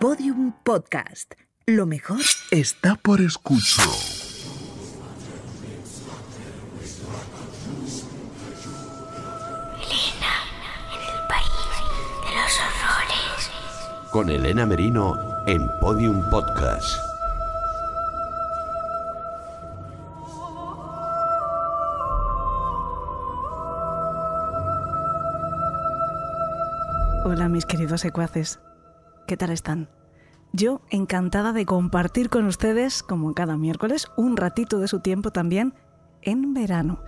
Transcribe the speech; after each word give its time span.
Podium 0.00 0.54
Podcast. 0.64 1.34
Lo 1.66 1.84
mejor 1.84 2.22
está 2.50 2.94
por 2.94 3.20
escuchar. 3.20 3.84
Elena, 9.82 10.34
en 10.94 11.00
el 11.02 11.26
país 11.28 11.76
de 12.24 12.30
los 12.34 12.52
horrores. 12.64 14.10
Con 14.10 14.30
Elena 14.30 14.64
Merino 14.64 15.16
en 15.46 15.68
Podium 15.82 16.30
Podcast. 16.30 16.96
Hola 27.26 27.50
mis 27.50 27.66
queridos 27.66 28.00
secuaces, 28.00 28.60
¿qué 29.30 29.36
tal 29.36 29.50
están? 29.50 29.88
Yo 30.52 30.80
encantada 30.90 31.52
de 31.52 31.64
compartir 31.64 32.30
con 32.30 32.46
ustedes, 32.46 33.04
como 33.04 33.32
cada 33.32 33.56
miércoles, 33.56 34.08
un 34.16 34.36
ratito 34.36 34.80
de 34.80 34.88
su 34.88 34.98
tiempo 34.98 35.30
también 35.30 35.72
en 36.22 36.52
verano. 36.52 36.98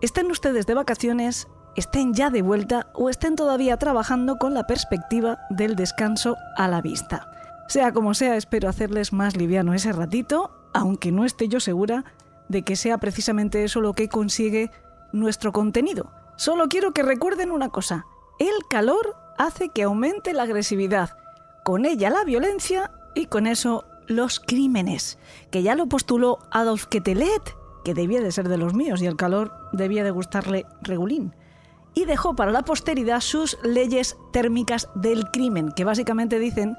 Estén 0.00 0.30
ustedes 0.30 0.64
de 0.64 0.74
vacaciones, 0.74 1.48
estén 1.74 2.14
ya 2.14 2.30
de 2.30 2.42
vuelta 2.42 2.86
o 2.94 3.10
estén 3.10 3.34
todavía 3.34 3.78
trabajando 3.78 4.36
con 4.36 4.54
la 4.54 4.68
perspectiva 4.68 5.40
del 5.50 5.74
descanso 5.74 6.36
a 6.56 6.68
la 6.68 6.80
vista. 6.80 7.28
Sea 7.66 7.90
como 7.90 8.14
sea, 8.14 8.36
espero 8.36 8.68
hacerles 8.68 9.12
más 9.12 9.36
liviano 9.36 9.74
ese 9.74 9.90
ratito, 9.90 10.52
aunque 10.72 11.10
no 11.10 11.24
esté 11.24 11.48
yo 11.48 11.58
segura 11.58 12.04
de 12.48 12.62
que 12.62 12.76
sea 12.76 12.98
precisamente 12.98 13.64
eso 13.64 13.80
lo 13.80 13.94
que 13.94 14.08
consigue 14.08 14.70
nuestro 15.12 15.50
contenido. 15.50 16.12
Solo 16.36 16.68
quiero 16.68 16.92
que 16.92 17.02
recuerden 17.02 17.50
una 17.50 17.70
cosa, 17.70 18.06
el 18.38 18.54
calor 18.70 19.16
hace 19.36 19.70
que 19.70 19.82
aumente 19.82 20.32
la 20.32 20.44
agresividad, 20.44 21.23
con 21.64 21.86
ella 21.86 22.10
la 22.10 22.24
violencia 22.24 22.92
y 23.14 23.26
con 23.26 23.46
eso 23.48 23.86
los 24.06 24.38
crímenes, 24.38 25.18
que 25.50 25.62
ya 25.62 25.74
lo 25.74 25.86
postuló 25.86 26.38
Adolf 26.50 26.86
Quetelet, 26.86 27.56
que 27.84 27.94
debía 27.94 28.20
de 28.20 28.32
ser 28.32 28.48
de 28.48 28.58
los 28.58 28.74
míos 28.74 29.02
y 29.02 29.06
el 29.06 29.16
calor 29.16 29.52
debía 29.72 30.04
de 30.04 30.10
gustarle 30.10 30.66
regulín. 30.82 31.34
Y 31.94 32.04
dejó 32.04 32.36
para 32.36 32.52
la 32.52 32.62
posteridad 32.62 33.20
sus 33.20 33.56
leyes 33.62 34.16
térmicas 34.32 34.88
del 34.94 35.30
crimen, 35.30 35.72
que 35.72 35.84
básicamente 35.84 36.38
dicen 36.38 36.76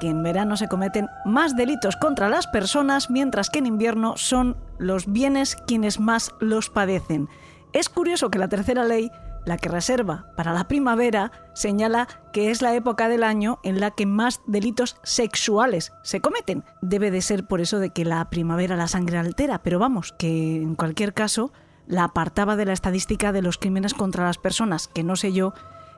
que 0.00 0.08
en 0.08 0.22
verano 0.22 0.56
se 0.56 0.68
cometen 0.68 1.08
más 1.24 1.56
delitos 1.56 1.96
contra 1.96 2.28
las 2.28 2.46
personas, 2.46 3.10
mientras 3.10 3.48
que 3.48 3.60
en 3.60 3.66
invierno 3.66 4.16
son 4.16 4.56
los 4.78 5.10
bienes 5.10 5.56
quienes 5.66 6.00
más 6.00 6.32
los 6.40 6.68
padecen. 6.68 7.28
Es 7.72 7.88
curioso 7.88 8.30
que 8.30 8.38
la 8.38 8.48
tercera 8.48 8.84
ley 8.84 9.10
la 9.44 9.56
que 9.56 9.68
reserva 9.68 10.26
para 10.36 10.52
la 10.52 10.68
primavera 10.68 11.32
señala 11.54 12.08
que 12.32 12.50
es 12.50 12.62
la 12.62 12.74
época 12.74 13.08
del 13.08 13.24
año 13.24 13.58
en 13.62 13.80
la 13.80 13.90
que 13.90 14.06
más 14.06 14.40
delitos 14.46 14.96
sexuales 15.02 15.92
se 16.02 16.20
cometen. 16.20 16.64
Debe 16.82 17.10
de 17.10 17.22
ser 17.22 17.46
por 17.46 17.60
eso 17.60 17.78
de 17.78 17.90
que 17.90 18.04
la 18.04 18.28
primavera 18.30 18.76
la 18.76 18.88
sangre 18.88 19.18
altera, 19.18 19.62
pero 19.62 19.78
vamos, 19.78 20.12
que 20.12 20.56
en 20.56 20.74
cualquier 20.74 21.14
caso 21.14 21.52
la 21.86 22.04
apartaba 22.04 22.56
de 22.56 22.66
la 22.66 22.72
estadística 22.72 23.32
de 23.32 23.42
los 23.42 23.58
crímenes 23.58 23.94
contra 23.94 24.24
las 24.24 24.38
personas, 24.38 24.88
que 24.88 25.02
no 25.02 25.16
sé 25.16 25.32
yo, 25.32 25.54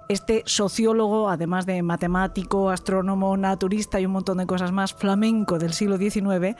este 0.08 0.42
sociólogo, 0.46 1.28
además 1.28 1.66
de 1.66 1.82
matemático, 1.82 2.70
astrónomo, 2.70 3.36
naturista 3.36 4.00
y 4.00 4.06
un 4.06 4.12
montón 4.12 4.38
de 4.38 4.46
cosas 4.46 4.72
más, 4.72 4.94
flamenco 4.94 5.58
del 5.58 5.72
siglo 5.72 5.98
XIX, 5.98 6.56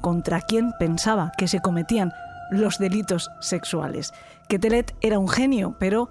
contra 0.00 0.40
quién 0.40 0.72
pensaba 0.78 1.32
que 1.38 1.48
se 1.48 1.60
cometían 1.60 2.12
los 2.50 2.78
delitos 2.78 3.30
sexuales. 3.40 4.12
Que 4.48 4.58
Telet 4.58 4.94
era 5.00 5.18
un 5.18 5.28
genio, 5.28 5.76
pero 5.78 6.10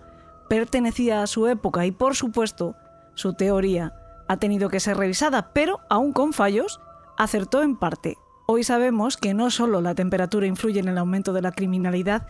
pertenecía 0.51 1.23
a 1.23 1.27
su 1.27 1.47
época 1.47 1.85
y 1.85 1.91
por 1.91 2.13
supuesto 2.13 2.75
su 3.13 3.35
teoría 3.35 3.93
ha 4.27 4.35
tenido 4.35 4.67
que 4.67 4.81
ser 4.81 4.97
revisada, 4.97 5.53
pero 5.53 5.79
aún 5.89 6.11
con 6.11 6.33
fallos, 6.33 6.81
acertó 7.17 7.61
en 7.61 7.77
parte. 7.77 8.17
Hoy 8.47 8.65
sabemos 8.65 9.15
que 9.15 9.33
no 9.33 9.49
solo 9.49 9.79
la 9.79 9.95
temperatura 9.95 10.47
influye 10.47 10.81
en 10.81 10.89
el 10.89 10.97
aumento 10.97 11.31
de 11.31 11.41
la 11.41 11.53
criminalidad, 11.53 12.27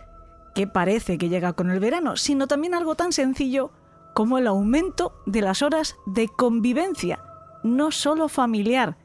que 0.54 0.68
parece 0.68 1.18
que 1.18 1.28
llega 1.28 1.54
con 1.54 1.68
el 1.68 1.80
verano, 1.80 2.16
sino 2.16 2.46
también 2.46 2.74
algo 2.74 2.94
tan 2.94 3.10
sencillo 3.10 3.72
como 4.14 4.38
el 4.38 4.46
aumento 4.46 5.20
de 5.26 5.40
las 5.40 5.60
horas 5.60 5.96
de 6.06 6.28
convivencia, 6.28 7.18
no 7.64 7.90
solo 7.90 8.28
familiar. 8.28 8.98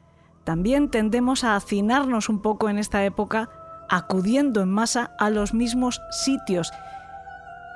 También 0.44 0.90
tendemos 0.90 1.42
a 1.42 1.56
hacinarnos 1.56 2.28
un 2.28 2.40
poco 2.40 2.68
en 2.68 2.78
esta 2.78 3.04
época 3.04 3.50
acudiendo 3.88 4.60
en 4.60 4.70
masa 4.70 5.10
a 5.18 5.28
los 5.28 5.54
mismos 5.54 6.00
sitios 6.12 6.70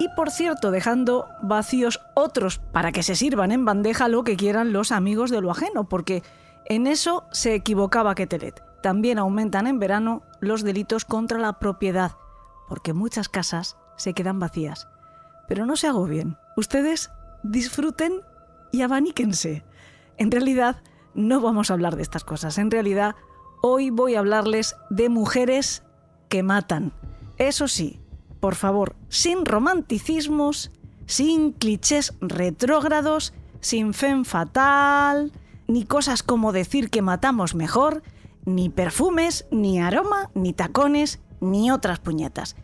y 0.03 0.09
por 0.09 0.33
cierto 0.33 0.73
dejando 0.73 1.29
vacíos 1.43 2.01
otros 2.15 2.59
para 2.59 2.91
que 2.91 3.05
se 3.05 3.15
sirvan 3.15 3.53
en 3.53 3.65
bandeja 3.65 4.09
lo 4.09 4.25
que 4.25 4.37
quieran 4.37 4.73
los 4.73 4.91
amigos 4.91 5.31
de 5.31 5.41
lo 5.41 5.53
ajeno, 5.53 5.89
porque 5.89 6.25
en 6.65 6.89
eso 6.89 7.25
se 7.31 7.55
equivocaba 7.55 8.17
Ketelet. 8.17 8.65
También 8.83 9.21
aumentan 9.21 9.69
en 9.69 9.79
verano 9.79 10.23
los 10.41 10.65
delitos 10.65 11.05
contra 11.05 11.39
la 11.39 11.61
propiedad, 11.61 12.17
porque 12.69 12.93
muchas 12.93 13.29
casas 13.29 13.77
se 13.97 14.13
quedan 14.13 14.41
vacías. 14.41 14.89
Pero 15.47 15.67
no 15.67 15.77
se 15.77 15.87
agobien, 15.87 16.37
ustedes 16.57 17.13
disfruten 17.45 18.23
y 18.73 18.83
abaníquense. 18.83 19.65
En 20.17 20.33
realidad, 20.33 20.83
no 21.15 21.41
vamos 21.41 21.71
a 21.71 21.75
hablar 21.75 21.95
de 21.95 22.03
estas 22.03 22.25
cosas, 22.25 22.59
en 22.59 22.73
realidad, 22.73 23.15
hoy 23.63 23.91
voy 23.91 24.17
a 24.17 24.19
hablarles 24.19 24.75
de 24.91 25.09
mujeres 25.09 25.85
que 26.29 26.43
matan. 26.43 26.93
Eso 27.39 27.69
sí, 27.69 28.02
por 28.43 28.57
favor, 28.57 28.97
sin 29.09 29.47
romanticismos, 29.47 30.73
sin 31.07 31.53
clichés 31.53 32.13
retrógrados, 32.21 33.35
sin 33.61 33.95
fen 33.95 34.25
fatal, 34.25 35.31
ni 35.69 35.85
cosas 35.85 36.25
como 36.25 36.51
decir 36.51 36.91
que 36.91 37.03
matamos 37.03 37.55
mejor, 37.55 38.03
ni 38.45 38.69
perfumes, 38.69 39.47
ni 39.53 39.79
aroma, 39.79 40.29
ni 40.35 40.53
tacones, 40.53 41.21
ni 41.41 41.71
otras 41.71 42.01
puñetas. 42.01 42.57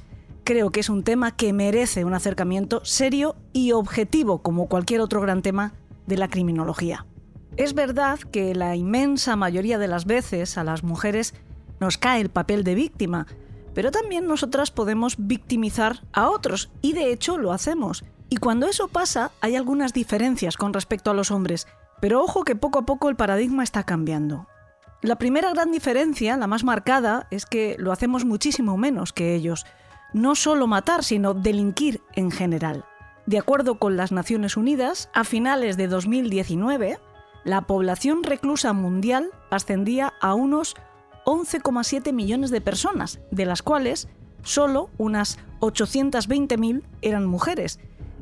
Creo 0.42 0.72
que 0.72 0.80
es 0.80 0.88
un 0.88 1.04
tema 1.04 1.36
que 1.36 1.52
merece 1.52 2.04
un 2.04 2.14
acercamiento 2.14 2.84
serio 2.84 3.36
y 3.52 3.70
objetivo 3.70 4.42
como 4.42 4.66
cualquier 4.66 5.00
otro 5.00 5.20
gran 5.20 5.42
tema 5.42 5.74
de 6.08 6.16
la 6.16 6.26
criminología. 6.26 7.06
Es 7.56 7.72
verdad 7.72 8.18
que 8.18 8.52
la 8.56 8.74
inmensa 8.74 9.36
mayoría 9.36 9.78
de 9.78 9.86
las 9.86 10.06
veces 10.06 10.58
a 10.58 10.64
las 10.64 10.82
mujeres 10.82 11.34
nos 11.78 11.98
cae 11.98 12.20
el 12.20 12.30
papel 12.30 12.64
de 12.64 12.74
víctima, 12.74 13.28
pero 13.74 13.90
también 13.90 14.26
nosotras 14.26 14.70
podemos 14.70 15.16
victimizar 15.18 16.02
a 16.12 16.28
otros 16.28 16.70
y 16.82 16.92
de 16.92 17.12
hecho 17.12 17.38
lo 17.38 17.52
hacemos. 17.52 18.04
Y 18.28 18.36
cuando 18.36 18.66
eso 18.66 18.88
pasa 18.88 19.30
hay 19.40 19.56
algunas 19.56 19.92
diferencias 19.92 20.56
con 20.56 20.72
respecto 20.72 21.10
a 21.10 21.14
los 21.14 21.30
hombres, 21.30 21.66
pero 22.00 22.22
ojo 22.22 22.44
que 22.44 22.56
poco 22.56 22.78
a 22.78 22.86
poco 22.86 23.08
el 23.08 23.16
paradigma 23.16 23.64
está 23.64 23.84
cambiando. 23.84 24.46
La 25.00 25.16
primera 25.16 25.50
gran 25.50 25.70
diferencia, 25.70 26.36
la 26.36 26.48
más 26.48 26.64
marcada, 26.64 27.28
es 27.30 27.46
que 27.46 27.76
lo 27.78 27.92
hacemos 27.92 28.24
muchísimo 28.24 28.76
menos 28.76 29.12
que 29.12 29.34
ellos. 29.34 29.64
No 30.12 30.34
solo 30.34 30.66
matar, 30.66 31.04
sino 31.04 31.34
delinquir 31.34 32.02
en 32.14 32.30
general. 32.30 32.84
De 33.26 33.38
acuerdo 33.38 33.78
con 33.78 33.96
las 33.96 34.10
Naciones 34.10 34.56
Unidas, 34.56 35.08
a 35.14 35.22
finales 35.22 35.76
de 35.76 35.86
2019, 35.86 36.98
la 37.44 37.62
población 37.62 38.24
reclusa 38.24 38.72
mundial 38.72 39.30
ascendía 39.50 40.14
a 40.20 40.34
unos 40.34 40.74
11,7 41.28 42.14
millones 42.14 42.50
de 42.50 42.62
personas, 42.62 43.20
de 43.30 43.44
las 43.44 43.60
cuales 43.60 44.08
solo 44.42 44.88
unas 44.96 45.38
820.000 45.60 46.82
eran 47.02 47.26
mujeres. 47.26 47.80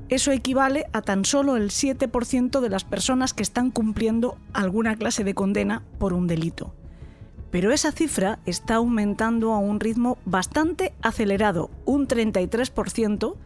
Eso 0.08 0.32
equivale 0.32 0.86
a 0.92 1.02
tan 1.02 1.24
solo 1.24 1.54
el 1.54 1.70
7% 1.70 2.58
de 2.58 2.68
las 2.68 2.82
personas 2.82 3.32
que 3.32 3.44
están 3.44 3.70
cumpliendo 3.70 4.38
alguna 4.52 4.96
clase 4.96 5.22
de 5.22 5.34
condena 5.34 5.84
por 6.00 6.14
un 6.14 6.26
delito. 6.26 6.74
Pero 7.52 7.70
esa 7.70 7.92
cifra 7.92 8.40
está 8.44 8.74
aumentando 8.74 9.52
a 9.52 9.58
un 9.58 9.78
ritmo 9.78 10.18
bastante 10.24 10.92
acelerado, 11.00 11.70
un 11.84 12.08
33% 12.08 13.36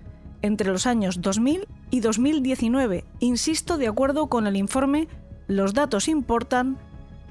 entre 0.40 0.70
los 0.72 0.86
años 0.86 1.20
2000 1.20 1.68
y 1.90 2.00
2019. 2.00 3.04
Insisto, 3.18 3.76
de 3.76 3.88
acuerdo 3.88 4.28
con 4.28 4.46
el 4.46 4.56
informe 4.56 5.06
Los 5.48 5.74
datos 5.74 6.08
importan 6.08 6.78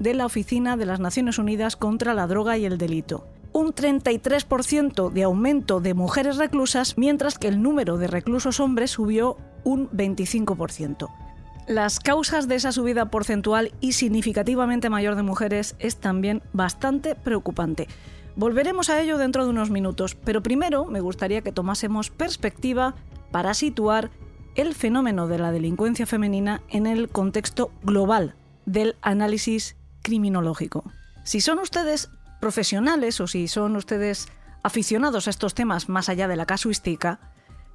de 0.00 0.14
la 0.14 0.26
Oficina 0.26 0.76
de 0.76 0.86
las 0.86 0.98
Naciones 0.98 1.38
Unidas 1.38 1.76
contra 1.76 2.14
la 2.14 2.26
Droga 2.26 2.58
y 2.58 2.64
el 2.64 2.78
Delito. 2.78 3.28
Un 3.52 3.72
33% 3.72 5.10
de 5.10 5.22
aumento 5.22 5.80
de 5.80 5.94
mujeres 5.94 6.36
reclusas, 6.36 6.96
mientras 6.96 7.38
que 7.38 7.48
el 7.48 7.62
número 7.62 7.98
de 7.98 8.08
reclusos 8.08 8.58
hombres 8.58 8.90
subió 8.90 9.36
un 9.62 9.88
25%. 9.90 11.08
Las 11.68 12.00
causas 12.00 12.48
de 12.48 12.56
esa 12.56 12.72
subida 12.72 13.10
porcentual 13.10 13.72
y 13.80 13.92
significativamente 13.92 14.90
mayor 14.90 15.14
de 15.14 15.22
mujeres 15.22 15.76
es 15.78 15.96
también 15.96 16.42
bastante 16.52 17.14
preocupante. 17.14 17.86
Volveremos 18.36 18.88
a 18.88 19.00
ello 19.00 19.18
dentro 19.18 19.44
de 19.44 19.50
unos 19.50 19.70
minutos, 19.70 20.14
pero 20.14 20.42
primero 20.42 20.86
me 20.86 21.00
gustaría 21.00 21.42
que 21.42 21.52
tomásemos 21.52 22.10
perspectiva 22.10 22.94
para 23.30 23.54
situar 23.54 24.10
el 24.54 24.74
fenómeno 24.74 25.28
de 25.28 25.38
la 25.38 25.52
delincuencia 25.52 26.06
femenina 26.06 26.62
en 26.70 26.86
el 26.86 27.08
contexto 27.08 27.70
global 27.82 28.34
del 28.66 28.96
análisis 29.02 29.76
criminológico. 30.02 30.90
Si 31.24 31.40
son 31.40 31.58
ustedes 31.58 32.10
profesionales 32.40 33.20
o 33.20 33.26
si 33.26 33.48
son 33.48 33.76
ustedes 33.76 34.28
aficionados 34.62 35.26
a 35.26 35.30
estos 35.30 35.54
temas 35.54 35.88
más 35.88 36.08
allá 36.08 36.28
de 36.28 36.36
la 36.36 36.46
casuística, 36.46 37.20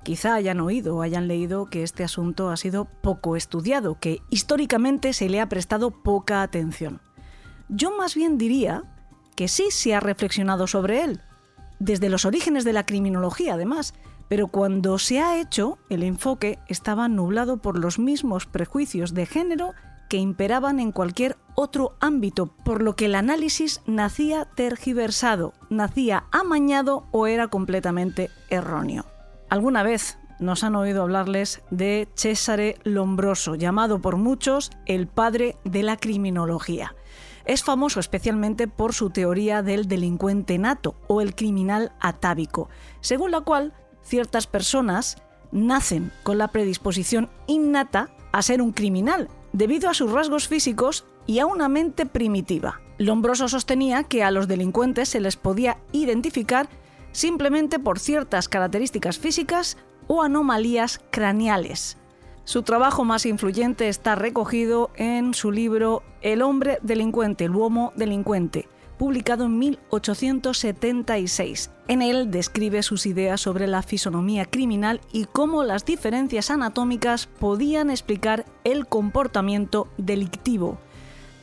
Quizá 0.05 0.35
hayan 0.35 0.59
oído 0.59 0.97
o 0.97 1.01
hayan 1.01 1.27
leído 1.27 1.65
que 1.65 1.81
este 1.81 2.03
asunto 2.03 2.51
ha 2.51 2.57
sido 2.57 2.85
poco 2.85 3.35
estudiado, 3.35 3.97
que 3.99 4.21
históricamente 4.29 5.13
se 5.13 5.29
le 5.29 5.41
ha 5.41 5.49
prestado 5.49 5.89
poca 5.89 6.43
atención. 6.43 7.01
Yo 7.69 7.89
más 7.97 8.13
bien 8.13 8.37
diría 8.37 8.83
que 9.35 9.47
sí 9.47 9.71
se 9.71 9.95
ha 9.95 9.99
reflexionado 9.99 10.67
sobre 10.67 11.03
él, 11.03 11.21
desde 11.79 12.09
los 12.09 12.23
orígenes 12.23 12.63
de 12.65 12.73
la 12.73 12.85
criminología 12.85 13.55
además, 13.55 13.95
pero 14.27 14.47
cuando 14.49 14.99
se 14.99 15.21
ha 15.21 15.41
hecho, 15.41 15.79
el 15.89 16.03
enfoque 16.03 16.59
estaba 16.67 17.07
nublado 17.07 17.57
por 17.57 17.79
los 17.79 17.97
mismos 17.97 18.45
prejuicios 18.45 19.15
de 19.15 19.25
género 19.25 19.73
que 20.07 20.17
imperaban 20.17 20.79
en 20.79 20.91
cualquier 20.91 21.35
otro 21.55 21.95
ámbito, 21.99 22.47
por 22.47 22.81
lo 22.83 22.95
que 22.95 23.05
el 23.05 23.15
análisis 23.15 23.81
nacía 23.85 24.45
tergiversado, 24.45 25.53
nacía 25.69 26.25
amañado 26.31 27.07
o 27.11 27.27
era 27.27 27.47
completamente 27.47 28.29
erróneo. 28.49 29.05
Alguna 29.49 29.83
vez 29.83 30.17
nos 30.39 30.63
han 30.63 30.75
oído 30.75 31.01
hablarles 31.01 31.61
de 31.71 32.07
Cesare 32.15 32.77
Lombroso, 32.83 33.55
llamado 33.55 34.01
por 34.01 34.17
muchos 34.17 34.71
el 34.85 35.07
padre 35.07 35.55
de 35.63 35.83
la 35.83 35.97
criminología. 35.97 36.95
Es 37.45 37.63
famoso 37.63 37.99
especialmente 37.99 38.67
por 38.67 38.93
su 38.93 39.11
teoría 39.11 39.61
del 39.61 39.87
delincuente 39.87 40.57
nato 40.57 40.95
o 41.07 41.21
el 41.21 41.35
criminal 41.35 41.93
atávico, 41.99 42.69
según 43.01 43.31
la 43.31 43.41
cual 43.41 43.73
ciertas 44.01 44.47
personas 44.47 45.17
nacen 45.51 46.11
con 46.23 46.37
la 46.37 46.49
predisposición 46.49 47.29
innata 47.47 48.09
a 48.31 48.41
ser 48.41 48.61
un 48.61 48.73
criminal 48.73 49.29
debido 49.53 49.89
a 49.89 49.93
sus 49.93 50.11
rasgos 50.11 50.47
físicos 50.47 51.05
y 51.27 51.39
a 51.39 51.45
una 51.45 51.69
mente 51.69 52.05
primitiva. 52.05 52.81
Lombroso 52.97 53.49
sostenía 53.49 54.03
que 54.03 54.23
a 54.23 54.31
los 54.31 54.47
delincuentes 54.47 55.09
se 55.09 55.19
les 55.19 55.35
podía 55.35 55.79
identificar 55.91 56.69
simplemente 57.11 57.77
por 57.79 57.99
ciertas 57.99 58.47
características 58.47 59.17
físicas 59.17 59.75
o 60.07 60.21
anomalías 60.21 61.01
craneales. 61.11 61.97
Su 62.43 62.61
trabajo 62.61 63.03
más 63.03 63.25
influyente 63.25 63.89
está 63.89 64.13
recogido 64.15 64.91
en 64.95 65.33
su 65.33 65.51
libro 65.51 66.03
El 66.21 66.43
hombre 66.43 66.77
delincuente, 66.83 67.45
el 67.45 67.55
uomo 67.55 67.91
delincuente, 67.95 68.69
publicado 68.99 69.45
en 69.45 69.57
1876. 69.57 71.71
En 71.87 72.03
él 72.03 72.31
describe 72.31 72.83
sus 72.83 73.07
ideas 73.07 73.41
sobre 73.41 73.67
la 73.67 73.81
fisonomía 73.81 74.45
criminal 74.45 75.01
y 75.11 75.25
cómo 75.25 75.63
las 75.63 75.85
diferencias 75.85 76.51
anatómicas 76.51 77.25
podían 77.27 77.89
explicar 77.89 78.45
el 78.63 78.85
comportamiento 78.85 79.87
delictivo. 79.97 80.77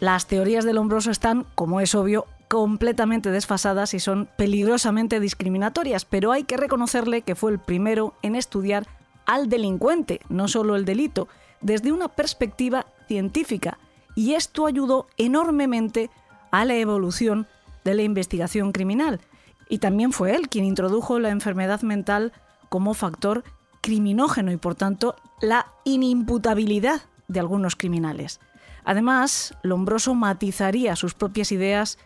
Las 0.03 0.27
teorías 0.27 0.65
del 0.65 0.79
hombroso 0.79 1.13
están, 1.13 1.47
como 1.55 1.81
es 1.81 1.95
obvio, 1.95 2.27
completamente 2.49 3.31
desfasadas 3.31 3.95
y 3.95 4.01
son 4.01 4.29
peligrosamente 4.37 5.21
discriminatorias, 5.21 6.05
pero 6.05 6.33
hay 6.33 6.43
que 6.43 6.57
reconocerle 6.57 7.23
que 7.23 7.37
fue 7.37 7.53
el 7.53 7.61
primero 7.61 8.13
en 8.21 8.35
estudiar 8.35 8.89
al 9.27 9.49
delincuente, 9.49 10.21
no 10.29 10.49
solo 10.49 10.75
el 10.75 10.85
delito, 10.85 11.29
desde 11.61 11.93
una 11.93 12.09
perspectiva 12.09 12.87
científica, 13.07 13.79
y 14.17 14.35
esto 14.35 14.67
ayudó 14.67 15.07
enormemente 15.19 16.11
a 16.51 16.65
la 16.65 16.75
evolución 16.75 17.47
de 17.85 17.95
la 17.95 18.03
investigación 18.03 18.73
criminal. 18.73 19.21
Y 19.69 19.79
también 19.79 20.11
fue 20.11 20.35
él 20.35 20.49
quien 20.49 20.65
introdujo 20.65 21.21
la 21.21 21.31
enfermedad 21.31 21.83
mental 21.83 22.33
como 22.71 22.95
factor 22.95 23.45
criminógeno 23.81 24.51
y 24.51 24.57
por 24.57 24.75
tanto 24.75 25.15
la 25.41 25.69
inimputabilidad 25.85 27.03
de 27.29 27.39
algunos 27.39 27.77
criminales. 27.77 28.41
Además, 28.85 29.55
Lombroso 29.63 30.15
matizaría 30.15 30.97
sus 30.97 31.15
propias 31.15 31.53
ideas 31.53 31.99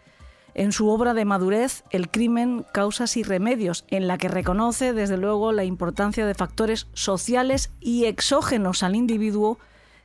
en 0.55 0.73
su 0.73 0.89
obra 0.89 1.13
de 1.13 1.27
madurez 1.27 1.85
El 1.91 2.11
crimen, 2.11 2.65
causas 2.73 3.17
y 3.17 3.23
remedios, 3.23 3.85
en 3.89 4.09
la 4.09 4.17
que 4.19 4.29
reconoce 4.29 4.95
desde 4.95 5.19
luego 5.19 5.53
la 5.53 5.65
importancia 5.65 6.27
de 6.27 6.35
factores 6.35 6.87
sociales 6.95 7.71
y 7.81 8.07
exógenos 8.07 8.83
al 8.83 8.97
individuo 8.97 9.59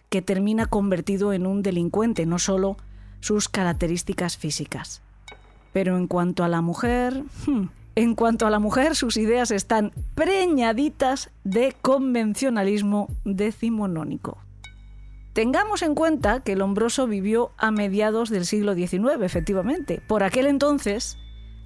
que 0.09 0.21
termina 0.21 0.65
convertido 0.65 1.31
en 1.31 1.47
un 1.47 1.63
delincuente, 1.63 2.25
no 2.25 2.37
solo 2.37 2.75
sus 3.21 3.47
características 3.47 4.35
físicas. 4.35 5.01
Pero 5.71 5.95
en 5.95 6.07
cuanto 6.07 6.43
a 6.43 6.49
la 6.49 6.59
mujer, 6.59 7.23
hmm, 7.47 7.67
en 7.95 8.15
cuanto 8.15 8.45
a 8.45 8.49
la 8.49 8.59
mujer, 8.59 8.95
sus 8.95 9.15
ideas 9.15 9.51
están 9.51 9.93
preñaditas 10.15 11.29
de 11.45 11.75
convencionalismo 11.81 13.07
decimonónico. 13.23 14.37
Tengamos 15.33 15.81
en 15.81 15.95
cuenta 15.95 16.41
que 16.41 16.57
Lombroso 16.57 17.07
vivió 17.07 17.51
a 17.57 17.71
mediados 17.71 18.29
del 18.29 18.45
siglo 18.45 18.75
XIX, 18.75 19.21
efectivamente. 19.21 20.01
Por 20.05 20.23
aquel 20.23 20.45
entonces, 20.45 21.17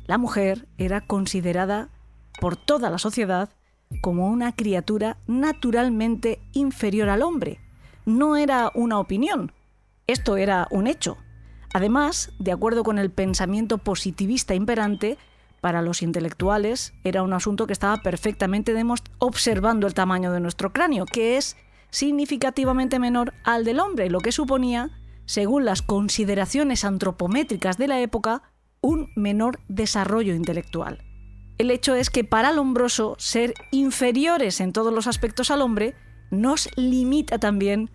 la 0.05 0.19
mujer 0.19 0.67
era 0.77 1.01
considerada 1.01 1.89
por 2.39 2.57
toda 2.57 2.91
la 2.91 2.99
sociedad 2.99 3.49
como 4.01 4.27
una 4.27 4.55
criatura 4.55 5.17
naturalmente 5.25 6.39
inferior 6.53 7.09
al 7.09 7.23
hombre. 7.23 7.59
No 8.05 8.35
era 8.35 8.71
una 8.75 8.99
opinión, 8.99 9.51
esto 10.05 10.37
era 10.37 10.67
un 10.69 10.85
hecho. 10.85 11.17
Además, 11.73 12.31
de 12.37 12.51
acuerdo 12.51 12.83
con 12.83 12.99
el 12.99 13.09
pensamiento 13.09 13.79
positivista 13.79 14.53
imperante, 14.53 15.17
para 15.59 15.81
los 15.81 16.03
intelectuales 16.03 16.93
era 17.03 17.23
un 17.23 17.33
asunto 17.33 17.65
que 17.65 17.73
estaba 17.73 17.97
perfectamente 17.97 18.75
observando 19.17 19.87
el 19.87 19.95
tamaño 19.95 20.31
de 20.31 20.39
nuestro 20.39 20.71
cráneo, 20.71 21.07
que 21.07 21.37
es 21.37 21.57
significativamente 21.95 22.99
menor 22.99 23.33
al 23.45 23.63
del 23.63 23.79
hombre, 23.79 24.09
lo 24.09 24.19
que 24.19 24.33
suponía, 24.33 24.91
según 25.25 25.63
las 25.63 25.81
consideraciones 25.81 26.83
antropométricas 26.83 27.77
de 27.77 27.87
la 27.87 28.01
época, 28.01 28.43
un 28.81 29.11
menor 29.15 29.61
desarrollo 29.69 30.35
intelectual. 30.35 31.05
El 31.57 31.71
hecho 31.71 31.95
es 31.95 32.09
que 32.09 32.25
para 32.25 32.49
el 32.49 32.59
hombroso 32.59 33.15
ser 33.17 33.53
inferiores 33.71 34.59
en 34.59 34.73
todos 34.73 34.93
los 34.93 35.07
aspectos 35.07 35.51
al 35.51 35.61
hombre 35.61 35.95
nos 36.31 36.67
limita 36.75 37.39
también 37.39 37.89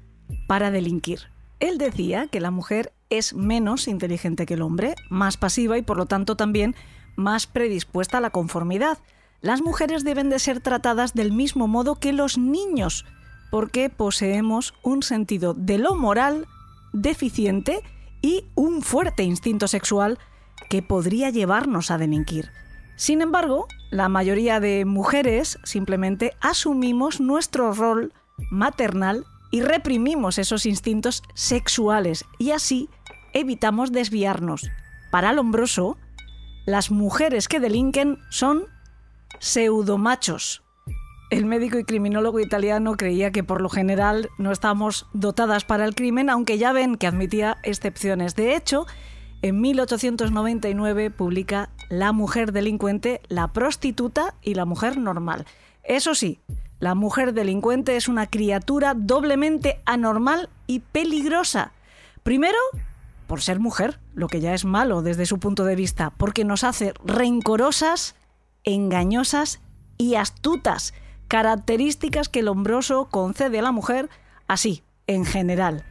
para 0.49 0.71
delinquir. 0.71 1.25
Él 1.59 1.77
decía 1.77 2.27
que 2.27 2.41
la 2.41 2.51
mujer 2.51 2.95
es 3.11 3.35
menos 3.35 3.87
inteligente 3.87 4.47
que 4.47 4.55
el 4.55 4.63
hombre, 4.63 4.95
más 5.11 5.37
pasiva 5.37 5.77
y 5.77 5.83
por 5.83 5.99
lo 5.99 6.07
tanto 6.07 6.37
también 6.37 6.75
más 7.17 7.47
predispuesta 7.47 8.17
a 8.17 8.23
la 8.23 8.31
conformidad. 8.31 8.97
Las 9.43 9.61
mujeres 9.61 10.05
deben 10.05 10.31
de 10.31 10.39
ser 10.39 10.61
tratadas 10.61 11.13
del 11.13 11.33
mismo 11.33 11.69
modo 11.69 11.97
que 11.97 12.15
los 12.15 12.39
niños, 12.39 13.05
porque 13.51 13.91
poseemos 13.91 14.75
un 14.83 15.03
sentido 15.03 15.55
de 15.55 15.79
lo 15.79 15.95
moral 15.95 16.47
deficiente 16.93 17.83
y 18.23 18.45
un 18.55 18.83
fuerte 18.83 19.23
instinto 19.23 19.69
sexual 19.69 20.19
que 20.69 20.83
podría 20.83 21.31
llevarnos 21.31 21.91
a 21.91 21.99
delinquir. 21.99 22.51
Sin 22.97 23.23
embargo, 23.23 23.67
la 23.91 24.09
mayoría 24.09 24.61
de 24.61 24.85
mujeres 24.85 25.59
simplemente 25.65 26.35
asumimos 26.41 27.21
nuestro 27.21 27.73
rol 27.73 28.13
maternal 28.51 29.25
y 29.51 29.63
reprimimos 29.63 30.39
esos 30.39 30.67
instintos 30.67 31.23
sexuales 31.35 32.25
y 32.39 32.53
así 32.53 32.89
evitamos 33.33 33.91
desviarnos. 33.91 34.69
Para 35.11 35.33
Lombroso, 35.33 35.97
las 36.67 36.91
mujeres 36.91 37.49
que 37.49 37.59
delinquen 37.59 38.19
son 38.31 38.67
pseudomachos, 39.39 40.63
el 41.31 41.47
médico 41.47 41.79
y 41.79 41.85
criminólogo 41.85 42.41
italiano 42.41 42.97
creía 42.97 43.31
que 43.31 43.45
por 43.45 43.61
lo 43.61 43.69
general 43.69 44.31
no 44.37 44.51
estamos 44.51 45.07
dotadas 45.13 45.65
para 45.65 45.85
el 45.85 45.95
crimen, 45.95 46.29
aunque 46.29 46.59
ya 46.59 46.73
ven 46.73 46.97
que 46.97 47.07
admitía 47.07 47.59
excepciones. 47.63 48.35
De 48.35 48.57
hecho, 48.57 48.87
en 49.41 49.61
1899 49.61 51.11
publica 51.11 51.71
La 51.89 52.13
mujer 52.13 52.53
delincuente, 52.53 53.21
la 53.29 53.53
prostituta 53.53 54.35
y 54.43 54.55
la 54.55 54.65
mujer 54.65 54.99
normal. 54.99 55.47
Eso 55.85 56.17
sí, 56.17 56.41
la 56.81 56.97
mujer 56.97 57.33
delincuente 57.33 57.97
es 57.97 58.09
una 58.09 58.27
criatura 58.27 58.95
doblemente 58.95 59.81
anormal 59.87 60.49
y 60.67 60.81
peligrosa. 60.81 61.73
Primero, 62.25 62.59
por 63.29 63.41
ser 63.41 63.61
mujer, 63.61 64.01
lo 64.15 64.27
que 64.27 64.41
ya 64.41 64.53
es 64.53 64.65
malo 64.65 65.01
desde 65.01 65.27
su 65.27 65.39
punto 65.39 65.65
de 65.65 65.77
vista, 65.77 66.11
porque 66.11 66.45
nos 66.45 66.65
hace 66.65 66.93
rencorosas, 67.05 68.17
engañosas 68.65 69.61
y 69.97 70.17
astutas 70.17 70.93
características 71.31 72.29
que 72.29 72.41
el 72.41 72.49
hombroso 72.49 73.09
concede 73.09 73.61
a 73.61 73.63
la 73.63 73.71
mujer 73.71 74.11
así, 74.49 74.83
en 75.07 75.25
general. 75.25 75.85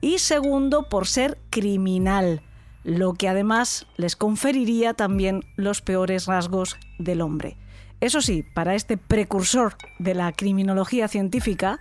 Y 0.00 0.20
segundo, 0.20 0.88
por 0.88 1.06
ser 1.06 1.36
criminal, 1.50 2.40
lo 2.82 3.12
que 3.12 3.28
además 3.28 3.86
les 3.98 4.16
conferiría 4.16 4.94
también 4.94 5.42
los 5.56 5.82
peores 5.82 6.24
rasgos 6.24 6.78
del 6.98 7.20
hombre. 7.20 7.58
Eso 8.00 8.22
sí, 8.22 8.42
para 8.54 8.74
este 8.74 8.96
precursor 8.96 9.76
de 9.98 10.14
la 10.14 10.32
criminología 10.32 11.08
científica, 11.08 11.78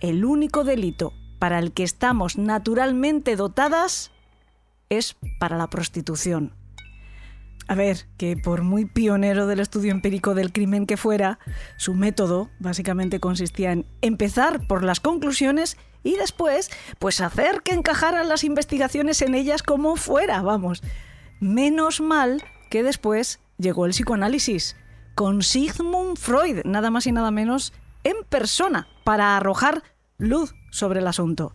el 0.00 0.24
único 0.24 0.64
delito 0.64 1.12
para 1.38 1.60
el 1.60 1.70
que 1.70 1.84
estamos 1.84 2.38
naturalmente 2.38 3.36
dotadas 3.36 4.10
es 4.88 5.14
para 5.38 5.56
la 5.56 5.70
prostitución. 5.70 6.57
A 7.66 7.74
ver, 7.74 8.06
que 8.16 8.36
por 8.36 8.62
muy 8.62 8.86
pionero 8.86 9.46
del 9.46 9.60
estudio 9.60 9.90
empírico 9.90 10.34
del 10.34 10.52
crimen 10.52 10.86
que 10.86 10.96
fuera, 10.96 11.38
su 11.76 11.94
método 11.94 12.48
básicamente 12.58 13.20
consistía 13.20 13.72
en 13.72 13.84
empezar 14.00 14.66
por 14.66 14.84
las 14.84 15.00
conclusiones 15.00 15.76
y 16.02 16.16
después, 16.16 16.70
pues 16.98 17.20
hacer 17.20 17.62
que 17.62 17.72
encajaran 17.72 18.28
las 18.28 18.44
investigaciones 18.44 19.20
en 19.20 19.34
ellas 19.34 19.62
como 19.62 19.96
fuera, 19.96 20.40
vamos. 20.40 20.82
Menos 21.40 22.00
mal 22.00 22.42
que 22.70 22.82
después 22.82 23.40
llegó 23.58 23.84
el 23.84 23.92
psicoanálisis, 23.92 24.76
con 25.14 25.42
Sigmund 25.42 26.16
Freud, 26.16 26.60
nada 26.64 26.90
más 26.90 27.06
y 27.06 27.12
nada 27.12 27.30
menos 27.30 27.72
en 28.04 28.16
persona 28.28 28.86
para 29.04 29.36
arrojar 29.36 29.82
luz 30.16 30.54
sobre 30.70 31.00
el 31.00 31.06
asunto. 31.06 31.52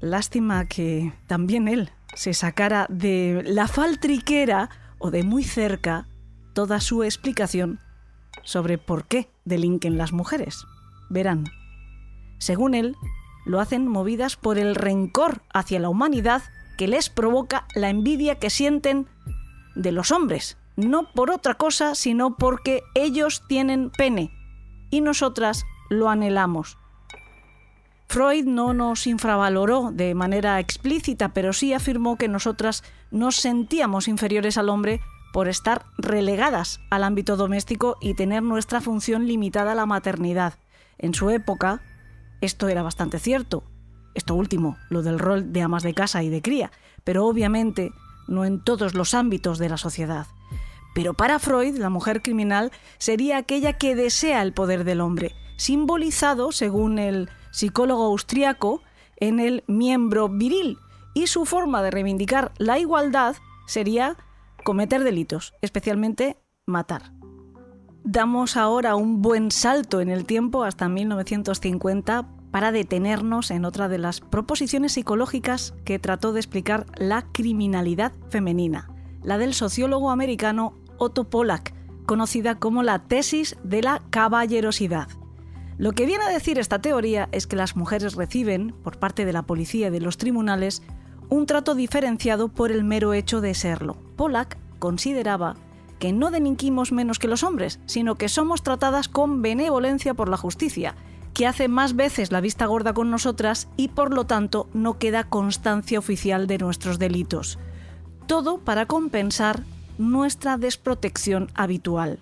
Lástima 0.00 0.66
que 0.66 1.12
también 1.26 1.68
él 1.68 1.90
se 2.14 2.34
sacara 2.34 2.86
de 2.88 3.42
la 3.46 3.68
faltriquera 3.68 4.70
o 4.98 5.10
de 5.10 5.22
muy 5.22 5.44
cerca 5.44 6.08
toda 6.52 6.80
su 6.80 7.02
explicación 7.04 7.80
sobre 8.42 8.78
por 8.78 9.06
qué 9.06 9.30
delinquen 9.44 9.98
las 9.98 10.12
mujeres. 10.12 10.64
Verán, 11.08 11.44
según 12.38 12.74
él, 12.74 12.96
lo 13.46 13.60
hacen 13.60 13.88
movidas 13.88 14.36
por 14.36 14.58
el 14.58 14.74
rencor 14.74 15.42
hacia 15.52 15.80
la 15.80 15.88
humanidad 15.88 16.42
que 16.76 16.88
les 16.88 17.10
provoca 17.10 17.66
la 17.74 17.90
envidia 17.90 18.38
que 18.38 18.50
sienten 18.50 19.06
de 19.74 19.92
los 19.92 20.12
hombres, 20.12 20.56
no 20.76 21.12
por 21.12 21.30
otra 21.30 21.54
cosa, 21.54 21.94
sino 21.94 22.36
porque 22.36 22.82
ellos 22.94 23.42
tienen 23.48 23.90
pene 23.90 24.30
y 24.90 25.00
nosotras 25.00 25.64
lo 25.88 26.08
anhelamos. 26.08 26.78
Freud 28.10 28.44
no 28.44 28.74
nos 28.74 29.06
infravaloró 29.06 29.92
de 29.92 30.16
manera 30.16 30.58
explícita, 30.58 31.28
pero 31.28 31.52
sí 31.52 31.74
afirmó 31.74 32.16
que 32.16 32.26
nosotras 32.26 32.82
nos 33.12 33.36
sentíamos 33.36 34.08
inferiores 34.08 34.58
al 34.58 34.68
hombre 34.68 35.00
por 35.32 35.46
estar 35.46 35.84
relegadas 35.96 36.80
al 36.90 37.04
ámbito 37.04 37.36
doméstico 37.36 37.98
y 38.00 38.14
tener 38.14 38.42
nuestra 38.42 38.80
función 38.80 39.28
limitada 39.28 39.70
a 39.70 39.74
la 39.76 39.86
maternidad. 39.86 40.54
En 40.98 41.14
su 41.14 41.30
época, 41.30 41.82
esto 42.40 42.66
era 42.66 42.82
bastante 42.82 43.20
cierto. 43.20 43.62
Esto 44.14 44.34
último, 44.34 44.76
lo 44.88 45.02
del 45.02 45.20
rol 45.20 45.52
de 45.52 45.62
amas 45.62 45.84
de 45.84 45.94
casa 45.94 46.24
y 46.24 46.30
de 46.30 46.42
cría, 46.42 46.72
pero 47.04 47.26
obviamente 47.26 47.92
no 48.26 48.44
en 48.44 48.58
todos 48.58 48.94
los 48.94 49.14
ámbitos 49.14 49.58
de 49.58 49.68
la 49.68 49.76
sociedad. 49.76 50.26
Pero 50.96 51.14
para 51.14 51.38
Freud, 51.38 51.78
la 51.78 51.90
mujer 51.90 52.22
criminal 52.22 52.72
sería 52.98 53.36
aquella 53.36 53.74
que 53.74 53.94
desea 53.94 54.42
el 54.42 54.52
poder 54.52 54.82
del 54.82 55.00
hombre, 55.00 55.32
simbolizado, 55.56 56.50
según 56.50 56.98
el 56.98 57.30
psicólogo 57.50 58.04
austriaco, 58.04 58.82
en 59.16 59.40
el 59.40 59.64
miembro 59.66 60.28
viril, 60.28 60.78
y 61.14 61.26
su 61.26 61.44
forma 61.44 61.82
de 61.82 61.90
reivindicar 61.90 62.52
la 62.58 62.78
igualdad 62.78 63.36
sería 63.66 64.16
cometer 64.64 65.04
delitos, 65.04 65.54
especialmente 65.60 66.36
matar. 66.66 67.12
Damos 68.04 68.56
ahora 68.56 68.96
un 68.96 69.20
buen 69.20 69.50
salto 69.50 70.00
en 70.00 70.08
el 70.08 70.24
tiempo 70.24 70.64
hasta 70.64 70.88
1950 70.88 72.28
para 72.50 72.72
detenernos 72.72 73.50
en 73.50 73.64
otra 73.64 73.88
de 73.88 73.98
las 73.98 74.20
proposiciones 74.20 74.92
psicológicas 74.92 75.74
que 75.84 75.98
trató 75.98 76.32
de 76.32 76.40
explicar 76.40 76.86
la 76.96 77.22
criminalidad 77.32 78.12
femenina, 78.28 78.90
la 79.22 79.38
del 79.38 79.54
sociólogo 79.54 80.10
americano 80.10 80.74
Otto 80.98 81.28
Pollack, 81.28 81.74
conocida 82.06 82.58
como 82.58 82.82
la 82.82 83.06
tesis 83.06 83.56
de 83.62 83.82
la 83.82 84.02
caballerosidad. 84.10 85.08
Lo 85.80 85.92
que 85.92 86.04
viene 86.04 86.24
a 86.24 86.28
decir 86.28 86.58
esta 86.58 86.82
teoría 86.82 87.30
es 87.32 87.46
que 87.46 87.56
las 87.56 87.74
mujeres 87.74 88.14
reciben, 88.14 88.74
por 88.84 88.98
parte 88.98 89.24
de 89.24 89.32
la 89.32 89.44
policía 89.44 89.86
y 89.86 89.90
de 89.90 90.02
los 90.02 90.18
tribunales, 90.18 90.82
un 91.30 91.46
trato 91.46 91.74
diferenciado 91.74 92.48
por 92.48 92.70
el 92.70 92.84
mero 92.84 93.14
hecho 93.14 93.40
de 93.40 93.54
serlo. 93.54 93.96
Pollack 94.16 94.58
consideraba 94.78 95.56
que 95.98 96.12
no 96.12 96.30
delinquimos 96.30 96.92
menos 96.92 97.18
que 97.18 97.28
los 97.28 97.42
hombres, 97.42 97.80
sino 97.86 98.16
que 98.16 98.28
somos 98.28 98.62
tratadas 98.62 99.08
con 99.08 99.40
benevolencia 99.40 100.12
por 100.12 100.28
la 100.28 100.36
justicia, 100.36 100.96
que 101.32 101.46
hace 101.46 101.66
más 101.66 101.96
veces 101.96 102.30
la 102.30 102.42
vista 102.42 102.66
gorda 102.66 102.92
con 102.92 103.10
nosotras 103.10 103.66
y 103.78 103.88
por 103.88 104.12
lo 104.12 104.26
tanto 104.26 104.68
no 104.74 104.98
queda 104.98 105.30
constancia 105.30 105.98
oficial 105.98 106.46
de 106.46 106.58
nuestros 106.58 106.98
delitos. 106.98 107.58
Todo 108.26 108.58
para 108.58 108.84
compensar 108.84 109.62
nuestra 109.96 110.58
desprotección 110.58 111.50
habitual. 111.54 112.18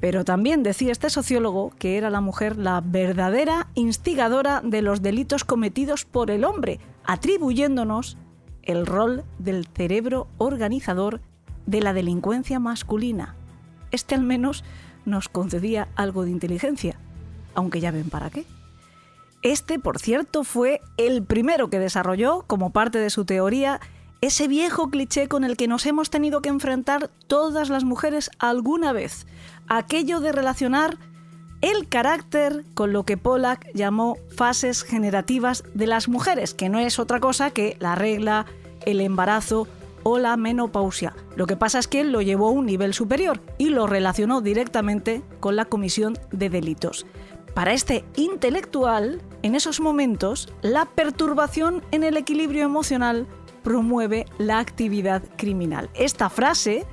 Pero 0.00 0.24
también 0.24 0.62
decía 0.62 0.92
este 0.92 1.10
sociólogo 1.10 1.72
que 1.78 1.96
era 1.96 2.10
la 2.10 2.20
mujer 2.20 2.56
la 2.58 2.82
verdadera 2.84 3.68
instigadora 3.74 4.60
de 4.62 4.82
los 4.82 5.02
delitos 5.02 5.44
cometidos 5.44 6.04
por 6.04 6.30
el 6.30 6.44
hombre, 6.44 6.80
atribuyéndonos 7.04 8.18
el 8.62 8.84
rol 8.84 9.24
del 9.38 9.66
cerebro 9.66 10.28
organizador 10.38 11.20
de 11.66 11.80
la 11.80 11.92
delincuencia 11.92 12.58
masculina. 12.60 13.34
Este 13.90 14.14
al 14.14 14.22
menos 14.22 14.64
nos 15.04 15.28
concedía 15.28 15.88
algo 15.94 16.24
de 16.24 16.30
inteligencia, 16.30 16.98
aunque 17.54 17.80
ya 17.80 17.90
ven 17.90 18.10
para 18.10 18.30
qué. 18.30 18.44
Este, 19.42 19.78
por 19.78 19.98
cierto, 19.98 20.42
fue 20.44 20.80
el 20.96 21.22
primero 21.22 21.70
que 21.70 21.78
desarrolló, 21.78 22.44
como 22.46 22.70
parte 22.70 22.98
de 22.98 23.10
su 23.10 23.24
teoría, 23.24 23.80
ese 24.20 24.48
viejo 24.48 24.90
cliché 24.90 25.28
con 25.28 25.44
el 25.44 25.56
que 25.56 25.68
nos 25.68 25.86
hemos 25.86 26.10
tenido 26.10 26.40
que 26.40 26.48
enfrentar 26.48 27.10
todas 27.28 27.68
las 27.68 27.84
mujeres 27.84 28.30
alguna 28.38 28.92
vez, 28.92 29.26
aquello 29.68 30.20
de 30.20 30.32
relacionar 30.32 30.98
el 31.60 31.88
carácter 31.88 32.64
con 32.74 32.92
lo 32.92 33.04
que 33.04 33.16
Pollack 33.16 33.66
llamó 33.74 34.16
fases 34.36 34.82
generativas 34.82 35.64
de 35.74 35.86
las 35.86 36.08
mujeres, 36.08 36.54
que 36.54 36.68
no 36.68 36.78
es 36.78 36.98
otra 36.98 37.20
cosa 37.20 37.50
que 37.50 37.76
la 37.80 37.94
regla, 37.94 38.46
el 38.84 39.00
embarazo 39.00 39.66
o 40.02 40.18
la 40.18 40.36
menopausia. 40.36 41.14
Lo 41.34 41.46
que 41.46 41.56
pasa 41.56 41.78
es 41.78 41.88
que 41.88 42.00
él 42.00 42.12
lo 42.12 42.22
llevó 42.22 42.48
a 42.48 42.52
un 42.52 42.66
nivel 42.66 42.94
superior 42.94 43.40
y 43.58 43.70
lo 43.70 43.86
relacionó 43.86 44.40
directamente 44.40 45.22
con 45.40 45.56
la 45.56 45.64
comisión 45.64 46.16
de 46.30 46.48
delitos. 46.48 47.06
Para 47.54 47.72
este 47.72 48.04
intelectual, 48.16 49.22
en 49.42 49.54
esos 49.54 49.80
momentos, 49.80 50.52
la 50.62 50.84
perturbación 50.84 51.82
en 51.90 52.04
el 52.04 52.16
equilibrio 52.18 52.64
emocional 52.64 53.26
promueve 53.64 54.26
la 54.38 54.58
actividad 54.58 55.22
criminal. 55.36 55.90
Esta 55.94 56.28
frase 56.28 56.84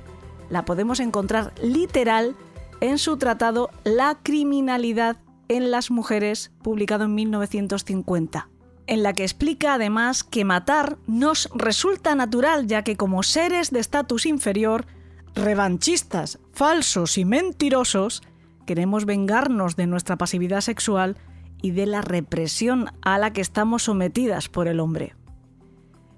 la 0.50 0.64
podemos 0.64 1.00
encontrar 1.00 1.52
literal 1.62 2.34
en 2.84 2.98
su 2.98 3.16
tratado 3.16 3.70
La 3.82 4.18
criminalidad 4.22 5.16
en 5.48 5.70
las 5.70 5.90
mujeres, 5.90 6.52
publicado 6.62 7.04
en 7.04 7.14
1950, 7.14 8.50
en 8.86 9.02
la 9.02 9.14
que 9.14 9.22
explica 9.22 9.74
además 9.74 10.22
que 10.22 10.44
matar 10.44 10.98
nos 11.06 11.48
resulta 11.54 12.14
natural 12.14 12.66
ya 12.66 12.84
que 12.84 12.96
como 12.96 13.22
seres 13.22 13.70
de 13.70 13.80
estatus 13.80 14.26
inferior, 14.26 14.86
revanchistas, 15.34 16.40
falsos 16.52 17.16
y 17.16 17.24
mentirosos, 17.24 18.22
queremos 18.66 19.06
vengarnos 19.06 19.76
de 19.76 19.86
nuestra 19.86 20.16
pasividad 20.16 20.60
sexual 20.60 21.16
y 21.62 21.70
de 21.70 21.86
la 21.86 22.02
represión 22.02 22.90
a 23.00 23.18
la 23.18 23.32
que 23.32 23.40
estamos 23.40 23.84
sometidas 23.84 24.50
por 24.50 24.68
el 24.68 24.78
hombre. 24.78 25.14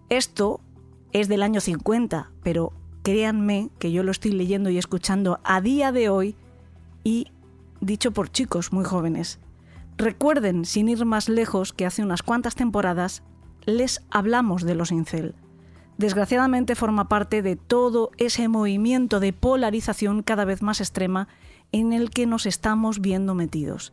Esto 0.08 0.60
es 1.12 1.28
del 1.28 1.44
año 1.44 1.60
50, 1.60 2.32
pero 2.42 2.72
créanme 3.04 3.70
que 3.78 3.92
yo 3.92 4.02
lo 4.02 4.10
estoy 4.10 4.32
leyendo 4.32 4.68
y 4.68 4.78
escuchando 4.78 5.38
a 5.44 5.60
día 5.60 5.92
de 5.92 6.08
hoy 6.08 6.36
y 7.06 7.28
dicho 7.80 8.10
por 8.10 8.32
chicos 8.32 8.72
muy 8.72 8.84
jóvenes. 8.84 9.38
Recuerden, 9.96 10.64
sin 10.64 10.88
ir 10.88 11.04
más 11.04 11.28
lejos, 11.28 11.72
que 11.72 11.86
hace 11.86 12.02
unas 12.02 12.24
cuantas 12.24 12.56
temporadas 12.56 13.22
les 13.64 14.02
hablamos 14.10 14.64
de 14.64 14.74
los 14.74 14.90
incel. 14.90 15.36
Desgraciadamente 15.98 16.74
forma 16.74 17.08
parte 17.08 17.42
de 17.42 17.54
todo 17.54 18.10
ese 18.18 18.48
movimiento 18.48 19.20
de 19.20 19.32
polarización 19.32 20.24
cada 20.24 20.44
vez 20.44 20.62
más 20.62 20.80
extrema 20.80 21.28
en 21.70 21.92
el 21.92 22.10
que 22.10 22.26
nos 22.26 22.44
estamos 22.44 23.00
viendo 23.00 23.36
metidos. 23.36 23.92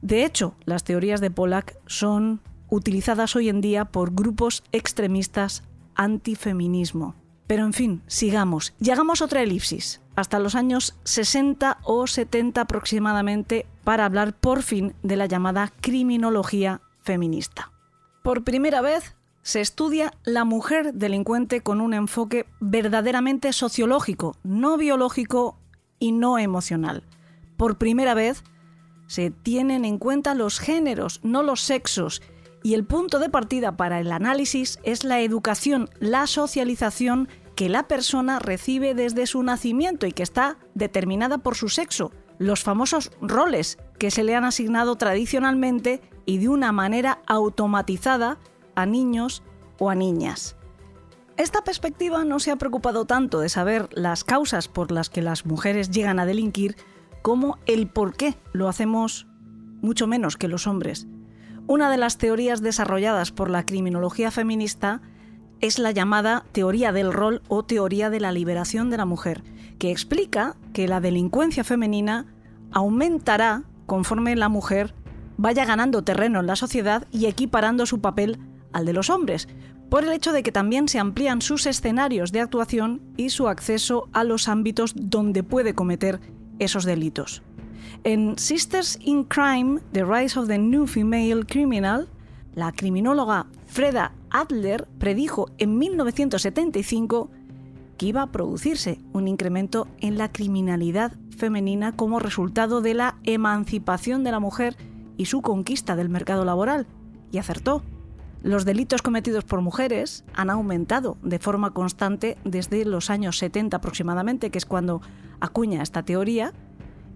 De 0.00 0.24
hecho, 0.24 0.56
las 0.64 0.82
teorías 0.82 1.20
de 1.20 1.30
Pollack 1.30 1.76
son 1.86 2.40
utilizadas 2.70 3.36
hoy 3.36 3.50
en 3.50 3.60
día 3.60 3.84
por 3.84 4.12
grupos 4.12 4.64
extremistas 4.72 5.62
antifeminismo. 5.94 7.14
Pero 7.46 7.64
en 7.64 7.72
fin, 7.72 8.02
sigamos 8.08 8.74
y 8.80 8.90
hagamos 8.90 9.22
otra 9.22 9.42
elipsis, 9.42 10.01
hasta 10.14 10.38
los 10.38 10.54
años 10.54 10.94
60 11.04 11.78
o 11.84 12.06
70 12.06 12.60
aproximadamente, 12.60 13.66
para 13.84 14.04
hablar 14.04 14.34
por 14.34 14.62
fin 14.62 14.94
de 15.02 15.16
la 15.16 15.26
llamada 15.26 15.72
criminología 15.80 16.80
feminista. 17.00 17.72
Por 18.22 18.44
primera 18.44 18.80
vez 18.80 19.16
se 19.42 19.60
estudia 19.60 20.12
la 20.24 20.44
mujer 20.44 20.94
delincuente 20.94 21.62
con 21.62 21.80
un 21.80 21.94
enfoque 21.94 22.46
verdaderamente 22.60 23.52
sociológico, 23.52 24.36
no 24.44 24.76
biológico 24.76 25.58
y 25.98 26.12
no 26.12 26.38
emocional. 26.38 27.02
Por 27.56 27.78
primera 27.78 28.14
vez 28.14 28.44
se 29.08 29.30
tienen 29.30 29.84
en 29.84 29.98
cuenta 29.98 30.34
los 30.34 30.58
géneros, 30.58 31.20
no 31.22 31.42
los 31.42 31.60
sexos, 31.60 32.22
y 32.62 32.74
el 32.74 32.84
punto 32.84 33.18
de 33.18 33.28
partida 33.28 33.76
para 33.76 33.98
el 33.98 34.12
análisis 34.12 34.78
es 34.84 35.02
la 35.02 35.20
educación, 35.20 35.90
la 35.98 36.28
socialización 36.28 37.28
que 37.62 37.68
la 37.68 37.86
persona 37.86 38.40
recibe 38.40 38.92
desde 38.92 39.24
su 39.24 39.40
nacimiento 39.40 40.04
y 40.04 40.10
que 40.10 40.24
está 40.24 40.58
determinada 40.74 41.38
por 41.38 41.54
su 41.54 41.68
sexo, 41.68 42.10
los 42.38 42.64
famosos 42.64 43.12
roles 43.20 43.78
que 44.00 44.10
se 44.10 44.24
le 44.24 44.34
han 44.34 44.42
asignado 44.42 44.96
tradicionalmente 44.96 46.00
y 46.26 46.38
de 46.38 46.48
una 46.48 46.72
manera 46.72 47.20
automatizada 47.24 48.38
a 48.74 48.84
niños 48.84 49.44
o 49.78 49.90
a 49.90 49.94
niñas. 49.94 50.56
Esta 51.36 51.62
perspectiva 51.62 52.24
no 52.24 52.40
se 52.40 52.50
ha 52.50 52.56
preocupado 52.56 53.04
tanto 53.04 53.38
de 53.38 53.48
saber 53.48 53.88
las 53.92 54.24
causas 54.24 54.66
por 54.66 54.90
las 54.90 55.08
que 55.08 55.22
las 55.22 55.46
mujeres 55.46 55.92
llegan 55.92 56.18
a 56.18 56.26
delinquir 56.26 56.74
como 57.22 57.60
el 57.66 57.86
por 57.86 58.16
qué 58.16 58.34
lo 58.52 58.68
hacemos 58.68 59.28
mucho 59.82 60.08
menos 60.08 60.36
que 60.36 60.48
los 60.48 60.66
hombres. 60.66 61.06
Una 61.68 61.92
de 61.92 61.96
las 61.96 62.18
teorías 62.18 62.60
desarrolladas 62.60 63.30
por 63.30 63.48
la 63.48 63.64
criminología 63.64 64.32
feminista 64.32 65.00
es 65.62 65.78
la 65.78 65.92
llamada 65.92 66.44
teoría 66.50 66.92
del 66.92 67.12
rol 67.12 67.40
o 67.48 67.62
teoría 67.62 68.10
de 68.10 68.20
la 68.20 68.32
liberación 68.32 68.90
de 68.90 68.96
la 68.96 69.06
mujer, 69.06 69.42
que 69.78 69.92
explica 69.92 70.56
que 70.72 70.88
la 70.88 71.00
delincuencia 71.00 71.62
femenina 71.62 72.26
aumentará 72.72 73.62
conforme 73.86 74.34
la 74.34 74.48
mujer 74.48 74.92
vaya 75.36 75.64
ganando 75.64 76.02
terreno 76.02 76.40
en 76.40 76.48
la 76.48 76.56
sociedad 76.56 77.06
y 77.12 77.26
equiparando 77.26 77.86
su 77.86 78.00
papel 78.00 78.38
al 78.72 78.86
de 78.86 78.92
los 78.92 79.08
hombres, 79.08 79.48
por 79.88 80.02
el 80.02 80.12
hecho 80.12 80.32
de 80.32 80.42
que 80.42 80.50
también 80.50 80.88
se 80.88 80.98
amplían 80.98 81.40
sus 81.42 81.66
escenarios 81.66 82.32
de 82.32 82.40
actuación 82.40 83.00
y 83.16 83.30
su 83.30 83.46
acceso 83.48 84.08
a 84.12 84.24
los 84.24 84.48
ámbitos 84.48 84.94
donde 84.96 85.44
puede 85.44 85.74
cometer 85.74 86.20
esos 86.58 86.84
delitos. 86.84 87.42
En 88.02 88.36
Sisters 88.36 88.98
in 89.00 89.22
Crime, 89.24 89.80
The 89.92 90.04
Rise 90.04 90.38
of 90.38 90.48
the 90.48 90.58
New 90.58 90.86
Female 90.88 91.44
Criminal, 91.46 92.08
la 92.54 92.72
criminóloga 92.72 93.46
Freda 93.66 94.12
Adler 94.32 94.88
predijo 94.98 95.50
en 95.58 95.78
1975 95.78 97.30
que 97.98 98.06
iba 98.06 98.22
a 98.22 98.32
producirse 98.32 98.98
un 99.12 99.28
incremento 99.28 99.86
en 100.00 100.18
la 100.18 100.32
criminalidad 100.32 101.12
femenina 101.36 101.92
como 101.92 102.18
resultado 102.18 102.80
de 102.80 102.94
la 102.94 103.16
emancipación 103.24 104.24
de 104.24 104.32
la 104.32 104.40
mujer 104.40 104.76
y 105.16 105.26
su 105.26 105.42
conquista 105.42 105.96
del 105.96 106.08
mercado 106.08 106.44
laboral. 106.44 106.86
Y 107.30 107.38
acertó. 107.38 107.82
Los 108.42 108.64
delitos 108.64 109.02
cometidos 109.02 109.44
por 109.44 109.60
mujeres 109.60 110.24
han 110.34 110.50
aumentado 110.50 111.16
de 111.22 111.38
forma 111.38 111.70
constante 111.72 112.38
desde 112.44 112.84
los 112.84 113.08
años 113.08 113.38
70 113.38 113.76
aproximadamente, 113.76 114.50
que 114.50 114.58
es 114.58 114.66
cuando 114.66 115.00
acuña 115.38 115.82
esta 115.82 116.02
teoría, 116.02 116.52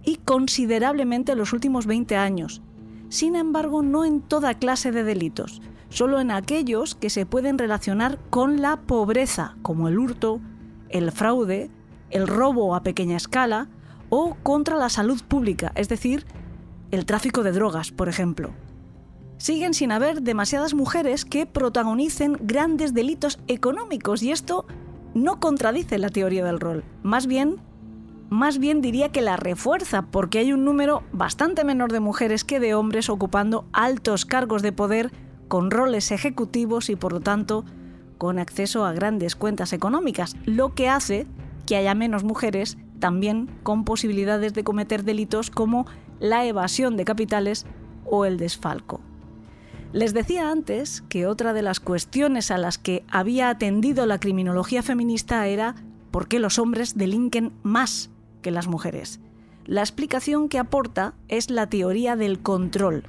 y 0.05 0.17
considerablemente 0.17 1.33
en 1.33 1.37
los 1.37 1.51
últimos 1.51 1.85
20 1.85 2.15
años. 2.15 2.61
Sin 3.09 3.35
embargo, 3.35 3.81
no 3.81 4.05
en 4.05 4.21
toda 4.21 4.53
clase 4.53 4.93
de 4.93 5.03
delitos, 5.03 5.61
solo 5.89 6.19
en 6.19 6.31
aquellos 6.31 6.95
que 6.95 7.09
se 7.09 7.25
pueden 7.25 7.57
relacionar 7.57 8.19
con 8.29 8.61
la 8.61 8.77
pobreza, 8.81 9.55
como 9.61 9.87
el 9.87 9.99
hurto, 9.99 10.41
el 10.89 11.11
fraude, 11.11 11.69
el 12.09 12.27
robo 12.27 12.75
a 12.75 12.83
pequeña 12.83 13.17
escala 13.17 13.69
o 14.09 14.35
contra 14.43 14.77
la 14.77 14.89
salud 14.89 15.21
pública, 15.27 15.71
es 15.75 15.89
decir, 15.89 16.25
el 16.91 17.05
tráfico 17.05 17.43
de 17.43 17.51
drogas, 17.51 17.91
por 17.91 18.09
ejemplo. 18.09 18.51
Siguen 19.37 19.73
sin 19.73 19.91
haber 19.91 20.21
demasiadas 20.21 20.73
mujeres 20.73 21.25
que 21.25 21.45
protagonicen 21.45 22.37
grandes 22.41 22.93
delitos 22.93 23.39
económicos 23.47 24.23
y 24.23 24.31
esto 24.31 24.65
no 25.13 25.39
contradice 25.39 25.97
la 25.99 26.09
teoría 26.09 26.45
del 26.45 26.59
rol, 26.59 26.83
más 27.03 27.27
bien 27.27 27.61
más 28.29 28.57
bien 28.57 28.81
diría 28.81 29.09
que 29.09 29.21
la 29.21 29.37
refuerza 29.37 30.01
porque 30.01 30.39
hay 30.39 30.51
un 30.51 30.65
número 30.65 31.03
bastante 31.13 31.63
menor 31.63 31.93
de 31.93 32.01
mujeres 32.01 32.43
que 32.43 32.59
de 32.59 32.75
hombres 32.75 33.09
ocupando 33.09 33.65
altos 33.71 34.25
cargos 34.25 34.61
de 34.61 34.73
poder 34.73 35.11
con 35.47 35.71
roles 35.71 36.11
ejecutivos 36.11 36.89
y 36.89 36.95
por 36.95 37.13
lo 37.13 37.19
tanto 37.19 37.65
con 38.17 38.39
acceso 38.39 38.85
a 38.85 38.93
grandes 38.93 39.35
cuentas 39.35 39.73
económicas, 39.73 40.35
lo 40.45 40.73
que 40.73 40.89
hace 40.89 41.27
que 41.65 41.75
haya 41.75 41.93
menos 41.93 42.23
mujeres 42.23 42.77
también 42.99 43.49
con 43.63 43.83
posibilidades 43.83 44.53
de 44.53 44.63
cometer 44.63 45.03
delitos 45.03 45.51
como 45.51 45.85
la 46.19 46.45
evasión 46.45 46.97
de 46.97 47.05
capitales 47.05 47.65
o 48.05 48.25
el 48.25 48.37
desfalco. 48.37 49.01
Les 49.93 50.13
decía 50.13 50.51
antes 50.51 51.03
que 51.09 51.27
otra 51.27 51.53
de 51.53 51.61
las 51.61 51.79
cuestiones 51.79 52.51
a 52.51 52.57
las 52.57 52.77
que 52.77 53.03
había 53.09 53.49
atendido 53.49 54.05
la 54.05 54.19
criminología 54.19 54.83
feminista 54.83 55.47
era 55.47 55.75
por 56.11 56.27
qué 56.27 56.39
los 56.39 56.59
hombres 56.59 56.97
delinquen 56.97 57.53
más 57.63 58.09
que 58.41 58.51
las 58.51 58.67
mujeres. 58.67 59.19
La 59.65 59.81
explicación 59.81 60.49
que 60.49 60.59
aporta 60.59 61.13
es 61.27 61.49
la 61.49 61.67
teoría 61.67 62.15
del 62.15 62.39
control. 62.39 63.03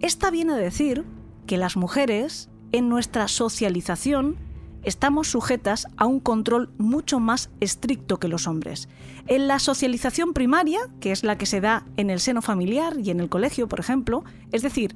Esta 0.00 0.30
viene 0.30 0.52
a 0.52 0.56
decir 0.56 1.04
que 1.48 1.56
las 1.56 1.76
mujeres, 1.76 2.50
en 2.70 2.88
nuestra 2.88 3.26
socialización, 3.26 4.36
estamos 4.84 5.28
sujetas 5.28 5.88
a 5.96 6.06
un 6.06 6.20
control 6.20 6.70
mucho 6.78 7.18
más 7.18 7.50
estricto 7.58 8.18
que 8.18 8.28
los 8.28 8.46
hombres. 8.46 8.88
En 9.26 9.48
la 9.48 9.58
socialización 9.58 10.34
primaria, 10.34 10.78
que 11.00 11.10
es 11.10 11.24
la 11.24 11.38
que 11.38 11.46
se 11.46 11.60
da 11.60 11.84
en 11.96 12.10
el 12.10 12.20
seno 12.20 12.42
familiar 12.42 12.98
y 13.02 13.10
en 13.10 13.18
el 13.18 13.30
colegio, 13.30 13.66
por 13.66 13.80
ejemplo, 13.80 14.24
es 14.52 14.62
decir, 14.62 14.94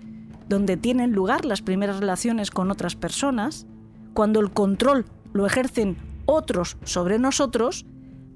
donde 0.49 0.77
tienen 0.77 1.13
lugar 1.13 1.47
las 1.47 1.63
primeras 1.63 1.99
relaciones 1.99 2.51
con 2.51 2.71
otras 2.71 2.97
personas, 2.97 3.67
cuando 4.13 4.39
el 4.39 4.51
control 4.51 5.07
lo 5.33 5.47
ejercen 5.47 5.97
otros 6.27 6.77
sobre 6.85 7.19
nosotros, 7.19 7.87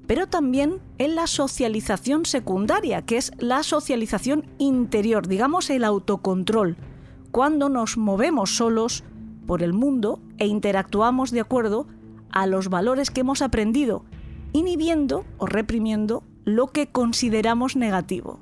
pero 0.07 0.25
también 0.27 0.79
en 0.97 1.13
la 1.13 1.27
socialización 1.27 2.25
secundaria, 2.25 3.03
que 3.03 3.17
es 3.17 3.31
la 3.37 3.61
socialización 3.61 4.47
interior, 4.57 5.27
digamos 5.27 5.69
el 5.69 5.83
autocontrol, 5.83 6.77
cuando 7.31 7.69
nos 7.69 7.97
movemos 7.97 8.55
solos 8.55 9.03
por 9.45 9.63
el 9.63 9.73
mundo 9.73 10.19
e 10.37 10.47
interactuamos 10.47 11.31
de 11.31 11.39
acuerdo 11.39 11.87
a 12.31 12.45
los 12.45 12.69
valores 12.69 13.09
que 13.09 13.21
hemos 13.21 13.41
aprendido, 13.41 14.05
inhibiendo 14.53 15.25
o 15.37 15.45
reprimiendo 15.45 16.23
lo 16.45 16.67
que 16.67 16.87
consideramos 16.87 17.75
negativo. 17.75 18.39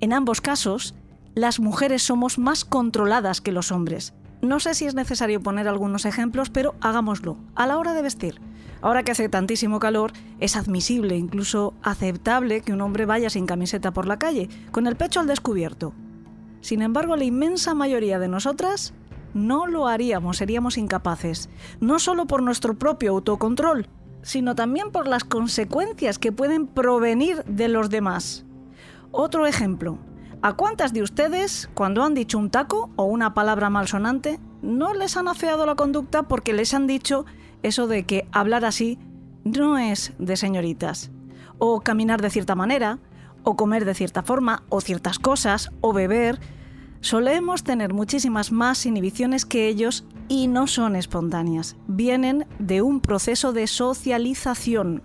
En 0.00 0.12
ambos 0.12 0.40
casos, 0.40 0.94
las 1.34 1.60
mujeres 1.60 2.02
somos 2.02 2.38
más 2.38 2.64
controladas 2.64 3.40
que 3.40 3.52
los 3.52 3.72
hombres. 3.72 4.14
No 4.42 4.60
sé 4.60 4.74
si 4.74 4.86
es 4.86 4.94
necesario 4.94 5.40
poner 5.40 5.68
algunos 5.68 6.04
ejemplos, 6.04 6.50
pero 6.50 6.74
hagámoslo. 6.80 7.36
A 7.54 7.66
la 7.66 7.78
hora 7.78 7.94
de 7.94 8.02
vestir. 8.02 8.40
Ahora 8.82 9.02
que 9.02 9.12
hace 9.12 9.28
tantísimo 9.28 9.80
calor, 9.80 10.12
es 10.38 10.56
admisible, 10.56 11.16
incluso 11.16 11.74
aceptable, 11.82 12.60
que 12.60 12.72
un 12.72 12.80
hombre 12.82 13.06
vaya 13.06 13.30
sin 13.30 13.46
camiseta 13.46 13.92
por 13.92 14.06
la 14.06 14.18
calle, 14.18 14.48
con 14.70 14.86
el 14.86 14.96
pecho 14.96 15.20
al 15.20 15.26
descubierto. 15.26 15.94
Sin 16.66 16.82
embargo, 16.82 17.14
la 17.14 17.22
inmensa 17.22 17.74
mayoría 17.74 18.18
de 18.18 18.26
nosotras 18.26 18.92
no 19.34 19.68
lo 19.68 19.86
haríamos, 19.86 20.38
seríamos 20.38 20.78
incapaces, 20.78 21.48
no 21.78 22.00
solo 22.00 22.26
por 22.26 22.42
nuestro 22.42 22.74
propio 22.74 23.12
autocontrol, 23.12 23.86
sino 24.22 24.56
también 24.56 24.90
por 24.90 25.06
las 25.06 25.22
consecuencias 25.22 26.18
que 26.18 26.32
pueden 26.32 26.66
provenir 26.66 27.44
de 27.44 27.68
los 27.68 27.88
demás. 27.88 28.46
Otro 29.12 29.46
ejemplo. 29.46 29.98
¿A 30.42 30.54
cuántas 30.54 30.92
de 30.92 31.02
ustedes, 31.02 31.70
cuando 31.72 32.02
han 32.02 32.14
dicho 32.14 32.36
un 32.36 32.50
taco 32.50 32.90
o 32.96 33.04
una 33.04 33.32
palabra 33.32 33.70
malsonante, 33.70 34.40
no 34.60 34.92
les 34.92 35.16
han 35.16 35.28
afeado 35.28 35.66
la 35.66 35.76
conducta 35.76 36.24
porque 36.24 36.52
les 36.52 36.74
han 36.74 36.88
dicho 36.88 37.26
eso 37.62 37.86
de 37.86 38.06
que 38.06 38.26
hablar 38.32 38.64
así 38.64 38.98
no 39.44 39.78
es 39.78 40.14
de 40.18 40.36
señoritas? 40.36 41.12
O 41.58 41.82
caminar 41.82 42.20
de 42.20 42.30
cierta 42.30 42.56
manera, 42.56 42.98
o 43.44 43.54
comer 43.54 43.84
de 43.84 43.94
cierta 43.94 44.24
forma, 44.24 44.64
o 44.68 44.80
ciertas 44.80 45.20
cosas, 45.20 45.70
o 45.80 45.92
beber, 45.92 46.40
Solemos 47.06 47.62
tener 47.62 47.94
muchísimas 47.94 48.50
más 48.50 48.84
inhibiciones 48.84 49.46
que 49.46 49.68
ellos 49.68 50.04
y 50.26 50.48
no 50.48 50.66
son 50.66 50.96
espontáneas. 50.96 51.76
Vienen 51.86 52.48
de 52.58 52.82
un 52.82 53.00
proceso 53.00 53.52
de 53.52 53.68
socialización. 53.68 55.04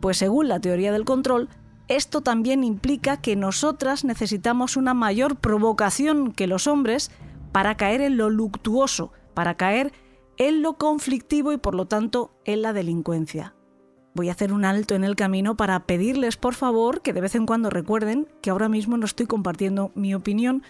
Pues 0.00 0.18
según 0.18 0.48
la 0.48 0.60
teoría 0.60 0.92
del 0.92 1.06
control, 1.06 1.48
esto 1.88 2.20
también 2.20 2.64
implica 2.64 3.22
que 3.22 3.34
nosotras 3.34 4.04
necesitamos 4.04 4.76
una 4.76 4.92
mayor 4.92 5.36
provocación 5.36 6.32
que 6.32 6.46
los 6.46 6.66
hombres 6.66 7.10
para 7.50 7.78
caer 7.78 8.02
en 8.02 8.18
lo 8.18 8.28
luctuoso, 8.28 9.12
para 9.32 9.54
caer 9.54 9.94
en 10.36 10.60
lo 10.60 10.74
conflictivo 10.74 11.54
y 11.54 11.56
por 11.56 11.74
lo 11.74 11.86
tanto 11.86 12.30
en 12.44 12.60
la 12.60 12.74
delincuencia. 12.74 13.54
Voy 14.12 14.28
a 14.28 14.32
hacer 14.32 14.52
un 14.52 14.66
alto 14.66 14.94
en 14.94 15.02
el 15.02 15.16
camino 15.16 15.56
para 15.56 15.86
pedirles 15.86 16.36
por 16.36 16.52
favor 16.52 17.00
que 17.00 17.14
de 17.14 17.22
vez 17.22 17.34
en 17.36 17.46
cuando 17.46 17.70
recuerden 17.70 18.28
que 18.42 18.50
ahora 18.50 18.68
mismo 18.68 18.98
no 18.98 19.06
estoy 19.06 19.24
compartiendo 19.24 19.92
mi 19.94 20.14
opinión 20.14 20.62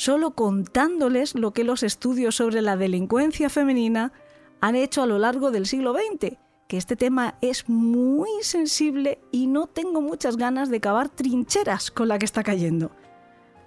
solo 0.00 0.30
contándoles 0.30 1.34
lo 1.34 1.52
que 1.52 1.62
los 1.62 1.82
estudios 1.82 2.36
sobre 2.36 2.62
la 2.62 2.78
delincuencia 2.78 3.50
femenina 3.50 4.14
han 4.62 4.74
hecho 4.74 5.02
a 5.02 5.06
lo 5.06 5.18
largo 5.18 5.50
del 5.50 5.66
siglo 5.66 5.92
XX, 5.92 6.38
que 6.68 6.78
este 6.78 6.96
tema 6.96 7.34
es 7.42 7.68
muy 7.68 8.30
sensible 8.40 9.20
y 9.30 9.46
no 9.46 9.66
tengo 9.66 10.00
muchas 10.00 10.38
ganas 10.38 10.70
de 10.70 10.80
cavar 10.80 11.10
trincheras 11.10 11.90
con 11.90 12.08
la 12.08 12.18
que 12.18 12.24
está 12.24 12.42
cayendo. 12.42 12.92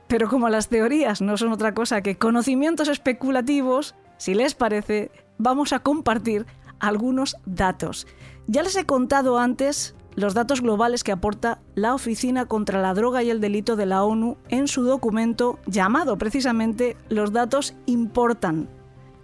Pero 0.08 0.28
como 0.28 0.50
las 0.50 0.70
teorías 0.70 1.22
no 1.22 1.38
son 1.38 1.52
otra 1.52 1.76
cosa 1.76 2.02
que 2.02 2.18
conocimientos 2.18 2.88
especulativos, 2.88 3.94
si 4.18 4.34
les 4.34 4.56
parece, 4.56 5.12
vamos 5.38 5.72
a 5.72 5.82
compartir 5.82 6.48
algunos 6.80 7.38
datos. 7.46 8.08
Ya 8.48 8.64
les 8.64 8.76
he 8.76 8.88
contado 8.88 9.38
antes 9.38 9.94
los 10.16 10.34
datos 10.34 10.62
globales 10.62 11.04
que 11.04 11.12
aporta 11.12 11.60
la 11.76 11.94
Oficina 11.94 12.46
contra 12.46 12.82
la 12.82 12.94
Droga 12.94 13.24
y 13.24 13.30
el 13.30 13.42
Delito 13.42 13.76
de 13.76 13.86
la 13.86 14.04
ONU 14.04 14.38
en 14.50 14.68
su 14.68 14.84
documento 14.84 15.60
llamado 15.66 16.18
precisamente 16.18 16.96
Los 17.10 17.34
datos 17.34 17.74
importan, 17.86 18.70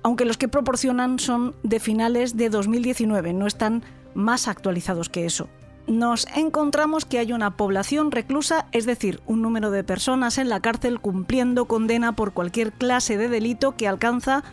aunque 0.04 0.26
los 0.26 0.38
que 0.38 0.48
proporcionan 0.48 1.20
son 1.20 1.56
de 1.64 1.80
finales 1.80 2.38
de 2.38 2.50
2019, 2.50 3.34
no 3.34 3.48
están 3.48 3.84
más 4.14 4.48
actualizados 4.48 5.10
que 5.10 5.26
eso. 5.26 5.50
Nos 5.88 6.28
encontramos 6.36 7.06
que 7.06 7.18
hay 7.18 7.34
una 7.34 7.58
población 7.58 8.12
reclusa, 8.12 8.68
es 8.72 8.86
decir, 8.86 9.22
un 9.26 9.42
número 9.42 9.72
de 9.72 9.84
personas 9.84 10.38
en 10.38 10.48
la 10.48 10.60
cárcel 10.60 11.00
cumpliendo 11.00 11.66
condena 11.66 12.12
por 12.12 12.34
cualquier 12.34 12.72
clase 12.72 13.18
de 13.18 13.28
delito 13.28 13.76
que 13.76 13.88
alcanza 13.88 14.44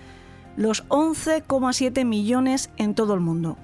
los 0.57 0.89
11,7 0.89 2.07
millones 2.07 2.71
en 2.79 2.95
todo 2.95 3.13
el 3.13 3.21
mundo. 3.21 3.59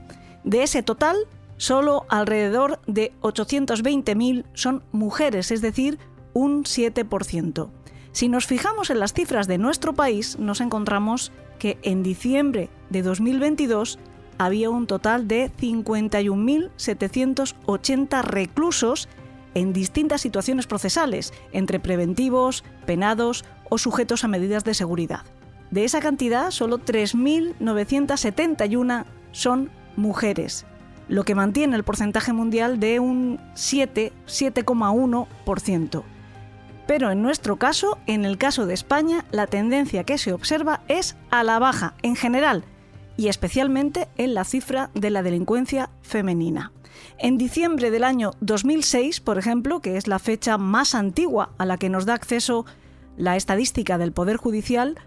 De 0.45 0.63
ese 0.63 0.83
total, 0.83 1.17
solo 1.63 2.05
alrededor 2.09 2.81
de 2.89 3.13
820.000 3.21 4.45
son 4.53 4.83
mujeres, 4.91 5.53
es 5.53 5.63
decir, 5.63 6.01
un 6.33 6.65
7%. 6.65 7.71
Si 8.11 8.29
nos 8.29 8.47
fijamos 8.47 8.91
en 8.91 8.99
las 8.99 9.13
cifras 9.13 9.47
de 9.47 9.59
nuestro 9.59 9.93
país, 9.93 10.41
nos 10.41 10.61
encontramos 10.61 11.31
que 11.61 11.79
en 11.83 12.03
diciembre 12.03 12.69
de 12.91 13.03
2022 13.03 14.01
había 14.39 14.71
un 14.71 14.89
total 14.89 15.29
de 15.29 15.53
51.780 15.53 18.23
reclusos 18.25 19.09
en 19.55 19.73
distintas 19.73 20.21
situaciones 20.21 20.67
procesales, 20.67 21.33
entre 21.53 21.79
preventivos, 21.79 22.65
penados 22.87 23.45
o 23.71 23.79
sujetos 23.79 24.25
a 24.25 24.29
medidas 24.29 24.65
de 24.65 24.75
seguridad. 24.75 25.21
De 25.71 25.85
esa 25.85 26.01
cantidad, 26.01 26.51
solo 26.51 26.81
3.971 26.81 29.05
son 29.31 29.71
mujeres, 29.95 30.67
lo 31.13 31.25
que 31.25 31.35
mantiene 31.35 31.77
el 31.77 31.85
porcentaje 31.85 32.33
mundial 32.33 32.81
de 32.81 32.99
un 32.99 33.39
7, 33.53 34.15
7,1%. 34.27 36.03
Pero 36.87 37.11
en 37.11 37.21
nuestro 37.21 37.57
caso, 37.57 37.99
en 38.07 38.25
el 38.25 38.39
caso 38.39 38.65
de 38.65 38.73
España, 38.73 39.27
la 39.31 39.47
tendencia 39.47 40.05
que 40.05 40.17
se 40.17 40.33
observa 40.33 40.81
es 40.89 41.17
a 41.31 41.45
la 41.45 41.59
baja 41.59 41.93
en 42.01 42.17
general 42.17 42.65
y 43.19 43.29
especialmente 43.29 44.09
en 44.17 44.33
la 44.33 44.45
cifra 44.45 44.89
de 44.95 45.11
la 45.11 45.23
delincuencia 45.23 45.91
femenina. 46.01 46.73
En 47.19 47.37
diciembre 47.37 47.91
del 47.91 48.05
año 48.05 48.31
2006, 48.41 49.21
por 49.21 49.37
ejemplo, 49.37 49.81
que 49.81 49.99
es 49.99 50.09
la 50.09 50.19
fecha 50.19 50.57
más 50.57 50.95
antigua 50.95 51.51
a 51.59 51.67
la 51.67 51.77
que 51.77 51.91
nos 51.91 52.07
da 52.07 52.15
acceso 52.15 52.65
la 53.19 53.37
estadística 53.37 53.99
del 53.99 54.13
Poder 54.13 54.39
Judicial, 54.39 54.99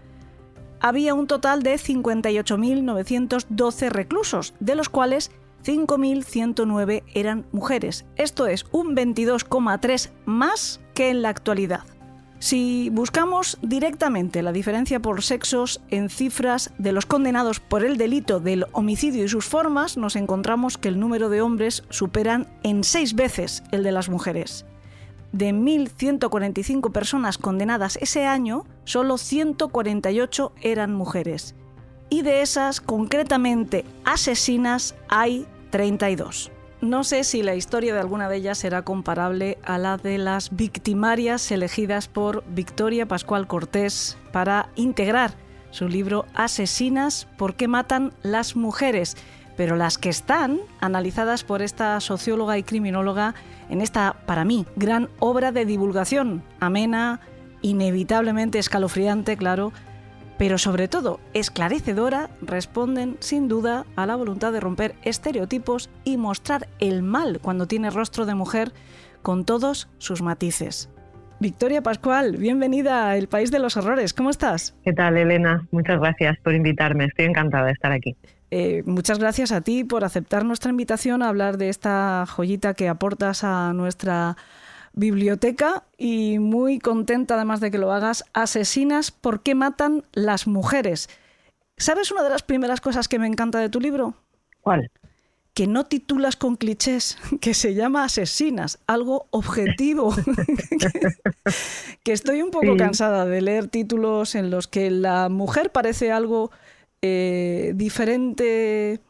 había 0.78 1.14
un 1.14 1.26
total 1.26 1.64
de 1.64 1.74
58.912 1.74 3.88
reclusos, 3.88 4.54
de 4.60 4.76
los 4.76 4.88
cuales 4.88 5.32
5.109 5.66 7.02
eran 7.12 7.44
mujeres. 7.50 8.04
Esto 8.14 8.46
es 8.46 8.66
un 8.70 8.94
22,3 8.94 10.10
más 10.24 10.80
que 10.94 11.10
en 11.10 11.22
la 11.22 11.30
actualidad. 11.30 11.80
Si 12.38 12.90
buscamos 12.90 13.58
directamente 13.62 14.42
la 14.42 14.52
diferencia 14.52 15.00
por 15.00 15.22
sexos 15.22 15.80
en 15.88 16.08
cifras 16.10 16.72
de 16.78 16.92
los 16.92 17.06
condenados 17.06 17.58
por 17.58 17.84
el 17.84 17.96
delito 17.96 18.38
del 18.38 18.66
homicidio 18.72 19.24
y 19.24 19.28
sus 19.28 19.46
formas, 19.46 19.96
nos 19.96 20.14
encontramos 20.14 20.78
que 20.78 20.88
el 20.88 21.00
número 21.00 21.30
de 21.30 21.40
hombres 21.40 21.82
superan 21.88 22.46
en 22.62 22.84
seis 22.84 23.14
veces 23.14 23.64
el 23.72 23.82
de 23.82 23.92
las 23.92 24.08
mujeres. 24.08 24.66
De 25.32 25.52
1.145 25.52 26.92
personas 26.92 27.38
condenadas 27.38 27.96
ese 28.00 28.26
año, 28.26 28.66
solo 28.84 29.18
148 29.18 30.52
eran 30.60 30.94
mujeres. 30.94 31.56
Y 32.08 32.22
de 32.22 32.42
esas, 32.42 32.80
concretamente 32.80 33.84
asesinas, 34.04 34.94
hay 35.08 35.46
32. 35.70 36.50
No 36.80 37.04
sé 37.04 37.24
si 37.24 37.42
la 37.42 37.54
historia 37.54 37.94
de 37.94 38.00
alguna 38.00 38.28
de 38.28 38.36
ellas 38.36 38.58
será 38.58 38.82
comparable 38.82 39.58
a 39.64 39.78
la 39.78 39.96
de 39.96 40.18
las 40.18 40.54
victimarias 40.54 41.50
elegidas 41.50 42.06
por 42.06 42.44
Victoria 42.48 43.06
Pascual 43.06 43.46
Cortés 43.46 44.18
para 44.30 44.68
integrar 44.76 45.32
su 45.70 45.88
libro 45.88 46.26
Asesinas, 46.34 47.28
¿por 47.36 47.54
qué 47.54 47.68
matan 47.68 48.12
las 48.22 48.56
mujeres? 48.56 49.16
Pero 49.56 49.76
las 49.76 49.98
que 49.98 50.10
están 50.10 50.60
analizadas 50.80 51.44
por 51.44 51.62
esta 51.62 51.98
socióloga 52.00 52.56
y 52.58 52.62
criminóloga 52.62 53.34
en 53.68 53.80
esta, 53.80 54.16
para 54.26 54.44
mí, 54.44 54.66
gran 54.76 55.08
obra 55.18 55.52
de 55.52 55.64
divulgación, 55.64 56.42
amena, 56.60 57.20
inevitablemente 57.62 58.58
escalofriante, 58.58 59.36
claro, 59.36 59.72
pero 60.38 60.58
sobre 60.58 60.88
todo 60.88 61.20
esclarecedora, 61.34 62.30
responden 62.40 63.16
sin 63.20 63.48
duda 63.48 63.86
a 63.96 64.06
la 64.06 64.16
voluntad 64.16 64.52
de 64.52 64.60
romper 64.60 64.94
estereotipos 65.02 65.90
y 66.04 66.16
mostrar 66.16 66.68
el 66.78 67.02
mal 67.02 67.40
cuando 67.40 67.66
tiene 67.66 67.90
rostro 67.90 68.26
de 68.26 68.34
mujer 68.34 68.72
con 69.22 69.44
todos 69.44 69.88
sus 69.98 70.22
matices. 70.22 70.90
Victoria 71.38 71.82
Pascual, 71.82 72.36
bienvenida 72.38 73.10
a 73.10 73.16
El 73.16 73.28
País 73.28 73.50
de 73.50 73.58
los 73.58 73.76
Horrores. 73.76 74.14
¿Cómo 74.14 74.30
estás? 74.30 74.74
¿Qué 74.84 74.92
tal, 74.94 75.18
Elena? 75.18 75.66
Muchas 75.70 76.00
gracias 76.00 76.38
por 76.38 76.54
invitarme. 76.54 77.04
Estoy 77.04 77.26
encantada 77.26 77.66
de 77.66 77.72
estar 77.72 77.92
aquí. 77.92 78.16
Eh, 78.50 78.82
muchas 78.86 79.18
gracias 79.18 79.52
a 79.52 79.60
ti 79.60 79.84
por 79.84 80.04
aceptar 80.04 80.44
nuestra 80.44 80.70
invitación 80.70 81.22
a 81.22 81.28
hablar 81.28 81.58
de 81.58 81.68
esta 81.68 82.24
joyita 82.26 82.74
que 82.74 82.88
aportas 82.88 83.44
a 83.44 83.72
nuestra 83.74 84.36
biblioteca 84.96 85.84
y 85.96 86.38
muy 86.40 86.78
contenta 86.80 87.34
además 87.34 87.60
de 87.60 87.70
que 87.70 87.78
lo 87.78 87.92
hagas. 87.92 88.24
Asesinas, 88.32 89.12
¿por 89.12 89.42
qué 89.42 89.54
matan 89.54 90.04
las 90.12 90.48
mujeres? 90.48 91.08
¿Sabes 91.76 92.10
una 92.10 92.24
de 92.24 92.30
las 92.30 92.42
primeras 92.42 92.80
cosas 92.80 93.06
que 93.06 93.18
me 93.18 93.26
encanta 93.26 93.60
de 93.60 93.68
tu 93.68 93.80
libro? 93.80 94.14
¿Cuál? 94.62 94.90
Que 95.52 95.66
no 95.66 95.84
titulas 95.84 96.36
con 96.36 96.56
clichés, 96.56 97.18
que 97.40 97.54
se 97.54 97.74
llama 97.74 98.04
Asesinas, 98.04 98.78
algo 98.86 99.26
objetivo. 99.30 100.14
que, 102.02 102.12
estoy 102.12 102.42
un 102.42 102.50
poco 102.50 102.76
cansada 102.76 103.26
de 103.26 103.42
leer 103.42 103.68
títulos 103.68 104.34
en 104.34 104.50
los 104.50 104.66
que 104.66 104.90
la 104.90 105.28
mujer 105.28 105.70
parece 105.70 106.10
algo 106.10 106.50
eh, 107.02 107.72
diferente, 107.74 109.00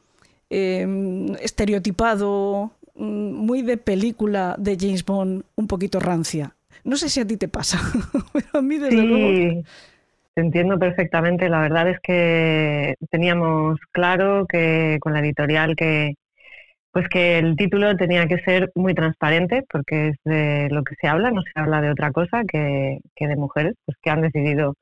eh, 0.50 1.36
estereotipado, 1.40 2.72
muy 2.98 3.62
de 3.62 3.76
película 3.76 4.54
de 4.58 4.76
James 4.78 5.04
Bond, 5.04 5.44
un 5.54 5.66
poquito 5.66 6.00
rancia. 6.00 6.54
No 6.84 6.96
sé 6.96 7.08
si 7.08 7.20
a 7.20 7.26
ti 7.26 7.36
te 7.36 7.48
pasa, 7.48 7.78
pero 8.32 8.46
a 8.54 8.62
mí 8.62 8.78
desde 8.78 9.00
sí, 9.00 9.64
Te 10.34 10.40
entiendo 10.40 10.78
perfectamente. 10.78 11.48
La 11.48 11.60
verdad 11.60 11.88
es 11.88 11.98
que 12.00 12.94
teníamos 13.10 13.78
claro 13.92 14.46
que 14.46 14.98
con 15.00 15.12
la 15.12 15.20
editorial 15.20 15.76
que 15.76 16.14
pues 16.92 17.08
que 17.10 17.38
el 17.38 17.56
título 17.56 17.94
tenía 17.96 18.26
que 18.26 18.38
ser 18.38 18.72
muy 18.74 18.94
transparente 18.94 19.64
porque 19.70 20.08
es 20.08 20.16
de 20.24 20.68
lo 20.70 20.82
que 20.82 20.94
se 20.98 21.08
habla, 21.08 21.30
no 21.30 21.42
se 21.42 21.52
habla 21.54 21.82
de 21.82 21.90
otra 21.90 22.10
cosa 22.10 22.44
que, 22.44 23.00
que 23.14 23.28
de 23.28 23.36
mujeres 23.36 23.74
pues 23.84 23.98
que 24.02 24.08
han 24.08 24.22
decidido 24.22 24.76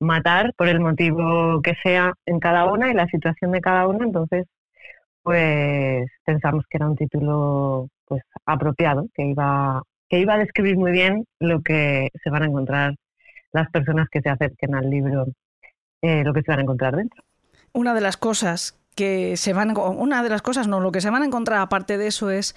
matar 0.00 0.52
por 0.56 0.68
el 0.68 0.80
motivo 0.80 1.60
que 1.62 1.74
sea 1.82 2.14
en 2.26 2.40
cada 2.40 2.64
una 2.66 2.90
y 2.90 2.94
la 2.94 3.06
situación 3.06 3.52
de 3.52 3.60
cada 3.60 3.86
una. 3.86 4.04
Entonces, 4.04 4.46
pues 5.24 6.06
pensamos 6.24 6.64
que 6.70 6.76
era 6.76 6.86
un 6.86 6.96
título 6.96 7.88
pues 8.04 8.22
apropiado, 8.44 9.08
que 9.14 9.24
iba, 9.24 9.82
que 10.08 10.20
iba 10.20 10.34
a 10.34 10.38
describir 10.38 10.76
muy 10.76 10.92
bien 10.92 11.24
lo 11.40 11.62
que 11.62 12.10
se 12.22 12.30
van 12.30 12.42
a 12.42 12.46
encontrar 12.46 12.94
las 13.50 13.70
personas 13.70 14.08
que 14.10 14.20
se 14.20 14.28
acerquen 14.28 14.74
al 14.74 14.90
libro, 14.90 15.26
eh, 16.02 16.22
lo 16.24 16.34
que 16.34 16.42
se 16.42 16.50
van 16.50 16.60
a 16.60 16.62
encontrar 16.62 16.94
dentro. 16.94 17.22
Una 17.72 17.94
de 17.94 18.02
las 18.02 18.18
cosas 18.18 18.78
que 18.94 19.38
se 19.38 19.54
van, 19.54 19.74
una 19.76 20.22
de 20.22 20.28
las 20.28 20.42
cosas, 20.42 20.68
no, 20.68 20.80
lo 20.80 20.92
que 20.92 21.00
se 21.00 21.10
van 21.10 21.22
a 21.22 21.26
encontrar 21.26 21.60
aparte 21.60 21.96
de 21.96 22.06
eso 22.08 22.30
es 22.30 22.54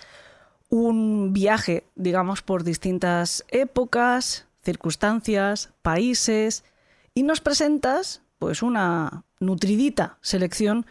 un 0.70 1.32
viaje, 1.32 1.86
digamos, 1.96 2.42
por 2.42 2.66
distintas 2.66 3.46
épocas, 3.48 4.50
circunstancias, 4.62 5.74
países, 5.82 6.66
y 7.14 7.24
nos 7.24 7.40
presentas 7.40 8.22
pues 8.40 8.62
una 8.62 9.24
nutridita 9.40 10.18
selección 10.22 10.86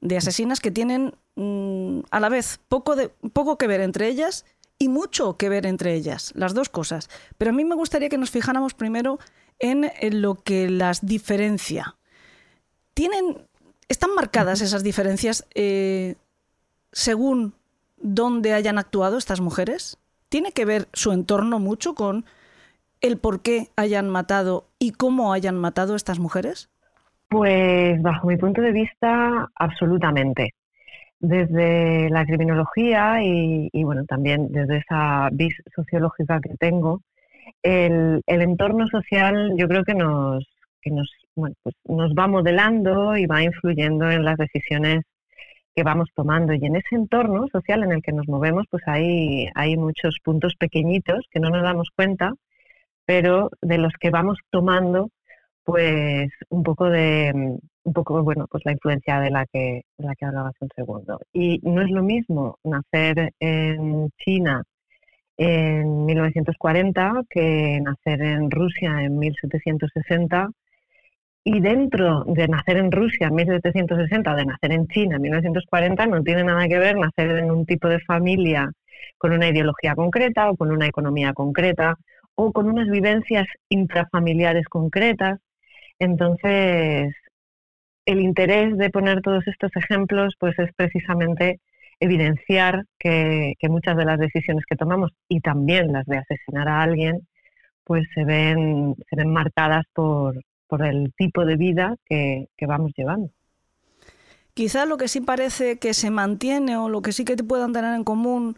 de 0.00 0.16
asesinas 0.16 0.60
que 0.60 0.70
tienen 0.70 1.14
mm, 1.36 2.00
a 2.10 2.20
la 2.20 2.28
vez 2.28 2.60
poco, 2.68 2.96
de, 2.96 3.08
poco 3.32 3.58
que 3.58 3.66
ver 3.66 3.80
entre 3.80 4.08
ellas 4.08 4.44
y 4.78 4.88
mucho 4.88 5.36
que 5.36 5.48
ver 5.48 5.66
entre 5.66 5.94
ellas, 5.94 6.32
las 6.34 6.54
dos 6.54 6.68
cosas. 6.68 7.08
Pero 7.38 7.50
a 7.50 7.54
mí 7.54 7.64
me 7.64 7.74
gustaría 7.74 8.08
que 8.08 8.18
nos 8.18 8.30
fijáramos 8.30 8.74
primero 8.74 9.18
en, 9.58 9.90
lo 10.20 10.34
que 10.34 10.68
las 10.68 11.04
diferencia. 11.06 11.96
¿Tienen, 12.94 13.38
¿Están 13.88 14.14
marcadas 14.14 14.60
esas 14.60 14.82
diferencias 14.82 15.46
eh, 15.54 16.16
según 16.92 17.54
dónde 17.96 18.52
hayan 18.52 18.78
actuado 18.78 19.16
estas 19.16 19.40
mujeres? 19.40 19.98
¿Tiene 20.28 20.52
que 20.52 20.64
ver 20.64 20.88
su 20.92 21.12
entorno 21.12 21.58
mucho 21.58 21.94
con 21.94 22.26
el 23.00 23.18
por 23.18 23.40
qué 23.40 23.70
hayan 23.76 24.10
matado 24.10 24.66
y 24.78 24.92
cómo 24.92 25.32
hayan 25.32 25.56
matado 25.56 25.94
estas 25.94 26.18
mujeres? 26.18 26.68
Pues 27.28 28.00
bajo 28.02 28.28
mi 28.28 28.36
punto 28.36 28.62
de 28.62 28.72
vista, 28.72 29.48
absolutamente. 29.54 30.54
Desde 31.18 32.10
la 32.10 32.24
criminología 32.24 33.22
y, 33.22 33.70
bueno, 33.84 34.04
también 34.06 34.48
desde 34.52 34.78
esa 34.78 35.28
vis 35.32 35.54
sociológica 35.74 36.40
que 36.40 36.56
tengo, 36.58 37.02
el, 37.62 38.22
entorno 38.26 38.86
social 38.88 39.54
yo 39.56 39.68
creo 39.68 39.84
que 39.84 39.94
nos, 39.94 40.46
nos, 40.84 41.10
pues 41.34 41.74
nos 41.84 42.12
va 42.12 42.28
modelando 42.28 43.16
y 43.16 43.26
va 43.26 43.42
influyendo 43.42 44.10
en 44.10 44.24
las 44.24 44.36
decisiones 44.36 45.02
que 45.74 45.82
vamos 45.82 46.08
tomando. 46.14 46.54
Y 46.54 46.64
en 46.64 46.76
ese 46.76 46.96
entorno 46.96 47.46
social 47.52 47.82
en 47.84 47.92
el 47.92 48.02
que 48.02 48.12
nos 48.12 48.28
movemos, 48.28 48.66
pues 48.70 48.82
hay, 48.86 49.48
hay 49.54 49.76
muchos 49.76 50.18
puntos 50.24 50.54
pequeñitos 50.58 51.26
que 51.30 51.40
no 51.40 51.50
nos 51.50 51.62
damos 51.62 51.90
cuenta, 51.94 52.32
pero 53.06 53.50
de 53.62 53.78
los 53.78 53.92
que 54.00 54.10
vamos 54.10 54.38
tomando 54.50 55.10
pues 55.66 56.30
un 56.50 56.62
poco 56.62 56.88
de 56.90 57.32
un 57.82 57.92
poco 57.92 58.22
bueno 58.22 58.46
pues 58.48 58.64
la 58.64 58.72
influencia 58.72 59.20
de 59.20 59.30
la 59.30 59.46
que 59.46 59.82
de 59.98 60.06
la 60.06 60.14
que 60.14 60.24
hablabas 60.24 60.54
un 60.60 60.68
segundo. 60.76 61.20
Y 61.32 61.60
no 61.64 61.82
es 61.82 61.90
lo 61.90 62.04
mismo 62.04 62.58
nacer 62.64 63.32
en 63.40 64.10
China 64.18 64.62
en 65.36 66.06
1940 66.06 67.22
que 67.28 67.80
nacer 67.82 68.22
en 68.22 68.50
Rusia 68.50 69.02
en 69.02 69.18
1760 69.18 70.50
y 71.44 71.60
dentro 71.60 72.24
de 72.26 72.46
nacer 72.48 72.76
en 72.76 72.92
Rusia 72.92 73.26
en 73.28 73.34
1760 73.34 74.32
o 74.32 74.36
de 74.36 74.46
nacer 74.46 74.72
en 74.72 74.86
China 74.88 75.16
en 75.16 75.22
1940 75.22 76.06
no 76.06 76.22
tiene 76.22 76.44
nada 76.44 76.68
que 76.68 76.78
ver 76.78 76.96
nacer 76.96 77.30
en 77.38 77.50
un 77.50 77.66
tipo 77.66 77.88
de 77.88 77.98
familia 78.00 78.70
con 79.18 79.32
una 79.32 79.48
ideología 79.48 79.96
concreta 79.96 80.48
o 80.50 80.56
con 80.56 80.70
una 80.70 80.86
economía 80.86 81.32
concreta 81.34 81.96
o 82.36 82.52
con 82.52 82.68
unas 82.68 82.88
vivencias 82.88 83.46
intrafamiliares 83.68 84.66
concretas 84.68 85.40
entonces, 85.98 87.14
el 88.04 88.20
interés 88.20 88.76
de 88.76 88.90
poner 88.90 89.20
todos 89.20 89.46
estos 89.46 89.70
ejemplos 89.76 90.34
pues 90.38 90.58
es 90.58 90.72
precisamente 90.74 91.60
evidenciar 92.00 92.84
que, 92.98 93.54
muchas 93.68 93.96
de 93.96 94.04
las 94.04 94.18
decisiones 94.18 94.64
que 94.68 94.76
tomamos 94.76 95.10
y 95.28 95.40
también 95.40 95.92
las 95.92 96.06
de 96.06 96.18
asesinar 96.18 96.68
a 96.68 96.82
alguien, 96.82 97.26
pues 97.84 98.06
se 98.14 98.24
ven, 98.24 98.94
se 99.08 99.16
ven 99.16 99.32
marcadas 99.32 99.84
por, 99.92 100.40
por 100.66 100.84
el 100.84 101.12
tipo 101.16 101.44
de 101.44 101.56
vida 101.56 101.96
que, 102.04 102.48
vamos 102.66 102.92
llevando. 102.96 103.30
Quizá 104.54 104.86
lo 104.86 104.96
que 104.96 105.08
sí 105.08 105.20
parece 105.20 105.78
que 105.78 105.94
se 105.94 106.10
mantiene 106.10 106.76
o 106.76 106.88
lo 106.88 107.02
que 107.02 107.12
sí 107.12 107.24
que 107.24 107.36
te 107.36 107.44
puedan 107.44 107.72
tener 107.72 107.94
en 107.94 108.04
común 108.04 108.56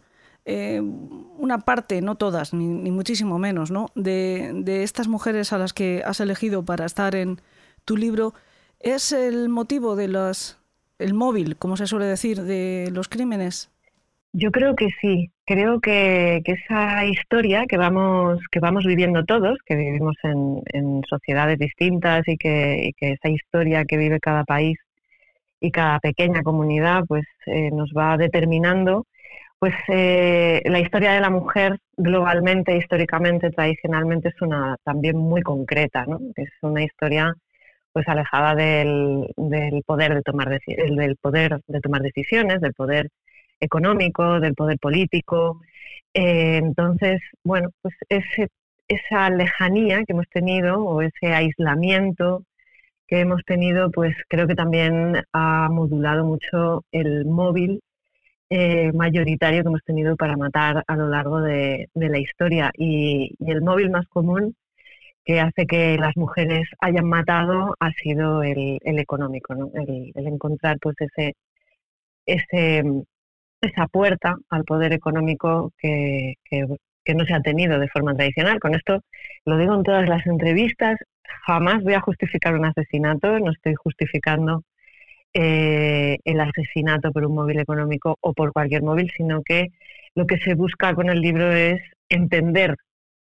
eh, 0.49 0.81
una 0.81 1.59
parte, 1.59 2.01
no 2.01 2.15
todas, 2.15 2.53
ni, 2.53 2.91
muchísimo 2.91 3.39
menos, 3.39 3.71
¿no? 3.71 3.87
De, 3.95 4.51
de, 4.53 4.83
estas 4.83 5.07
mujeres 5.07 5.53
a 5.53 5.57
las 5.57 5.73
que 5.73 6.01
has 6.05 6.19
elegido 6.19 6.63
para 6.65 6.85
estar 6.85 7.15
en 7.15 7.39
tu 7.85 7.95
libro, 7.97 8.33
es 8.79 9.11
el 9.11 9.49
motivo 9.49 9.95
de 9.95 10.07
las 10.07 10.59
el 10.99 11.13
móvil, 11.13 11.55
como 11.57 11.77
se 11.77 11.87
suele 11.87 12.05
decir, 12.05 12.41
de 12.41 12.89
los 12.93 13.07
crímenes? 13.07 13.71
Yo 14.33 14.51
creo 14.51 14.75
que 14.75 14.89
sí. 15.01 15.31
Creo 15.45 15.79
que, 15.79 16.43
esa 16.45 17.05
historia 17.05 17.65
que 17.67 17.77
vamos, 17.77 18.39
que 18.51 18.59
vamos 18.59 18.85
viviendo 18.85 19.25
todos, 19.25 19.57
que 19.65 19.75
vivimos 19.75 20.15
en, 20.23 21.01
sociedades 21.09 21.57
distintas 21.57 22.27
y 22.27 22.37
que, 22.37 22.91
esa 22.99 23.29
historia 23.29 23.85
que 23.85 23.97
vive 23.97 24.19
cada 24.19 24.43
país 24.43 24.77
y 25.59 25.71
cada 25.71 25.99
pequeña 25.99 26.43
comunidad, 26.43 27.05
pues 27.07 27.25
eh, 27.47 27.71
nos 27.71 27.91
va 27.91 28.17
determinando. 28.17 29.07
Pues 29.59 29.73
eh, 29.89 30.61
la 30.65 30.79
historia 30.79 31.11
de 31.13 31.19
la 31.19 31.29
mujer 31.29 31.79
globalmente, 31.97 32.77
históricamente, 32.77 33.51
tradicionalmente 33.51 34.29
es 34.29 34.41
una 34.41 34.77
también 34.83 35.17
muy 35.17 35.41
concreta, 35.41 36.05
¿no? 36.05 36.19
Es 36.37 36.49
una 36.61 36.83
historia 36.83 37.35
pues 37.91 38.07
alejada 38.07 38.55
del, 38.55 39.27
poder 39.85 40.15
de 40.15 40.21
tomar 40.23 40.49
del 40.49 41.17
poder 41.17 41.61
de 41.67 41.81
tomar 41.81 42.01
decisiones, 42.01 42.61
del 42.61 42.73
poder 42.73 43.09
económico, 43.59 44.39
del 44.39 44.55
poder 44.55 44.79
político. 44.79 45.61
Eh, 46.13 46.57
entonces, 46.57 47.21
bueno, 47.43 47.69
pues 47.81 47.95
ese, 48.09 48.49
esa 48.87 49.29
lejanía 49.29 49.99
que 50.05 50.13
hemos 50.13 50.29
tenido 50.29 50.83
o 50.83 51.01
ese 51.01 51.33
aislamiento 51.33 52.43
que 53.07 53.21
hemos 53.21 53.43
tenido, 53.45 53.91
pues 53.91 54.15
creo 54.29 54.47
que 54.47 54.55
también 54.55 55.23
ha 55.33 55.69
modulado 55.69 56.25
mucho 56.25 56.85
el 56.91 57.25
móvil 57.25 57.81
eh, 58.49 58.91
mayoritario 58.93 59.61
que 59.63 59.67
hemos 59.69 59.83
tenido 59.83 60.15
para 60.17 60.37
matar 60.37 60.83
a 60.87 60.95
lo 60.95 61.07
largo 61.07 61.41
de, 61.41 61.89
la 61.95 62.19
historia. 62.19 62.71
y, 62.77 63.35
el 63.39 63.61
móvil 63.61 63.89
más 63.91 64.07
común 64.07 64.55
que 65.29 65.39
hace 65.41 65.67
que 65.67 65.97
las 65.97 66.17
mujeres 66.17 66.67
hayan 66.81 67.05
matado 67.07 67.75
ha 67.79 67.91
sido 67.93 68.43
el, 68.43 68.79
económico, 68.83 69.53
¿no? 69.55 69.71
el, 69.75 70.11
encontrar 70.15 70.77
pues 70.81 70.95
ese, 70.99 71.35
ese, 72.25 72.83
esa 73.61 73.87
puerta 73.87 74.37
al 74.49 74.63
poder 74.65 74.93
económico 74.93 75.71
que, 75.77 76.35
que, 76.43 76.65
no 77.15 77.25
se 77.25 77.33
ha 77.33 77.41
tenido 77.41 77.79
de 77.79 77.89
forma 77.89 78.15
tradicional. 78.15 78.59
Con 78.59 78.75
esto 78.75 79.01
lo 79.45 79.57
digo 79.57 79.75
en 79.75 79.83
todas 79.83 80.09
las 80.09 80.25
entrevistas, 80.27 80.97
jamás 81.45 81.83
voy 81.83 81.93
a 81.93 82.01
justificar 82.01 82.55
un 82.55 82.65
asesinato, 82.65 83.39
no 83.39 83.51
estoy 83.51 83.75
justificando 83.75 84.63
eh, 85.33 86.17
el 86.23 86.39
asesinato 86.39 87.11
por 87.11 87.25
un 87.25 87.35
móvil 87.35 87.59
económico 87.59 88.17
o 88.21 88.33
por 88.33 88.51
cualquier 88.51 88.83
móvil, 88.83 89.11
sino 89.15 89.43
que 89.43 89.67
lo 90.15 90.25
que 90.25 90.37
se 90.37 90.55
busca 90.55 90.93
con 90.95 91.09
el 91.09 91.21
libro 91.21 91.51
es 91.51 91.81
entender 92.09 92.75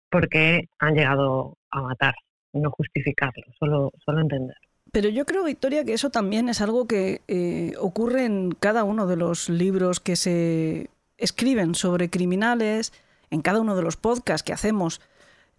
por 0.09 0.29
qué 0.29 0.67
han 0.79 0.95
llegado 0.95 1.57
a 1.71 1.81
matar, 1.81 2.15
no 2.53 2.71
justificarlo, 2.71 3.43
solo, 3.59 3.91
solo 4.05 4.21
entender. 4.21 4.55
Pero 4.91 5.09
yo 5.09 5.25
creo, 5.25 5.43
Victoria, 5.43 5.83
que 5.83 5.93
eso 5.93 6.11
también 6.11 6.49
es 6.49 6.61
algo 6.61 6.87
que 6.87 7.21
eh, 7.27 7.73
ocurre 7.79 8.25
en 8.25 8.51
cada 8.51 8.83
uno 8.83 9.07
de 9.07 9.15
los 9.15 9.49
libros 9.49 9.99
que 9.99 10.15
se 10.15 10.89
escriben 11.17 11.73
sobre 11.73 12.11
criminales, 12.11 12.93
en 13.31 13.41
cada 13.41 13.59
uno 13.59 13.75
de 13.75 13.81
los 13.81 13.97
podcasts 13.97 14.43
que 14.43 14.53
hacemos, 14.53 15.01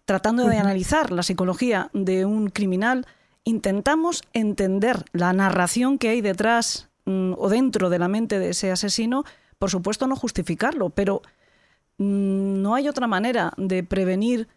tratando 0.04 0.46
de 0.46 0.58
analizar 0.58 1.10
la 1.10 1.24
psicología 1.24 1.90
de 1.92 2.24
un 2.24 2.48
criminal, 2.48 3.06
intentamos 3.44 4.22
entender 4.33 5.04
la 5.12 5.33
narración 5.33 5.98
que 5.98 6.09
hay 6.09 6.20
detrás 6.20 6.88
mm, 7.04 7.35
o 7.37 7.48
dentro 7.48 7.90
de 7.90 7.98
la 7.98 8.09
mente 8.09 8.38
de 8.38 8.50
ese 8.50 8.70
asesino, 8.70 9.24
por 9.59 9.70
supuesto 9.70 10.07
no 10.07 10.16
justificarlo, 10.16 10.90
pero 10.90 11.22
mm, 11.98 12.62
no 12.62 12.74
hay 12.74 12.88
otra 12.88 13.07
manera 13.07 13.52
de 13.57 13.85
prevenir 13.85 14.48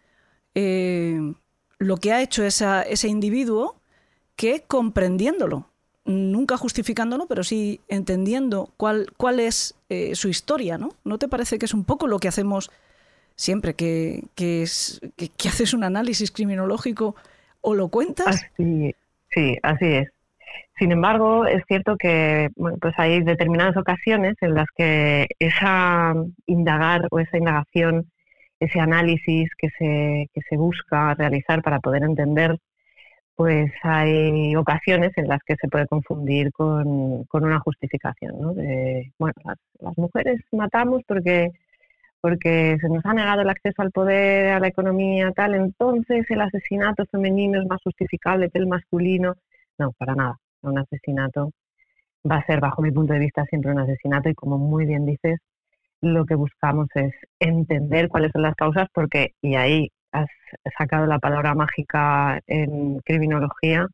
eh, 0.54 1.34
lo 1.78 1.96
que 1.98 2.12
ha 2.12 2.22
hecho 2.22 2.44
ese 2.44 3.08
individuo 3.08 3.76
que 4.34 4.64
comprendiéndolo, 4.66 5.68
nunca 6.04 6.56
justificándolo, 6.56 7.26
pero 7.26 7.44
sí 7.44 7.80
entendiendo 7.88 8.72
cuál, 8.76 9.12
cuál 9.16 9.40
es 9.40 9.74
eh, 9.88 10.14
su 10.14 10.28
historia, 10.28 10.78
¿no? 10.78 10.90
¿No 11.04 11.18
te 11.18 11.28
parece 11.28 11.58
que 11.58 11.66
es 11.66 11.74
un 11.74 11.84
poco 11.84 12.06
lo 12.06 12.18
que 12.18 12.28
hacemos 12.28 12.70
siempre 13.36 13.74
que, 13.74 14.24
que, 14.34 14.62
es, 14.62 15.00
que, 15.16 15.48
haces 15.48 15.74
un 15.74 15.84
análisis 15.84 16.30
criminológico 16.30 17.14
o 17.60 17.74
lo 17.74 17.88
cuentas? 17.88 18.46
sí, 18.56 18.94
así 19.62 19.86
es. 19.86 20.08
Sin 20.78 20.92
embargo, 20.92 21.44
es 21.44 21.62
cierto 21.66 21.96
que 21.96 22.50
pues 22.80 22.94
hay 22.98 23.22
determinadas 23.22 23.76
ocasiones 23.76 24.36
en 24.40 24.54
las 24.54 24.66
que 24.76 25.26
esa 25.38 26.14
indagar 26.46 27.06
o 27.10 27.18
esa 27.18 27.36
indagación 27.36 28.08
ese 28.60 28.80
análisis 28.80 29.48
que 29.56 29.68
se, 29.78 30.28
que 30.32 30.40
se 30.48 30.56
busca 30.56 31.14
realizar 31.14 31.62
para 31.62 31.80
poder 31.80 32.02
entender, 32.02 32.58
pues 33.36 33.70
hay 33.82 34.56
ocasiones 34.56 35.12
en 35.16 35.28
las 35.28 35.40
que 35.44 35.54
se 35.60 35.68
puede 35.68 35.86
confundir 35.86 36.52
con, 36.52 37.26
una 37.32 37.60
justificación. 37.60 38.40
¿no? 38.40 38.54
De, 38.54 39.12
bueno, 39.18 39.34
las, 39.80 39.96
mujeres 39.96 40.40
matamos 40.52 41.02
porque, 41.06 41.50
porque 42.20 42.76
se 42.80 42.88
nos 42.88 43.04
ha 43.06 43.14
negado 43.14 43.42
el 43.42 43.48
acceso 43.48 43.82
al 43.82 43.92
poder, 43.92 44.52
a 44.52 44.60
la 44.60 44.68
economía, 44.68 45.30
tal, 45.32 45.54
entonces 45.54 46.26
el 46.28 46.40
asesinato 46.40 47.04
femenino 47.10 47.60
es 47.60 47.66
más 47.68 47.80
justificable 47.82 48.50
que 48.50 48.58
el 48.58 48.66
masculino. 48.66 49.34
No, 49.78 49.92
para 49.92 50.14
nada. 50.14 50.36
Un 50.62 50.78
asesinato 50.78 51.52
va 52.28 52.36
a 52.36 52.46
ser, 52.46 52.60
bajo 52.60 52.82
mi 52.82 52.90
punto 52.90 53.12
de 53.12 53.20
vista, 53.20 53.44
siempre 53.44 53.70
un 53.70 53.78
asesinato 53.78 54.28
y 54.28 54.34
como 54.34 54.58
muy 54.58 54.86
bien 54.86 55.06
dices, 55.06 55.38
lo 56.00 56.24
que 56.26 56.34
buscamos 56.34 56.88
es 56.94 57.12
entender 57.38 58.08
cuáles 58.08 58.32
son 58.32 58.42
las 58.42 58.54
causas, 58.54 58.88
porque, 58.92 59.34
y 59.40 59.54
ahí 59.54 59.90
has 60.12 60.28
sacado 60.76 61.06
la 61.06 61.18
palabra 61.18 61.54
mágica 61.54 62.40
en 62.46 62.98
criminología, 63.00 63.86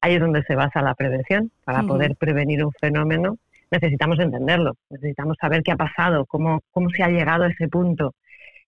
ahí 0.00 0.14
es 0.14 0.20
donde 0.20 0.42
se 0.44 0.54
basa 0.54 0.82
la 0.82 0.94
prevención. 0.94 1.50
Para 1.64 1.82
poder 1.82 2.16
prevenir 2.16 2.64
un 2.64 2.72
fenómeno 2.72 3.38
necesitamos 3.72 4.20
entenderlo, 4.20 4.76
necesitamos 4.90 5.36
saber 5.40 5.62
qué 5.64 5.72
ha 5.72 5.76
pasado, 5.76 6.26
cómo, 6.26 6.60
cómo 6.70 6.90
se 6.90 7.02
ha 7.02 7.08
llegado 7.08 7.44
a 7.44 7.48
ese 7.48 7.68
punto, 7.68 8.14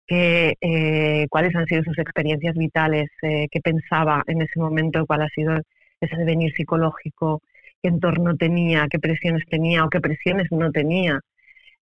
qué, 0.07 0.55
eh, 0.61 1.27
cuáles 1.29 1.55
han 1.55 1.65
sido 1.67 1.83
sus 1.83 1.99
experiencias 1.99 2.55
vitales, 2.55 3.09
eh, 3.23 3.47
qué 3.51 3.59
pensaba 3.61 4.23
en 4.27 4.41
ese 4.41 4.59
momento, 4.59 5.05
cuál 5.05 5.23
ha 5.23 5.29
sido 5.29 5.57
ese 5.99 6.15
devenir 6.17 6.53
psicológico, 6.53 7.41
qué 7.81 7.89
entorno 7.89 8.37
tenía, 8.37 8.87
qué 8.89 8.99
presiones 8.99 9.43
tenía 9.49 9.83
o 9.85 9.89
qué 9.89 9.99
presiones 9.99 10.47
no 10.51 10.71
tenía 10.71 11.19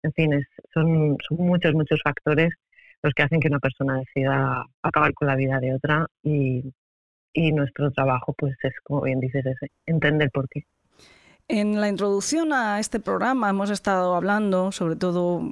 en 0.04 0.14
fin, 0.14 0.46
son, 0.74 1.18
muchos, 1.32 1.74
muchos 1.74 2.02
factores 2.04 2.54
los 3.02 3.14
que 3.14 3.24
hacen 3.24 3.40
que 3.40 3.48
una 3.48 3.60
persona 3.60 4.00
decida 4.00 4.66
acabar 4.82 5.14
con 5.14 5.28
la 5.28 5.36
vida 5.36 5.60
de 5.60 5.74
otra 5.74 6.08
y, 6.24 6.74
nuestro 7.54 7.90
trabajo, 7.92 8.34
pues 8.38 8.56
es, 8.64 8.74
como 8.84 9.02
bien 9.04 9.20
dices, 9.22 9.46
ese, 9.46 9.72
entender 9.86 10.30
por 10.32 10.50
qué. 10.50 10.64
En 11.50 11.82
la 11.82 11.90
introducción 11.90 12.54
a 12.54 12.80
este 12.80 13.00
programa 13.00 13.50
hemos 13.50 13.70
estado 13.70 14.16
hablando 14.16 14.72
sobre 14.72 14.96
todo 14.96 15.52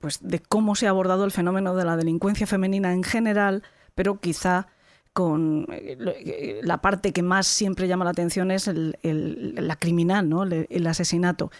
pues, 0.00 0.20
de 0.22 0.40
cómo 0.40 0.74
se 0.74 0.86
ha 0.86 0.90
abordado 0.90 1.24
el 1.24 1.32
fenómeno 1.32 1.74
de 1.76 1.84
la 1.84 1.96
delincuencia 1.96 2.46
femenina 2.46 2.94
en 2.94 3.02
general, 3.02 3.62
pero 3.94 4.20
quizá 4.20 4.68
con 5.12 5.66
eh, 5.70 6.60
la 6.62 6.80
parte 6.80 7.12
que 7.12 7.22
más 7.22 7.46
siempre 7.46 7.86
llama 7.88 8.04
la 8.04 8.12
atención 8.12 8.50
es 8.50 8.70
la 8.72 9.76
criminal, 9.76 10.28
¿no? 10.28 10.44
el 10.44 10.86
asesinato 10.86 11.50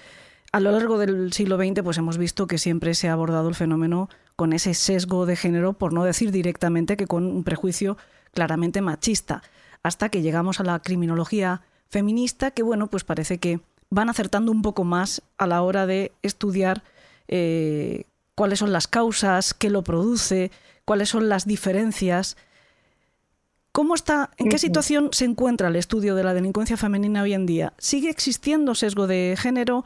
a 0.53 0.61
lo 0.61 0.71
largo 0.71 0.99
del 0.99 1.33
siglo 1.33 1.57
XX 1.57 1.83
pues 1.83 1.97
hemos 1.97 2.19
visto 2.19 2.47
que 2.47 2.59
siempre 2.59 2.95
se 2.95 3.09
ha 3.09 3.15
abordado 3.15 3.49
el 3.49 3.55
fenómeno 3.55 4.11
con 4.37 4.53
ese 4.53 4.75
sesgo 4.75 5.25
de 5.25 5.35
género, 5.35 5.73
por 5.73 5.93
no 5.95 6.05
decir 6.05 6.31
directamente 6.31 6.97
que 6.97 7.07
con 7.07 7.25
un 7.25 7.43
prejuicio 7.43 7.97
claramente 8.35 8.83
machista, 8.83 9.43
hasta 9.83 10.11
que 10.11 10.21
llegamos 10.21 10.61
a 10.61 10.65
la 10.65 10.79
criminología 10.81 11.63
feminista, 11.89 12.51
que 12.51 12.63
bueno, 12.63 12.89
pues 12.89 13.03
parece 13.03 13.39
que 13.39 13.61
van 13.93 14.09
acertando 14.09 14.51
un 14.51 14.63
poco 14.63 14.85
más 14.85 15.23
a 15.39 15.47
la 15.47 15.63
hora 15.63 15.87
de 15.87 16.13
estudiar 16.23 16.83
eh, 17.29 18.05
cuáles 18.35 18.59
son 18.59 18.73
las 18.73 18.89
causas, 18.89 19.55
qué 19.55 19.71
lo 19.71 19.83
produce, 19.83 20.51
cuáles 20.85 21.09
son 21.09 21.29
las 21.29 21.47
diferencias. 21.47 22.37
¿Cómo 23.71 23.95
está, 23.95 24.31
en 24.37 24.49
qué 24.49 24.59
situación 24.59 25.11
se 25.13 25.25
encuentra 25.25 25.69
el 25.69 25.77
estudio 25.77 26.15
de 26.15 26.25
la 26.25 26.35
delincuencia 26.35 26.77
femenina 26.77 27.23
hoy 27.23 27.33
en 27.33 27.47
día? 27.47 27.73
¿Sigue 27.79 28.11
existiendo 28.11 28.75
sesgo 28.75 29.07
de 29.07 29.35
género? 29.39 29.85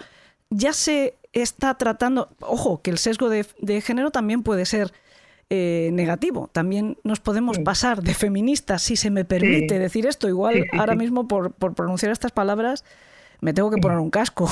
ya 0.51 0.73
se 0.73 1.15
está 1.33 1.75
tratando, 1.75 2.31
ojo, 2.41 2.81
que 2.83 2.91
el 2.91 2.99
sesgo 2.99 3.29
de, 3.29 3.45
género 3.81 4.11
también 4.11 4.43
puede 4.43 4.65
ser 4.65 4.93
eh, 5.51 5.91
negativo. 5.93 6.49
También 6.53 6.99
nos 7.05 7.21
podemos 7.21 7.59
pasar 7.59 8.03
de 8.03 8.15
feministas, 8.15 8.83
si 8.83 8.97
se 8.97 9.11
me 9.11 9.25
permite 9.25 9.79
decir 9.79 10.07
esto. 10.07 10.29
Igual 10.29 10.67
ahora 10.73 10.95
mismo 10.95 11.29
por, 11.29 11.53
pronunciar 11.53 12.13
estas 12.13 12.33
palabras 12.33 12.85
me 13.41 13.53
tengo 13.53 13.71
que 13.71 13.79
poner 13.79 13.99
un 13.99 14.11
casco. 14.11 14.49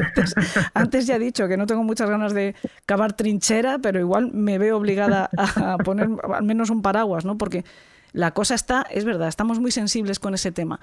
antes, 0.74 1.06
ya 1.06 1.16
he 1.16 1.18
dicho 1.18 1.48
que 1.48 1.56
no 1.56 1.66
tengo 1.66 1.82
muchas 1.82 2.08
ganas 2.08 2.32
de 2.32 2.54
cavar 2.86 3.14
trinchera, 3.14 3.78
pero 3.78 4.00
igual 4.00 4.32
me 4.32 4.58
veo 4.58 4.76
obligada 4.76 5.30
a 5.36 5.78
poner 5.78 6.08
al 6.32 6.44
menos 6.44 6.70
un 6.70 6.82
paraguas, 6.82 7.24
¿no? 7.24 7.38
Porque 7.38 7.64
la 8.12 8.32
cosa 8.32 8.54
está, 8.54 8.86
es 8.90 9.04
verdad, 9.04 9.28
estamos 9.28 9.60
muy 9.60 9.70
sensibles 9.70 10.18
con 10.18 10.34
ese 10.34 10.52
tema. 10.52 10.80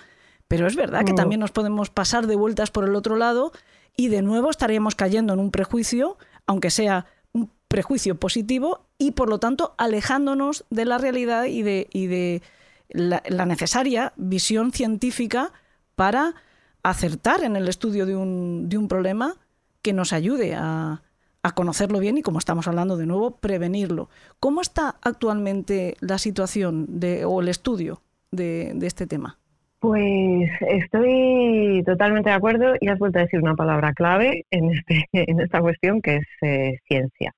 Pero 0.48 0.66
es 0.66 0.76
verdad 0.76 1.06
que 1.06 1.14
mm. 1.14 1.18
también 1.18 1.40
nos 1.40 1.52
podemos 1.52 1.90
pasar 1.90 2.26
de 2.26 2.36
vueltas 2.36 2.72
por 2.72 2.84
el 2.84 2.96
otro 2.96 3.16
lado 3.16 3.52
y 3.96 4.08
de 4.08 4.22
nuevo 4.22 4.50
estaríamos 4.50 4.96
cayendo 4.96 5.34
en 5.34 5.40
un 5.40 5.52
prejuicio, 5.52 6.18
aunque 6.48 6.72
sea 6.72 7.06
un 7.34 7.52
prejuicio 7.68 8.16
positivo, 8.16 8.86
y 8.98 9.12
por 9.12 9.30
lo 9.30 9.40
tanto 9.40 9.76
alejándonos 9.78 10.66
de 10.70 10.86
la 10.86 10.98
realidad 10.98 11.46
y 11.46 11.62
de, 11.62 11.88
y 11.92 12.08
de 12.08 12.42
la, 12.90 13.22
necesaria 13.46 14.14
visión 14.18 14.72
científica 14.72 15.52
para 15.96 16.36
acertar 16.84 17.44
en 17.44 17.56
el 17.56 17.68
estudio 17.68 18.06
de 18.06 18.16
un, 18.16 18.70
de 18.70 18.78
un 18.78 18.88
problema 18.88 19.36
que 19.82 19.94
nos 19.94 20.14
ayude 20.14 20.56
a, 20.56 21.02
a 21.44 21.52
conocerlo 21.52 22.00
bien 22.00 22.18
y, 22.18 22.22
como 22.22 22.40
estamos 22.40 22.68
hablando 22.68 22.98
de 22.98 23.06
nuevo, 23.06 23.38
prevenirlo. 23.38 24.10
¿Cómo 24.40 24.62
está 24.62 24.96
actualmente 25.02 25.96
la 26.02 26.18
situación 26.18 27.00
de, 27.00 27.26
o 27.26 27.42
el 27.42 27.48
estudio 27.48 28.02
de, 28.32 28.78
este 28.82 29.08
tema? 29.08 29.38
Pues 29.80 30.50
estoy 30.62 31.82
totalmente 31.86 32.30
de 32.30 32.36
acuerdo 32.36 32.74
y 32.80 32.90
has 32.90 33.00
vuelto 33.00 33.20
a 33.20 33.22
decir 33.22 33.40
una 33.42 33.56
palabra 33.56 33.94
clave 33.94 34.46
en, 34.52 34.74
este, 34.74 35.06
en 35.14 35.40
esta 35.40 35.62
cuestión 35.62 36.02
que 36.02 36.18
es 36.18 36.28
eh, 36.42 36.80
ciencia. 36.88 37.34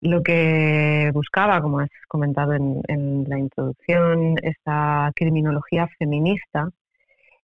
Lo 0.00 0.22
que 0.22 1.10
buscaba, 1.14 1.62
como 1.62 1.78
has 1.78 1.88
comentado 2.08 2.52
en, 2.52 3.24
la 3.26 3.38
introducción, 3.38 4.36
esta 4.42 5.10
criminología 5.16 5.88
feminista 5.98 6.68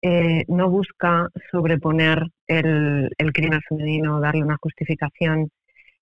eh, 0.01 0.45
no 0.47 0.69
busca 0.69 1.29
sobreponer 1.51 2.23
el, 2.47 3.09
el, 3.17 3.33
crimen 3.33 3.61
femenino, 3.67 4.19
darle 4.19 4.43
una 4.43 4.57
justificación 4.59 5.49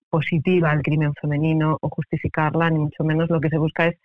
positiva 0.09 0.71
al 0.71 0.81
crimen 0.81 1.13
femenino 1.21 1.77
o 1.81 1.89
justificarla, 1.89 2.69
ni 2.69 2.79
mucho 2.79 3.03
menos 3.03 3.29
lo 3.29 3.39
que 3.39 3.49
se 3.49 3.57
busca 3.57 3.87
es 3.87 3.97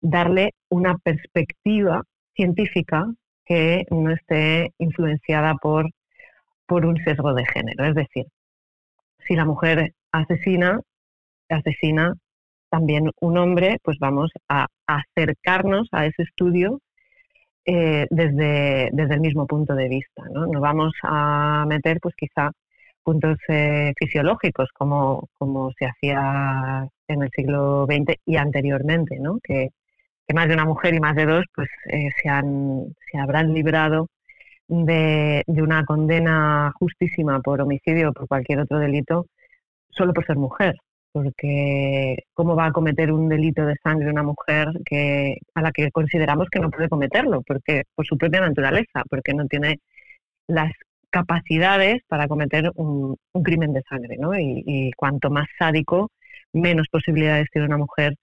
darle 0.00 0.54
una 0.68 0.96
perspectiva 0.98 2.02
científica 2.34 3.06
que 3.44 3.84
no 3.90 4.12
esté 4.12 4.72
influenciada 4.78 5.54
por, 5.54 5.90
por 6.66 6.86
un 6.86 6.96
sesgo 7.04 7.34
de 7.34 7.44
género. 7.46 7.84
Es 7.84 7.94
decir, 7.94 8.26
si 9.26 9.34
la 9.34 9.44
mujer 9.44 9.94
asesina, 10.12 10.80
asesina 11.48 12.14
también 12.70 13.10
un 13.20 13.38
hombre, 13.38 13.78
pues 13.82 13.98
vamos 13.98 14.30
a 14.48 14.68
acercarnos 14.86 15.88
a 15.92 16.06
ese 16.06 16.22
estudio 16.22 16.80
eh, 17.64 18.06
desde, 18.10 18.90
desde 18.92 19.14
el 19.14 19.20
mismo 19.20 19.46
punto 19.46 19.74
de 19.74 19.88
vista. 19.88 20.24
¿no? 20.32 20.46
Nos 20.46 20.62
vamos 20.62 20.92
a 21.02 21.64
meter, 21.68 21.98
pues 22.00 22.14
quizá 22.16 22.50
puntos 23.02 23.38
eh, 23.48 23.92
fisiológicos 23.98 24.68
como, 24.74 25.28
como 25.38 25.70
se 25.78 25.86
hacía 25.86 26.86
en 27.08 27.22
el 27.22 27.30
siglo 27.34 27.86
XX 27.86 28.16
y 28.26 28.36
anteriormente, 28.36 29.18
¿no? 29.18 29.38
que, 29.42 29.70
más 30.34 30.46
de 30.46 30.54
una 30.54 30.64
mujer 30.64 30.94
y 30.94 31.00
más 31.00 31.16
de 31.16 31.26
dos 31.26 31.44
pues 31.52 31.68
eh, 31.88 32.08
se, 32.22 32.28
han, 32.28 32.94
se 33.10 33.18
habrán 33.18 33.52
librado 33.52 34.06
de, 34.68 35.42
de, 35.44 35.62
una 35.62 35.84
condena 35.84 36.72
justísima 36.78 37.40
por 37.40 37.60
homicidio 37.60 38.10
o 38.10 38.12
por 38.12 38.28
cualquier 38.28 38.60
otro 38.60 38.78
delito 38.78 39.26
solo 39.90 40.12
por 40.14 40.24
ser 40.24 40.36
mujer. 40.36 40.76
Porque 41.12 42.24
cómo 42.34 42.54
va 42.56 42.66
a 42.66 42.72
cometer 42.72 43.12
un 43.12 43.28
delito 43.28 43.66
de 43.66 43.76
sangre 43.82 44.10
una 44.10 44.22
mujer 44.22 44.68
que 44.84 45.38
a 45.54 45.62
la 45.62 45.72
que 45.72 45.90
consideramos 45.90 46.48
que 46.50 46.60
no 46.60 46.70
puede 46.70 46.88
cometerlo, 46.88 47.42
porque 47.42 47.84
por 47.94 48.06
su 48.06 48.16
propia 48.16 48.40
naturaleza, 48.40 49.02
porque 49.08 49.34
no 49.34 49.46
tiene 49.46 49.80
las 50.46 50.72
capacidades 51.10 52.02
para 52.08 52.28
cometer 52.28 52.70
un, 52.76 53.16
crimen 53.44 53.72
de 53.72 53.82
sangre, 53.88 54.16
¿no? 54.18 54.38
Y, 54.38 54.92
cuanto 54.96 55.30
más 55.30 55.48
sádico, 55.58 56.10
menos 56.52 56.88
posibilidades 56.90 57.48
tiene 57.52 57.66
una 57.66 57.78
mujer 57.78 58.14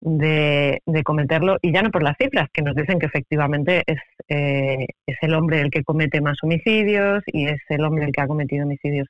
de, 0.00 0.80
cometerlo, 1.04 1.58
y 1.62 1.72
ya 1.72 1.82
no 1.82 1.90
por 1.90 2.02
las 2.02 2.16
cifras, 2.18 2.48
que 2.52 2.62
nos 2.62 2.74
dicen 2.76 2.98
que 2.98 3.06
efectivamente 3.06 3.82
es, 3.86 3.98
eh, 4.28 4.86
es 5.06 5.16
el 5.22 5.34
hombre 5.34 5.60
el 5.60 5.70
que 5.70 5.84
comete 5.84 6.20
más 6.20 6.38
homicidios 6.42 7.22
y 7.26 7.46
es 7.46 7.60
el 7.68 7.84
hombre 7.84 8.04
el 8.04 8.12
que 8.12 8.20
ha 8.20 8.28
cometido 8.28 8.64
homicidios 8.64 9.08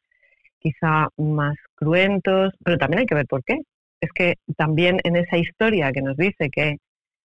quizá 0.69 1.09
más 1.17 1.57
cruentos, 1.75 2.53
pero 2.65 2.79
también 2.79 3.01
hay 3.01 3.07
que 3.07 3.15
ver 3.15 3.27
por 3.27 3.43
qué. 3.45 3.59
Es 4.01 4.11
que 4.13 4.35
también 4.57 5.01
en 5.05 5.17
esa 5.17 5.37
historia 5.37 5.93
que 5.93 6.03
nos 6.03 6.17
dice 6.17 6.51
que 6.51 6.77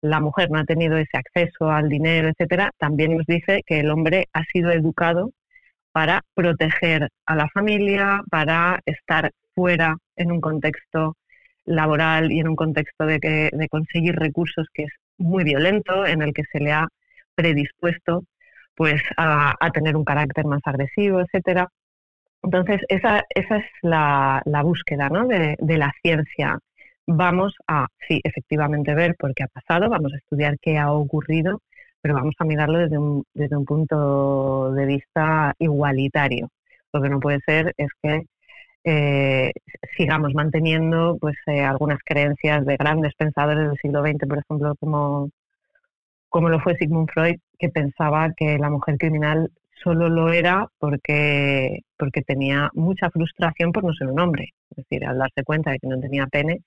la 0.01 0.19
mujer 0.19 0.49
no 0.51 0.59
ha 0.59 0.65
tenido 0.65 0.97
ese 0.97 1.17
acceso 1.17 1.69
al 1.69 1.89
dinero, 1.89 2.29
etcétera, 2.29 2.71
también 2.77 3.17
nos 3.17 3.25
dice 3.25 3.63
que 3.65 3.79
el 3.81 3.89
hombre 3.91 4.27
ha 4.33 4.43
sido 4.45 4.71
educado 4.71 5.31
para 5.91 6.21
proteger 6.35 7.09
a 7.25 7.35
la 7.35 7.49
familia, 7.49 8.21
para 8.29 8.79
estar 8.85 9.31
fuera 9.55 9.97
en 10.15 10.31
un 10.31 10.41
contexto 10.41 11.15
laboral 11.65 12.31
y 12.31 12.39
en 12.39 12.47
un 12.47 12.55
contexto 12.55 13.05
de, 13.05 13.19
que, 13.19 13.49
de 13.51 13.67
conseguir 13.67 14.15
recursos 14.15 14.67
que 14.73 14.83
es 14.83 14.93
muy 15.17 15.43
violento, 15.43 16.05
en 16.05 16.21
el 16.21 16.33
que 16.33 16.43
se 16.51 16.59
le 16.59 16.71
ha 16.71 16.87
predispuesto 17.35 18.23
pues 18.75 19.01
a, 19.17 19.55
tener 19.73 19.97
un 19.97 20.05
carácter 20.05 20.45
más 20.45 20.61
agresivo, 20.63 21.19
etcétera. 21.19 21.67
Entonces, 22.43 22.81
esa, 22.89 23.25
esa 23.29 23.57
es 23.57 23.65
la, 23.81 24.41
búsqueda 24.63 25.09
¿no? 25.09 25.27
de, 25.27 25.55
de, 25.59 25.77
la 25.77 25.91
ciencia. 26.01 26.59
Vamos 27.07 27.55
a, 27.67 27.87
sí, 28.07 28.21
efectivamente 28.23 28.93
ver 28.95 29.15
por 29.17 29.33
qué 29.33 29.43
ha 29.43 29.47
pasado, 29.47 29.89
vamos 29.89 30.13
a 30.13 30.17
estudiar 30.17 30.57
qué 30.59 30.77
ha 30.77 30.91
ocurrido 30.91 31.61
pero 32.01 32.15
vamos 32.15 32.35
a 32.39 32.45
mirarlo 32.45 32.79
desde 32.79 32.97
un, 32.97 33.23
desde 33.33 33.57
un 33.57 33.65
punto 33.65 34.71
de 34.73 34.85
vista 34.85 35.53
igualitario. 35.59 36.49
Lo 36.93 37.01
que 37.01 37.09
no 37.09 37.19
puede 37.19 37.39
ser 37.45 37.73
es 37.77 37.89
que 38.01 38.25
eh, 38.85 39.51
sigamos 39.97 40.33
manteniendo 40.33 41.17
pues 41.19 41.35
eh, 41.47 41.61
algunas 41.63 41.99
creencias 42.03 42.65
de 42.65 42.77
grandes 42.77 43.13
pensadores 43.15 43.67
del 43.67 43.77
siglo 43.81 44.01
XX, 44.01 44.27
por 44.27 44.39
ejemplo, 44.39 44.75
como, 44.79 45.29
como 46.29 46.49
lo 46.49 46.59
fue 46.59 46.75
Sigmund 46.77 47.09
Freud, 47.11 47.37
que 47.59 47.69
pensaba 47.69 48.31
que 48.35 48.57
la 48.57 48.69
mujer 48.69 48.97
criminal 48.97 49.51
solo 49.83 50.09
lo 50.09 50.31
era 50.31 50.67
porque, 50.77 51.81
porque 51.97 52.21
tenía 52.21 52.69
mucha 52.73 53.09
frustración 53.09 53.71
por 53.71 53.83
no 53.83 53.93
ser 53.93 54.07
un 54.07 54.19
hombre. 54.19 54.53
Es 54.71 54.77
decir, 54.77 55.05
al 55.05 55.17
darse 55.17 55.43
cuenta 55.43 55.71
de 55.71 55.79
que 55.79 55.87
no 55.87 55.99
tenía 55.99 56.27
pene, 56.27 56.61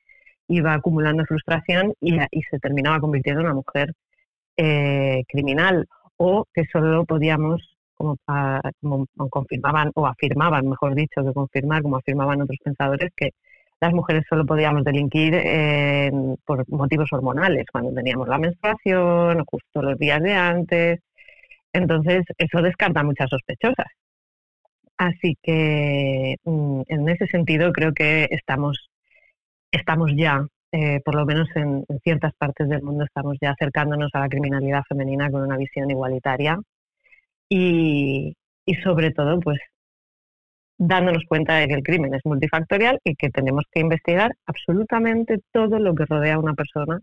iba 0.49 0.75
acumulando 0.75 1.25
frustración 1.25 1.95
y, 2.01 2.19
se 2.51 2.59
terminaba 2.61 3.01
convirtiendo 3.01 3.41
en 3.41 3.47
una 3.47 3.55
mujer 3.55 3.93
eh, 4.57 5.23
criminal 5.29 5.87
o 6.17 6.47
que 6.53 6.65
solo 6.73 7.05
podíamos, 7.05 7.77
como, 7.95 8.17
como, 8.81 9.07
confirmaban 9.31 9.91
o 9.95 10.07
afirmaban, 10.07 10.69
mejor 10.69 10.95
dicho, 10.95 11.25
que 11.25 11.33
confirmar, 11.33 11.83
como 11.83 11.97
afirmaban 11.97 12.43
otros 12.43 12.59
pensadores, 12.63 13.11
que 13.17 13.31
las 13.81 13.93
mujeres 13.93 14.25
solo 14.29 14.47
podíamos 14.47 14.85
delinquir 14.85 15.35
por 16.45 16.69
motivos 16.71 17.09
hormonales, 17.13 17.65
cuando 17.73 17.93
teníamos 17.93 18.29
la 18.29 18.39
menstruación, 18.39 19.45
justo 19.45 19.83
los 19.83 19.99
días 19.99 20.23
de 20.23 20.33
antes. 20.33 21.01
Entonces, 21.73 22.25
eso 22.39 22.63
descarta 22.63 23.03
muchas 23.03 23.31
sospechosas. 23.31 23.87
Así 24.97 25.37
que, 25.43 26.37
mm, 26.45 26.83
en 26.87 27.09
ese 27.09 27.27
sentido, 27.27 27.73
creo 27.73 27.93
que 27.95 28.29
estamos, 28.31 28.91
estamos 29.73 30.13
ya 30.17 30.47
eh, 30.73 31.01
por 31.05 31.15
lo 31.15 31.27
menos 31.27 31.49
en, 31.55 31.85
ciertas 32.03 32.33
partes 32.35 32.67
del 32.69 32.83
mundo 32.83 33.05
estamos 33.05 33.37
ya 33.41 33.51
acercándonos 33.51 34.11
a 34.15 34.21
la 34.21 34.29
criminalidad 34.29 34.83
femenina 34.89 35.31
con 35.31 35.43
una 35.43 35.59
visión 35.59 35.91
igualitaria 35.91 36.59
y, 37.49 38.35
sobre 38.83 39.11
todo 39.13 39.41
pues 39.41 39.59
dándonos 40.79 41.25
cuenta 41.29 41.57
de 41.57 41.69
que 41.69 41.75
el 41.75 41.83
crimen 41.83 42.15
es 42.15 42.23
multifactorial 42.25 42.99
y 43.05 43.15
que 43.17 43.31
tenemos 43.31 43.65
que 43.71 43.81
investigar 43.81 44.33
absolutamente 44.47 45.41
todo 45.53 45.79
lo 45.79 45.95
que 45.95 46.07
rodea 46.07 46.35
a 46.37 46.39
una 46.41 46.55
persona, 46.55 47.01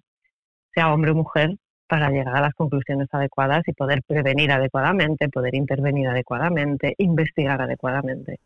sea 0.73 0.93
hombre 0.93 1.11
o 1.11 1.15
mujer, 1.15 1.51
para 1.89 2.11
llegar 2.11 2.35
a 2.35 2.41
las 2.41 2.53
conclusiones 2.53 3.07
adecuadas 3.11 3.67
y 3.67 3.73
poder 3.73 4.03
prevenir 4.03 4.51
adecuadamente, 4.51 5.27
poder 5.27 5.55
intervenir 5.55 6.07
adecuadamente, 6.07 6.93
investigar 6.99 7.59
adecuadamente, 7.63 8.39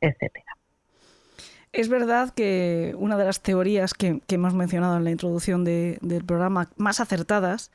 etcétera. 0.00 0.56
Es 1.72 1.88
verdad 1.88 2.34
que 2.34 2.92
una 2.98 3.16
de 3.16 3.24
las 3.24 3.40
teorías 3.40 3.94
que, 3.94 4.20
hemos 4.26 4.52
mencionado 4.52 4.96
en 4.96 5.04
la 5.04 5.12
introducción 5.12 5.62
del 5.62 6.24
programa 6.26 6.68
más 6.76 6.98
acertadas 6.98 7.70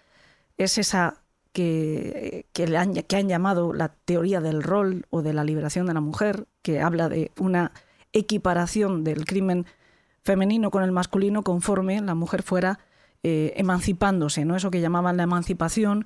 es 0.57 0.78
esa 0.78 1.22
que, 1.53 2.45
que, 2.51 2.76
han, 2.76 2.93
que 2.93 3.15
han 3.15 3.30
llamado 3.30 3.74
la 3.74 3.93
teoría 4.03 4.41
del 4.41 4.61
rol 4.61 5.05
o 5.09 5.22
de 5.22 5.32
la 5.32 5.45
liberación 5.45 5.86
de 5.86 5.93
la 5.93 6.01
mujer, 6.01 6.47
que 6.61 6.82
habla 6.82 7.07
de 7.07 7.32
una 7.39 7.72
equiparación 8.11 9.05
del 9.05 9.24
crimen 9.24 9.65
femenino 10.22 10.70
con 10.70 10.84
el 10.84 10.91
masculino 10.91 11.43
conforme 11.43 12.01
la 12.01 12.13
mujer 12.13 12.43
fuera 12.43 12.80
eh, 13.24 13.53
emancipándose, 13.55 14.45
¿no? 14.45 14.55
Eso 14.55 14.72
que 14.72 14.82
llamaban 14.82 15.17
la 15.17 15.24
emancipación, 15.24 16.05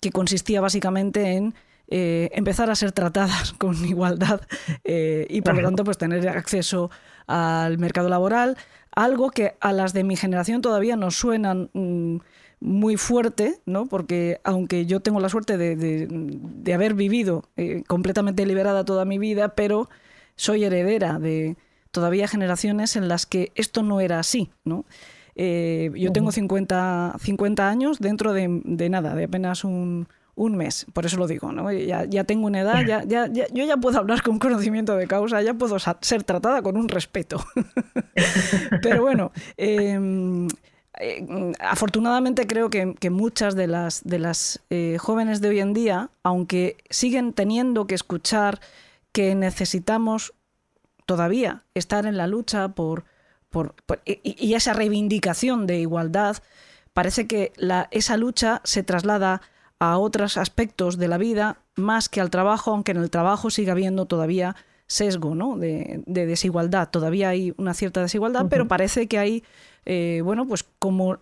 que 0.00 0.10
consistía 0.10 0.60
básicamente 0.60 1.36
en 1.36 1.54
eh, 1.90 2.28
empezar 2.34 2.68
a 2.68 2.74
ser 2.74 2.92
tratadas 2.92 3.52
con 3.58 3.82
igualdad 3.84 4.42
eh, 4.84 5.26
y 5.30 5.40
por 5.40 5.54
lo 5.56 5.62
tanto 5.62 5.84
pues 5.84 5.96
tener 5.96 6.28
acceso 6.28 6.90
al 7.26 7.78
mercado 7.78 8.10
laboral, 8.10 8.58
algo 8.94 9.30
que 9.30 9.54
a 9.60 9.72
las 9.72 9.94
de 9.94 10.04
mi 10.04 10.14
generación 10.14 10.60
todavía 10.60 10.96
nos 10.96 11.16
suenan 11.16 11.70
mm, 11.72 12.18
muy 12.60 12.98
fuerte, 12.98 13.60
¿no? 13.64 13.86
Porque 13.86 14.38
aunque 14.44 14.84
yo 14.84 15.00
tengo 15.00 15.18
la 15.20 15.30
suerte 15.30 15.56
de, 15.56 16.74
haber 16.74 16.92
vivido 16.92 17.44
eh, 17.56 17.82
completamente 17.86 18.44
liberada 18.44 18.84
toda 18.84 19.06
mi 19.06 19.16
vida, 19.16 19.54
pero 19.54 19.88
soy 20.36 20.64
heredera 20.64 21.18
de 21.18 21.56
todavía 21.90 22.28
generaciones 22.28 22.96
en 22.96 23.08
las 23.08 23.24
que 23.24 23.50
esto 23.54 23.82
no 23.82 24.00
era 24.00 24.18
así, 24.18 24.50
¿no? 24.64 24.84
Eh, 25.40 25.92
yo 25.94 26.10
tengo 26.10 26.32
50, 26.32 27.14
50 27.20 27.68
años 27.68 28.00
dentro 28.00 28.32
de, 28.32 28.48
nada, 28.90 29.14
de 29.14 29.24
apenas 29.24 29.62
un, 29.62 30.08
mes, 30.36 30.84
por 30.92 31.06
eso 31.06 31.16
lo 31.16 31.28
digo, 31.28 31.52
¿no? 31.52 31.70
ya, 31.70 32.24
tengo 32.24 32.48
una 32.48 32.60
edad, 32.60 32.84
ya, 32.84 33.04
ya, 33.04 33.28
yo 33.28 33.64
ya 33.64 33.76
puedo 33.76 33.98
hablar 33.98 34.22
con 34.22 34.40
conocimiento 34.40 34.96
de 34.96 35.06
causa, 35.06 35.40
ya 35.40 35.54
puedo 35.54 35.78
ser 35.78 36.24
tratada 36.24 36.60
con 36.60 36.76
un 36.76 36.88
respeto. 36.88 37.40
Pero 38.82 39.02
bueno, 39.02 39.30
em, 39.56 40.48
eh, 40.98 41.52
afortunadamente 41.60 42.48
creo 42.48 42.68
que, 42.68 43.10
muchas 43.10 43.54
de 43.54 43.68
las, 43.68 44.02
de 44.02 44.18
las 44.18 44.60
eh, 44.70 44.96
jóvenes 44.98 45.40
de 45.40 45.50
hoy 45.50 45.60
en 45.60 45.72
día, 45.72 46.10
aunque 46.24 46.78
siguen 46.90 47.32
teniendo 47.32 47.86
que 47.86 47.94
escuchar 47.94 48.58
que 49.12 49.36
necesitamos 49.36 50.34
todavía 51.06 51.62
estar 51.74 52.06
en 52.06 52.16
la 52.16 52.26
lucha 52.26 52.70
por, 52.70 53.04
por, 53.86 54.00
y, 54.04 54.54
esa 54.54 54.72
reivindicación 54.72 55.66
de 55.66 55.80
igualdad, 55.80 56.36
parece 56.92 57.26
que 57.26 57.52
la, 57.56 57.88
esa 57.90 58.16
lucha 58.16 58.60
se 58.64 58.82
traslada 58.82 59.40
a 59.78 59.98
otros 59.98 60.36
aspectos 60.36 60.98
de 60.98 61.08
la 61.08 61.18
vida 61.18 61.58
más 61.76 62.08
que 62.08 62.20
al 62.20 62.30
trabajo, 62.30 62.72
aunque 62.72 62.92
en 62.92 62.98
el 62.98 63.10
trabajo 63.10 63.50
siga 63.50 63.72
habiendo 63.72 64.06
todavía 64.06 64.56
sesgo 64.86 65.34
¿no? 65.34 65.56
de, 65.56 66.02
desigualdad. 66.06 66.88
Todavía 66.90 67.28
hay 67.28 67.54
una 67.56 67.74
cierta 67.74 68.00
desigualdad, 68.00 68.46
pero 68.48 68.66
parece 68.66 69.06
que 69.06 69.18
hay 69.18 69.44
eh, 69.84 70.20
bueno, 70.22 70.46
pues 70.46 70.66
como 70.78 71.18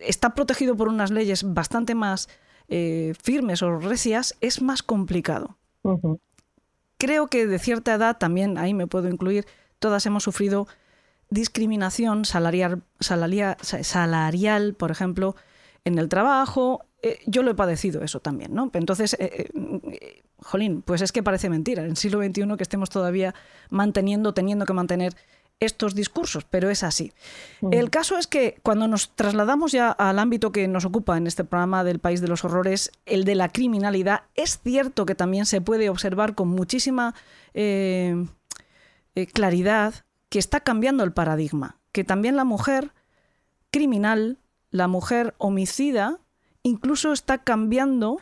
está 0.00 0.34
protegido 0.34 0.76
por 0.76 0.88
unas 0.88 1.12
leyes 1.12 1.54
bastante 1.54 1.94
más 1.94 2.28
eh, 2.66 3.14
firmes 3.22 3.62
o 3.62 3.78
recias, 3.78 4.36
es 4.40 4.60
más 4.60 4.82
complicado. 4.82 5.56
Creo 6.98 7.28
que 7.28 7.46
de 7.46 7.58
cierta 7.60 7.94
edad, 7.94 8.18
también 8.18 8.58
ahí 8.58 8.74
me 8.74 8.88
puedo 8.88 9.08
incluir, 9.08 9.46
todas 9.78 10.04
hemos 10.04 10.24
sufrido 10.24 10.66
discriminación 11.30 12.24
salarial, 12.24 12.82
salarial, 13.00 14.74
por 14.74 14.90
ejemplo, 14.90 15.36
en 15.84 15.98
el 15.98 16.08
trabajo. 16.08 16.84
Eh, 17.02 17.20
yo 17.26 17.42
lo 17.42 17.50
he 17.50 17.54
padecido 17.54 18.02
eso 18.02 18.20
también, 18.20 18.54
¿no? 18.54 18.70
Entonces, 18.72 19.16
jolín, 20.38 20.82
pues 20.82 21.02
es 21.02 21.12
que 21.12 21.22
parece 21.22 21.48
mentira, 21.48 21.82
en 21.82 21.90
el 21.90 21.96
siglo 21.96 22.22
XXI 22.22 22.56
que 22.56 22.62
estemos 22.62 22.90
todavía 22.90 23.34
manteniendo, 23.70 24.34
teniendo 24.34 24.66
que 24.66 24.72
mantener 24.72 25.14
estos 25.60 25.94
discursos, 25.94 26.44
pero 26.44 26.70
es 26.70 26.82
así. 26.82 27.12
Mm. 27.60 27.72
El 27.72 27.90
caso 27.90 28.16
es 28.16 28.26
que 28.26 28.58
cuando 28.62 28.86
nos 28.86 29.10
trasladamos 29.10 29.72
ya 29.72 29.90
al 29.90 30.18
ámbito 30.18 30.52
que 30.52 30.68
nos 30.68 30.84
ocupa 30.84 31.16
en 31.16 31.26
este 31.26 31.44
programa 31.44 31.84
del 31.84 31.98
País 31.98 32.20
de 32.20 32.28
los 32.28 32.44
Horrores, 32.44 32.92
el 33.06 33.24
de 33.24 33.34
la 33.34 33.48
criminalidad, 33.48 34.22
es 34.34 34.60
cierto 34.62 35.04
que 35.04 35.14
también 35.14 35.46
se 35.46 35.60
puede 35.60 35.88
observar 35.88 36.34
con 36.34 36.48
muchísima 36.48 37.14
eh, 37.54 38.26
eh, 39.14 39.26
claridad 39.26 39.94
que 40.28 40.38
está 40.38 40.60
cambiando 40.60 41.04
el 41.04 41.12
paradigma, 41.12 41.78
que 41.92 42.04
también 42.04 42.36
la 42.36 42.44
mujer 42.44 42.92
criminal, 43.70 44.38
la 44.70 44.88
mujer 44.88 45.34
homicida, 45.38 46.18
incluso 46.62 47.12
está 47.12 47.38
cambiando 47.38 48.20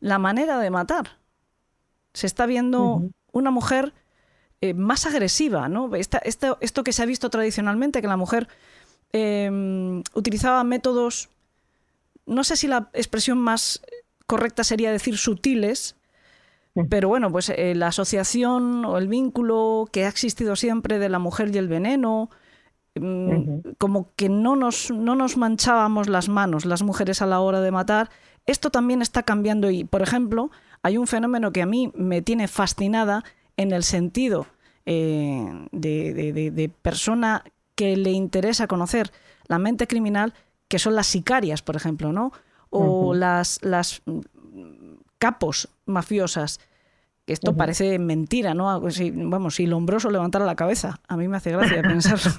la 0.00 0.18
manera 0.18 0.58
de 0.58 0.70
matar. 0.70 1.18
Se 2.14 2.26
está 2.26 2.46
viendo 2.46 3.10
una 3.32 3.50
mujer 3.50 3.94
eh, 4.60 4.74
más 4.74 5.06
agresiva, 5.06 5.68
¿no? 5.68 5.90
esto 5.94 6.84
que 6.84 6.92
se 6.92 7.02
ha 7.02 7.06
visto 7.06 7.30
tradicionalmente, 7.30 8.00
que 8.00 8.08
la 8.08 8.16
mujer 8.16 8.48
em, 9.12 10.02
utilizaba 10.14 10.64
métodos, 10.64 11.28
no 12.26 12.44
sé 12.44 12.56
si 12.56 12.66
la 12.66 12.90
expresión 12.92 13.38
más 13.38 13.82
correcta 14.26 14.64
sería 14.64 14.92
decir 14.92 15.16
sutiles, 15.16 15.96
pero 16.88 17.08
bueno, 17.08 17.30
pues 17.30 17.50
eh, 17.50 17.74
la 17.74 17.88
asociación 17.88 18.84
o 18.84 18.98
el 18.98 19.08
vínculo 19.08 19.88
que 19.92 20.04
ha 20.04 20.08
existido 20.08 20.56
siempre 20.56 20.98
de 20.98 21.08
la 21.08 21.18
mujer 21.18 21.54
y 21.54 21.58
el 21.58 21.68
veneno, 21.68 22.30
em, 22.94 23.62
como 23.78 24.12
que 24.16 24.28
no 24.28 24.56
nos, 24.56 24.90
no 24.90 25.14
nos 25.14 25.36
manchábamos 25.36 26.08
las 26.08 26.28
manos 26.28 26.64
las 26.64 26.82
mujeres 26.82 27.22
a 27.22 27.26
la 27.26 27.40
hora 27.40 27.60
de 27.60 27.70
matar, 27.70 28.10
esto 28.46 28.70
también 28.70 29.02
está 29.02 29.22
cambiando 29.24 29.70
y, 29.70 29.84
por 29.84 30.00
ejemplo, 30.00 30.50
hay 30.82 30.96
un 30.96 31.06
fenómeno 31.06 31.52
que 31.52 31.62
a 31.62 31.66
mí 31.66 31.92
me 31.94 32.22
tiene 32.22 32.48
fascinada 32.48 33.22
en 33.58 33.72
el 33.72 33.82
sentido 33.82 34.46
eh, 34.86 35.66
de, 35.70 36.72
persona 36.80 37.44
que 37.74 37.96
le 37.96 38.10
interesa 38.10 38.66
conocer 38.66 39.12
la 39.48 39.58
mente 39.58 39.86
criminal, 39.86 40.32
que 40.66 40.78
son 40.78 40.94
las 40.94 41.06
sicarias, 41.06 41.60
por 41.60 41.76
ejemplo, 41.76 42.12
¿no? 42.12 42.32
O 42.70 43.12
las, 43.14 43.58
las 43.62 44.02
capos 45.18 45.68
mafiosas. 45.84 46.60
Esto 47.32 47.56
parece 47.56 47.98
mentira, 47.98 48.54
¿no? 48.54 48.80
vamos, 48.80 49.54
si 49.54 49.66
Lombroso 49.66 50.10
levantara 50.10 50.44
la 50.44 50.56
cabeza, 50.56 51.00
a 51.08 51.16
mí 51.16 51.28
me 51.28 51.36
hace 51.36 51.52
gracia 51.52 51.82
pensarlo. 51.82 52.32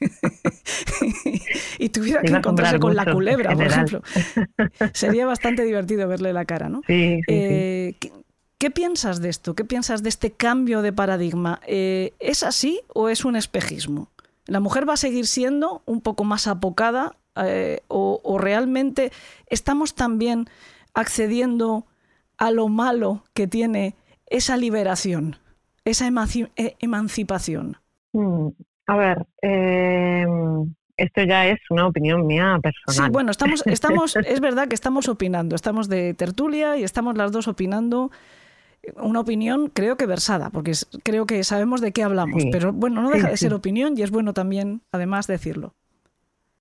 y 1.78 1.88
tuviera 1.88 2.22
que 2.22 2.32
encontrarse 2.32 2.78
con 2.78 2.94
la 2.94 3.10
culebra, 3.10 3.54
por 3.54 3.66
ejemplo. 3.66 4.02
Sería 4.92 5.26
bastante 5.26 5.64
divertido 5.64 6.08
verle 6.08 6.32
la 6.32 6.44
cara, 6.44 6.68
¿no? 6.68 6.82
Sí, 6.86 7.20
eh, 7.28 7.94
¿Qué 8.58 8.70
piensas 8.70 9.20
de 9.20 9.28
esto? 9.28 9.54
¿Qué 9.54 9.64
piensas 9.64 10.02
de 10.02 10.08
este 10.08 10.30
cambio 10.30 10.80
de 10.80 10.92
paradigma? 10.92 11.60
Eh, 11.66 12.14
¿Es 12.20 12.42
así 12.42 12.80
o 12.94 13.10
es 13.10 13.26
un 13.26 13.36
espejismo? 13.36 14.08
¿La 14.46 14.60
mujer 14.60 14.88
va 14.88 14.94
a 14.94 14.96
seguir 14.96 15.26
siendo 15.26 15.82
un 15.84 16.00
poco 16.00 16.24
más 16.24 16.46
apocada 16.46 17.16
eh, 17.36 17.80
o, 17.88 18.38
realmente 18.38 19.12
estamos 19.48 19.94
también 19.94 20.48
accediendo 20.94 21.84
a 22.38 22.50
lo 22.50 22.68
malo 22.68 23.24
que 23.34 23.46
tiene 23.46 23.94
esa 24.26 24.56
liberación, 24.56 25.36
esa 25.84 26.06
eh, 26.56 26.76
emancipación? 26.80 27.76
Mm, 28.12 28.48
a 28.86 28.96
ver, 28.96 29.26
em, 29.42 30.74
esto 30.96 31.22
ya 31.24 31.46
es 31.48 31.58
una 31.70 31.86
opinión 31.86 32.26
mía 32.26 32.58
personal. 32.62 33.08
Sí, 33.08 33.12
bueno, 33.12 33.30
estamos, 33.30 33.62
estamos, 33.66 34.16
es 34.16 34.40
verdad 34.40 34.68
que 34.68 34.74
estamos 34.74 35.08
opinando, 35.08 35.54
estamos 35.54 35.88
de 35.88 36.14
tertulia 36.14 36.76
y 36.76 36.84
estamos 36.84 37.16
las 37.16 37.32
dos 37.32 37.48
opinando 37.48 38.10
una 38.96 39.20
opinión 39.20 39.68
creo 39.68 39.96
que 39.96 40.06
versada, 40.06 40.50
porque 40.50 40.72
creo 41.02 41.26
que 41.26 41.42
sabemos 41.44 41.80
de 41.80 41.92
qué 41.92 42.02
hablamos, 42.02 42.44
pero 42.52 42.72
bueno, 42.72 43.02
no 43.02 43.10
deja 43.10 43.30
de 43.30 43.36
ser 43.36 43.54
opinión 43.54 43.94
y 43.96 44.02
es 44.02 44.10
bueno 44.10 44.32
también, 44.32 44.82
además, 44.92 45.26
decirlo. 45.26 45.74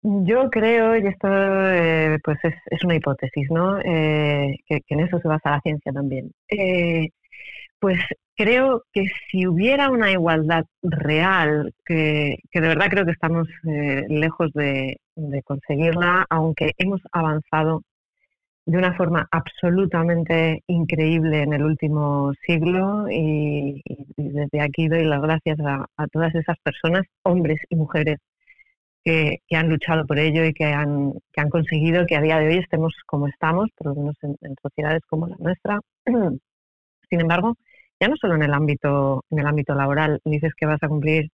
Yo 0.01 0.49
creo, 0.51 0.95
y 0.97 1.07
esto 1.07 1.27
eh, 1.31 2.19
pues 2.23 2.37
es, 2.43 2.83
una 2.83 2.95
hipótesis, 2.95 3.49
¿no? 3.49 3.79
Eh, 3.79 4.55
que, 4.67 4.83
en 4.89 4.99
eso 4.99 5.19
se 5.19 5.27
basa 5.27 5.49
la 5.49 5.61
ciencia 5.61 5.91
también. 5.91 6.31
Eh, 6.47 7.09
pues 7.85 7.99
creo 8.35 8.81
que 8.91 9.05
si 9.29 9.45
hubiera 9.45 9.91
una 9.91 10.11
igualdad 10.11 10.65
real, 10.81 11.71
que, 11.85 12.39
de 12.51 12.59
verdad 12.61 12.87
creo 12.89 13.05
que 13.05 13.11
estamos 13.11 13.47
lejos 13.61 14.51
de, 14.53 14.97
conseguirla, 15.43 16.25
aunque 16.31 16.71
hemos 16.79 16.99
avanzado 17.11 17.83
de 18.65 18.79
una 18.79 18.95
forma 18.95 19.27
absolutamente 19.29 20.63
increíble 20.65 21.43
en 21.43 21.53
el 21.53 21.63
último 21.63 22.33
siglo 22.47 23.05
y, 23.07 23.83
desde 24.17 24.61
aquí 24.61 24.87
doy 24.87 25.03
las 25.03 25.21
gracias 25.21 25.59
a, 25.59 26.07
todas 26.11 26.33
esas 26.33 26.57
personas, 26.63 27.03
hombres 27.21 27.59
y 27.69 27.75
mujeres, 27.75 28.17
que, 29.03 29.41
han 29.51 29.69
luchado 29.69 30.07
por 30.07 30.17
ello 30.17 30.43
y 30.43 30.53
que 30.53 30.65
han, 30.65 31.13
que 31.31 31.41
han 31.41 31.51
conseguido 31.51 32.07
que 32.07 32.15
a 32.15 32.21
día 32.21 32.39
de 32.39 32.47
hoy 32.47 32.57
estemos 32.57 32.95
como 33.05 33.27
estamos, 33.27 33.69
por 33.77 33.89
lo 33.89 33.93
menos 34.01 34.15
en, 34.23 34.55
sociedades 34.59 35.03
como 35.07 35.27
la 35.27 35.35
nuestra. 35.37 35.81
Sin 37.11 37.21
embargo, 37.21 37.55
ya 37.99 38.07
no 38.07 38.15
solo 38.17 38.35
en 38.35 38.43
el 38.43 38.53
ámbito, 38.53 39.23
en 39.29 39.39
el 39.39 39.47
ámbito 39.47 39.75
laboral, 39.75 40.19
dices 40.25 40.53
que 40.57 40.65
vas 40.65 40.81
a 40.83 40.87
cumplir 40.87 41.29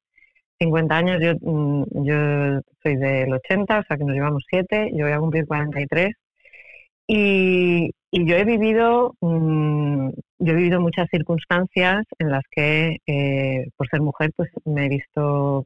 50 0.60 0.98
años, 0.98 1.20
yo, 1.22 1.34
mm, 1.42 1.84
yo 2.06 2.62
soy 2.84 2.96
del 2.98 3.34
80, 3.34 3.80
o 3.80 3.84
sea 3.84 3.98
que 3.98 4.04
nos 4.06 4.16
llevamos 4.16 4.44
7, 4.50 4.92
yo 4.94 5.06
voy 5.06 5.14
a 5.14 5.20
cumplir 5.20 5.48
43 5.48 6.16
y, 7.08 7.92
yo 8.14 8.36
he 8.36 8.46
vivido, 8.46 9.16
mm, 9.22 10.10
yo 10.40 10.54
he 10.54 10.56
vivido 10.56 10.82
muchas 10.82 11.08
circunstancias 11.12 12.06
en 12.20 12.30
las 12.32 12.44
que, 12.52 12.98
eh, 13.08 13.68
por 13.78 13.88
ser 13.90 14.02
mujer, 14.02 14.32
pues 14.36 14.50
me 14.66 14.86
he 14.86 14.90
visto 14.90 15.66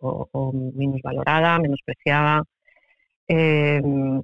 o, 0.00 0.28
o 0.32 0.52
minusvalorada, 0.52 1.58
menospreciada. 1.58 2.42
Em, 3.28 4.22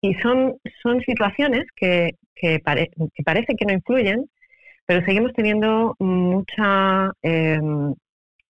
y 0.00 0.14
son, 0.14 0.56
son 0.82 1.00
situaciones 1.02 1.64
que, 1.76 2.12
que, 2.34 2.60
parece 2.60 3.54
que 3.56 3.64
no 3.66 3.72
influyen, 3.72 4.28
pero 4.92 5.06
seguimos 5.06 5.32
teniendo 5.32 5.96
mucha, 6.00 7.10
em, 7.22 7.94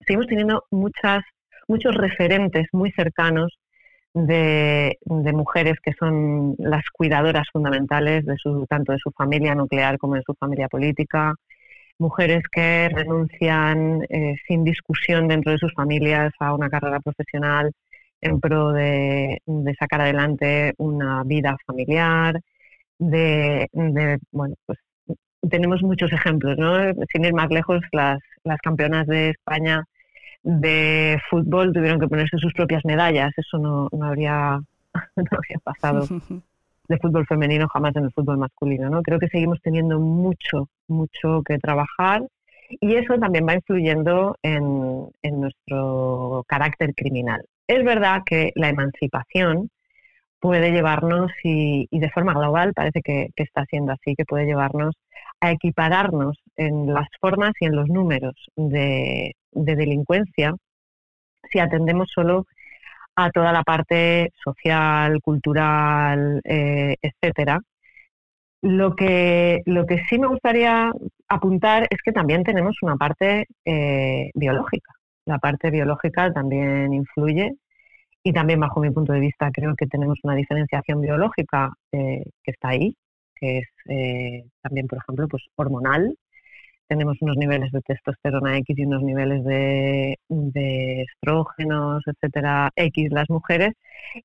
seguimos 0.04 0.26
teniendo 0.26 0.64
muchas, 0.72 1.22
muchos 1.68 1.94
referentes 1.94 2.66
muy 2.72 2.90
cercanos 2.90 3.56
de, 4.12 4.98
mujeres 5.32 5.74
que 5.84 5.92
son 5.92 6.56
las 6.58 6.82
cuidadoras 6.92 7.46
fundamentales 7.52 8.26
de 8.26 8.36
su, 8.38 8.66
tanto 8.66 8.90
de 8.90 8.98
su 8.98 9.12
familia 9.12 9.54
nuclear 9.54 9.98
como 9.98 10.16
de 10.16 10.22
su 10.26 10.34
familia 10.34 10.68
política, 10.68 11.34
mujeres 11.98 12.42
que 12.50 12.88
renuncian 12.88 14.02
eh, 14.08 14.34
sin 14.48 14.64
discusión 14.64 15.28
dentro 15.28 15.52
de 15.52 15.58
sus 15.58 15.72
familias 15.74 16.32
a 16.40 16.54
una 16.54 16.68
carrera 16.70 16.98
profesional 16.98 17.70
en 18.20 18.40
pro 18.40 18.72
de, 18.72 19.40
sacar 19.78 20.00
adelante 20.00 20.74
una 20.78 21.22
vida 21.24 21.56
familiar, 21.66 22.40
de, 22.98 23.68
bueno, 24.32 24.56
pues 24.66 24.78
tenemos 25.50 25.82
muchos 25.82 26.12
ejemplos, 26.12 26.56
¿no? 26.58 26.76
Sin 27.12 27.24
ir 27.24 27.34
más 27.34 27.50
lejos, 27.50 27.80
las, 27.92 28.18
las 28.44 28.58
campeonas 28.60 29.06
de 29.06 29.30
España 29.30 29.84
de 30.42 31.20
fútbol 31.30 31.72
tuvieron 31.72 32.00
que 32.00 32.08
ponerse 32.08 32.38
sus 32.38 32.52
propias 32.52 32.84
medallas, 32.84 33.32
eso 33.36 33.58
no, 33.58 33.88
no 33.92 34.06
habría, 34.06 34.60
no 35.16 35.26
habría 35.30 35.58
pasado 35.62 36.06
de 36.88 36.98
fútbol 36.98 37.26
femenino 37.26 37.68
jamás 37.68 37.94
en 37.96 38.04
el 38.04 38.12
fútbol 38.12 38.38
masculino, 38.38 38.90
¿no? 38.90 39.02
Creo 39.02 39.18
que 39.18 39.28
seguimos 39.28 39.60
teniendo 39.62 39.98
mucho, 39.98 40.68
mucho 40.88 41.42
que 41.44 41.58
trabajar 41.58 42.22
y 42.80 42.94
eso 42.94 43.18
también 43.18 43.46
va 43.46 43.54
influyendo 43.54 44.36
en, 44.42 45.08
en 45.22 45.40
nuestro 45.40 46.44
carácter 46.46 46.94
criminal. 46.94 47.44
Es 47.66 47.84
verdad 47.84 48.22
que 48.24 48.52
la 48.54 48.70
emancipación 48.70 49.70
puede 50.42 50.72
llevarnos, 50.72 51.30
y, 51.44 51.86
de 51.92 52.10
forma 52.10 52.34
global 52.34 52.74
parece 52.74 53.00
que, 53.00 53.30
está 53.36 53.64
siendo 53.66 53.92
así, 53.92 54.16
que 54.16 54.24
puede 54.24 54.44
llevarnos 54.44 54.96
a 55.42 55.50
equipararnos 55.50 56.38
en 56.56 56.94
las 56.94 57.08
formas 57.20 57.52
y 57.60 57.66
en 57.66 57.74
los 57.74 57.88
números 57.88 58.34
de, 58.54 59.34
delincuencia 59.50 60.54
si 61.50 61.58
atendemos 61.58 62.08
solo 62.14 62.46
a 63.16 63.30
toda 63.30 63.52
la 63.52 63.64
parte 63.64 64.30
social, 64.42 65.20
cultural, 65.20 66.40
eh, 66.44 66.94
etcétera. 67.02 67.58
Lo 68.62 68.94
que, 68.94 69.62
lo 69.66 69.84
que 69.84 69.98
sí 70.08 70.18
me 70.20 70.28
gustaría 70.28 70.92
apuntar 71.28 71.88
es 71.90 72.00
que 72.04 72.12
también 72.12 72.44
tenemos 72.44 72.76
una 72.80 72.96
parte 72.96 73.46
eh, 73.64 74.30
biológica. 74.34 74.92
La 75.26 75.38
parte 75.38 75.70
biológica 75.70 76.32
también 76.32 76.92
influye 76.92 77.56
y 78.22 78.32
también 78.32 78.60
bajo 78.60 78.80
mi 78.80 78.90
punto 78.90 79.12
de 79.12 79.20
vista 79.20 79.50
creo 79.52 79.74
que 79.74 79.88
tenemos 79.88 80.18
una 80.22 80.36
diferenciación 80.36 81.00
biológica 81.00 81.72
eh, 81.90 82.22
que 82.44 82.50
está 82.52 82.68
ahí, 82.68 82.96
que 83.42 83.58
es 83.58 83.68
eh, 83.88 84.44
también, 84.62 84.86
por 84.86 84.98
ejemplo, 84.98 85.26
pues 85.28 85.42
hormonal. 85.56 86.16
Tenemos 86.86 87.16
unos 87.22 87.36
niveles 87.36 87.72
de 87.72 87.80
testosterona 87.80 88.56
X 88.58 88.78
y 88.78 88.84
unos 88.84 89.02
niveles 89.02 89.44
de, 89.44 90.18
de 90.28 91.02
estrógenos, 91.02 92.02
etcétera, 92.06 92.70
X 92.76 93.08
las 93.10 93.28
mujeres, 93.30 93.72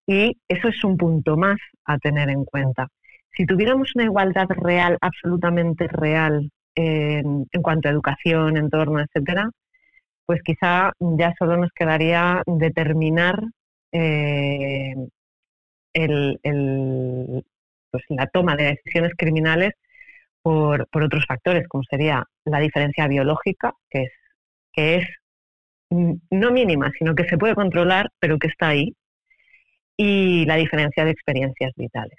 y 0.05 0.38
eso 0.47 0.68
es 0.68 0.84
un 0.84 0.97
punto 0.97 1.38
más 1.38 1.57
a 1.86 1.97
tener 1.97 2.30
en 2.30 2.45
cuenta. 2.45 2.88
Si 3.36 3.45
tuviéramos 3.45 3.95
una 3.95 4.05
igualdad 4.05 4.47
real, 4.49 4.97
absolutamente 5.01 5.88
real, 5.88 6.51
en, 6.76 7.47
cuanto 7.61 7.88
a 7.88 7.91
educación, 7.91 8.57
entorno, 8.57 8.99
etcétera, 8.99 9.49
pues 10.26 10.41
quizá 10.43 10.91
ya 10.99 11.34
solo 11.39 11.57
nos 11.57 11.72
quedaría 11.74 12.43
determinar 12.45 13.41
eh, 13.91 14.93
el, 15.93 16.39
pues 17.92 18.04
la 18.10 18.28
toma 18.28 18.56
de 18.56 18.76
decisiones 18.76 19.12
criminales 19.18 19.74
por, 20.42 20.88
otros 20.92 21.26
factores, 21.28 21.68
como 21.68 21.84
sería 21.84 22.24
la 22.46 22.60
diferencia 22.60 23.08
biológica, 23.08 23.74
que 23.90 24.04
es, 24.04 24.12
que 24.72 24.96
es 24.96 25.08
no 25.90 26.52
mínima, 26.52 26.92
sino 26.98 27.16
que 27.16 27.26
se 27.26 27.38
puede 27.38 27.56
controlar, 27.56 28.10
pero 28.20 28.38
que 28.38 28.48
está 28.48 28.70
ahí, 28.70 28.94
y 29.98 30.46
la 30.46 30.56
diferencia 30.56 31.04
de 31.04 31.12
experiencias 31.12 31.74
vitales. 31.76 32.18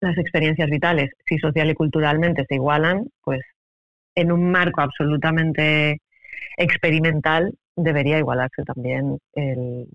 Las 0.00 0.16
experiencias 0.18 0.70
vitales, 0.70 1.10
si 1.26 1.38
social 1.38 1.70
y 1.70 1.74
culturalmente 1.74 2.44
se 2.48 2.54
igualan, 2.54 3.08
pues 3.22 3.40
en 4.14 4.32
un 4.32 4.50
marco 4.50 4.80
absolutamente 4.80 6.00
experimental 6.56 7.54
debería 7.76 8.18
igualarse 8.18 8.62
también 8.64 9.18
el, 9.34 9.86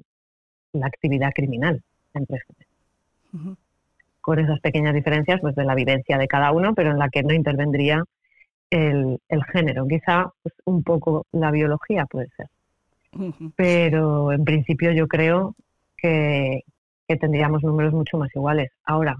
la 0.74 0.88
actividad 0.88 1.32
criminal 1.34 1.82
entre 2.14 2.40
Con 4.28 4.40
esas 4.40 4.60
pequeñas 4.60 4.94
diferencias 4.94 5.40
pues, 5.40 5.56
de 5.56 5.64
la 5.64 5.74
vivencia 5.74 6.18
de 6.18 6.28
cada 6.28 6.52
uno, 6.52 6.74
pero 6.76 6.92
en 6.92 7.00
la 7.00 7.08
que 7.08 7.24
no 7.24 7.34
intervendría 7.34 8.04
el, 8.70 9.20
género. 9.54 9.88
Quizá 9.88 10.34
pues, 10.44 10.54
un 10.66 10.84
poco 10.84 11.26
la 11.32 11.50
biología 11.50 12.06
puede 12.06 12.28
ser. 12.36 12.48
Pero 13.56 14.34
en 14.34 14.44
principio 14.44 14.92
yo 14.92 15.08
creo 15.08 15.56
que, 15.96 16.64
tendríamos 17.08 17.64
números 17.64 17.94
mucho 17.94 18.18
más 18.18 18.30
iguales. 18.36 18.70
Ahora, 18.84 19.16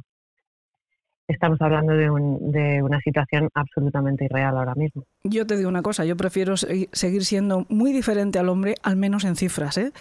estamos 1.26 1.62
hablando 1.62 1.94
de, 1.94 2.10
de, 2.42 2.84
una 2.84 3.00
situación 3.00 3.48
absolutamente 3.54 4.26
irreal 4.26 4.58
ahora 4.58 4.76
mismo. 4.76 5.06
Yo 5.24 5.48
te 5.48 5.56
digo 5.56 5.70
una 5.70 5.84
cosa, 5.84 6.04
yo 6.04 6.18
prefiero 6.18 6.58
seguir 6.58 7.24
siendo 7.24 7.66
muy 7.70 7.94
diferente 7.94 8.40
al 8.40 8.50
hombre, 8.50 8.76
al 8.84 8.98
menos 8.98 9.24
en 9.24 9.38
cifras, 9.38 9.78
¿eh? 9.78 9.94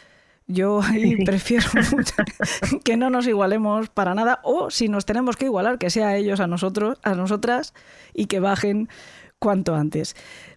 Yo 0.48 0.80
ahí 0.80 1.24
prefiero 1.24 1.66
que 2.84 2.96
no 2.96 3.10
nos 3.10 3.26
igualemos 3.26 3.88
para 3.88 4.14
nada 4.14 4.38
o 4.44 4.70
si 4.70 4.88
nos 4.88 5.04
tenemos 5.04 5.36
que 5.36 5.46
igualar, 5.46 5.78
que 5.78 5.90
sea 5.90 6.16
ellos 6.16 6.38
a 6.40 6.46
nosotros, 6.46 7.00
a 7.02 7.14
nosotras 7.14 7.74
y 8.14 8.26
que 8.26 8.38
bajen 8.38 8.88
cuanto 9.40 9.74
antes. 9.74 10.14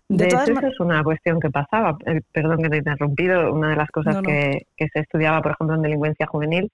De, 0.08 0.26
hecho, 0.26 0.42
esa 0.42 0.68
es 0.68 0.80
una 0.80 1.04
cuestión 1.04 1.40
que 1.40 1.50
pasaba, 1.50 1.98
eh, 2.06 2.22
perdón 2.32 2.64
que 2.64 2.70
te 2.70 2.76
he 2.76 2.80
interrumpido, 2.80 3.54
una 3.54 3.70
de 3.70 3.76
las 3.76 3.90
cosas 3.90 4.22
Que, 4.24 4.66
se 4.78 5.00
estudiaba, 5.00 5.42
por 5.42 5.52
ejemplo, 5.52 5.76
en 5.76 5.84
delincuencia 5.84 6.26
juvenil, 6.26 6.72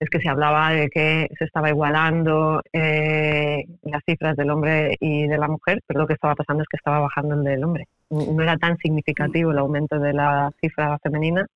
es 0.00 0.08
que 0.08 0.20
se 0.20 0.28
hablaba 0.28 0.70
de 0.70 0.88
que 0.88 1.28
se 1.38 1.44
estaba 1.44 1.68
igualando 1.68 2.62
eh, 2.72 3.64
las 3.82 4.02
cifras 4.06 4.36
del 4.36 4.50
hombre 4.50 4.96
y 5.00 5.26
de 5.26 5.36
la 5.36 5.48
mujer, 5.48 5.82
pero 5.86 6.00
lo 6.00 6.06
que 6.06 6.14
estaba 6.14 6.34
pasando 6.34 6.62
es 6.62 6.68
que 6.68 6.76
estaba 6.76 7.00
bajando 7.00 7.34
el 7.34 7.44
del 7.44 7.64
hombre. 7.64 7.88
No 8.10 8.42
era 8.42 8.56
tan 8.56 8.78
significativo 8.78 9.50
el 9.50 9.58
aumento 9.58 9.98
de 9.98 10.12
la 10.14 10.50
cifra 10.60 10.98
femenina 11.02 11.46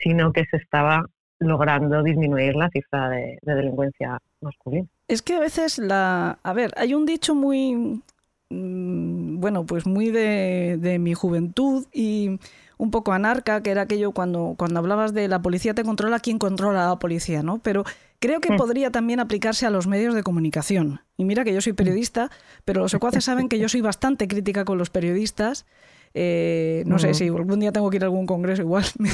sino 0.00 0.32
que 0.32 0.44
se 0.46 0.56
estaba 0.56 1.04
logrando 1.40 2.02
disminuir 2.02 2.54
la 2.54 2.68
cifra 2.70 3.08
de, 3.08 3.38
delincuencia 3.42 4.18
masculina. 4.40 4.86
Es 5.08 5.22
que 5.22 5.34
a 5.34 5.40
veces 5.40 5.78
la... 5.78 6.38
A 6.42 6.52
ver, 6.52 6.72
hay 6.76 6.94
un 6.94 7.06
dicho 7.06 7.34
muy... 7.34 8.02
Mm, 8.50 9.40
bueno, 9.40 9.64
pues 9.64 9.86
muy 9.86 10.10
de, 10.10 10.98
mi 11.00 11.14
juventud 11.14 11.86
y 11.92 12.38
un 12.76 12.90
poco 12.90 13.12
anarca, 13.12 13.62
que 13.62 13.70
era 13.70 13.82
aquello 13.82 14.12
cuando, 14.12 14.54
cuando 14.58 14.80
hablabas 14.80 15.14
de 15.14 15.28
la 15.28 15.40
policía 15.40 15.74
te 15.74 15.84
controla, 15.84 16.18
¿quién 16.18 16.38
controla 16.38 16.84
a 16.84 16.88
la 16.88 16.98
policía? 16.98 17.42
¿no? 17.42 17.58
Pero 17.58 17.84
creo 18.18 18.40
que 18.40 18.52
mm. 18.52 18.56
podría 18.56 18.90
también 18.90 19.20
aplicarse 19.20 19.66
a 19.66 19.70
los 19.70 19.86
medios 19.86 20.14
de 20.14 20.22
comunicación. 20.22 21.00
Y 21.16 21.24
mira 21.24 21.44
que 21.44 21.54
yo 21.54 21.60
soy 21.60 21.72
periodista, 21.72 22.30
pero 22.64 22.80
los 22.80 22.90
secuaces 22.90 23.24
saben 23.24 23.48
que 23.48 23.58
yo 23.58 23.68
soy 23.68 23.80
bastante 23.80 24.28
crítica 24.28 24.64
con 24.64 24.78
los 24.78 24.90
periodistas 24.90 25.66
eh, 26.12 26.82
no 26.86 26.98
sé 26.98 27.14
si 27.14 27.28
algún 27.28 27.60
día 27.60 27.70
tengo 27.70 27.88
que 27.88 27.96
ir 27.96 28.02
a 28.02 28.06
algún 28.06 28.26
congreso, 28.26 28.62
igual 28.62 28.84
me, 28.98 29.10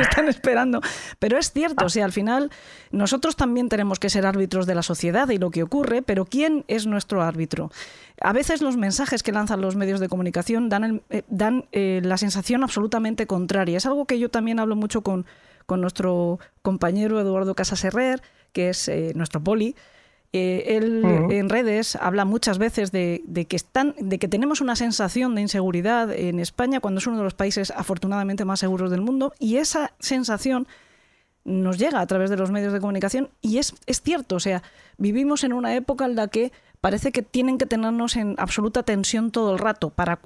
están 0.00 0.28
esperando. 0.28 0.80
Pero 1.18 1.38
es 1.38 1.52
cierto, 1.52 1.86
o 1.86 1.88
sea, 1.88 2.04
al 2.06 2.12
final 2.12 2.50
nosotros 2.90 3.36
también 3.36 3.68
tenemos 3.68 3.98
que 3.98 4.08
ser 4.08 4.24
árbitros 4.24 4.66
de 4.66 4.74
la 4.74 4.82
sociedad 4.82 5.28
y 5.28 5.38
lo 5.38 5.50
que 5.50 5.62
ocurre, 5.62 6.02
pero 6.02 6.24
¿quién 6.24 6.64
es 6.68 6.86
nuestro 6.86 7.22
árbitro? 7.22 7.70
A 8.22 8.32
veces 8.32 8.62
los 8.62 8.78
mensajes 8.78 9.22
que 9.22 9.32
lanzan 9.32 9.60
los 9.60 9.76
medios 9.76 10.00
de 10.00 10.08
comunicación 10.08 10.70
dan, 10.70 11.02
eh, 11.10 11.22
dan 11.28 11.66
eh, 11.72 12.00
la 12.02 12.16
sensación 12.16 12.62
absolutamente 12.62 13.26
contraria. 13.26 13.76
Es 13.76 13.84
algo 13.84 14.06
que 14.06 14.18
yo 14.18 14.30
también 14.30 14.58
hablo 14.58 14.74
mucho 14.74 15.02
con, 15.02 15.26
con 15.66 15.82
nuestro 15.82 16.38
compañero 16.62 17.20
Eduardo 17.20 17.54
Casaserrer, 17.54 18.22
que 18.52 18.70
es 18.70 18.90
nuestro 19.14 19.44
poli. 19.44 19.76
Eh, 20.36 20.76
él 20.76 21.02
en 21.30 21.48
redes 21.48 21.96
habla 21.96 22.26
muchas 22.26 22.58
veces 22.58 22.92
de, 22.92 23.22
que 23.48 23.56
están, 23.56 23.94
de 23.98 24.18
que 24.18 24.28
tenemos 24.28 24.60
una 24.60 24.76
sensación 24.76 25.34
de 25.34 25.40
inseguridad 25.40 26.12
en 26.12 26.40
España 26.40 26.80
cuando 26.80 26.98
es 26.98 27.06
uno 27.06 27.16
de 27.16 27.24
los 27.24 27.32
países 27.32 27.70
afortunadamente 27.70 28.44
más 28.44 28.60
seguros 28.60 28.90
del 28.90 29.00
mundo 29.00 29.32
y 29.38 29.56
esa 29.56 29.92
sensación 29.98 30.66
nos 31.44 31.78
llega 31.78 32.00
a 32.00 32.06
través 32.06 32.28
de 32.28 32.36
los 32.36 32.50
medios 32.50 32.74
de 32.74 32.80
comunicación 32.80 33.30
y 33.40 33.56
es, 33.56 33.74
es 33.86 34.02
cierto, 34.02 34.36
o 34.36 34.40
sea, 34.40 34.62
vivimos 34.98 35.42
en 35.42 35.54
una 35.54 35.74
época 35.74 36.04
en 36.04 36.16
la 36.16 36.28
que 36.28 36.52
parece 36.80 37.12
que 37.12 37.22
tienen 37.22 37.58
que 37.58 37.66
tenernos 37.66 38.16
en 38.16 38.34
absoluta 38.38 38.82
tensión 38.82 39.30
todo 39.30 39.52
el 39.52 39.58
rato, 39.58 39.90
para, 39.90 40.20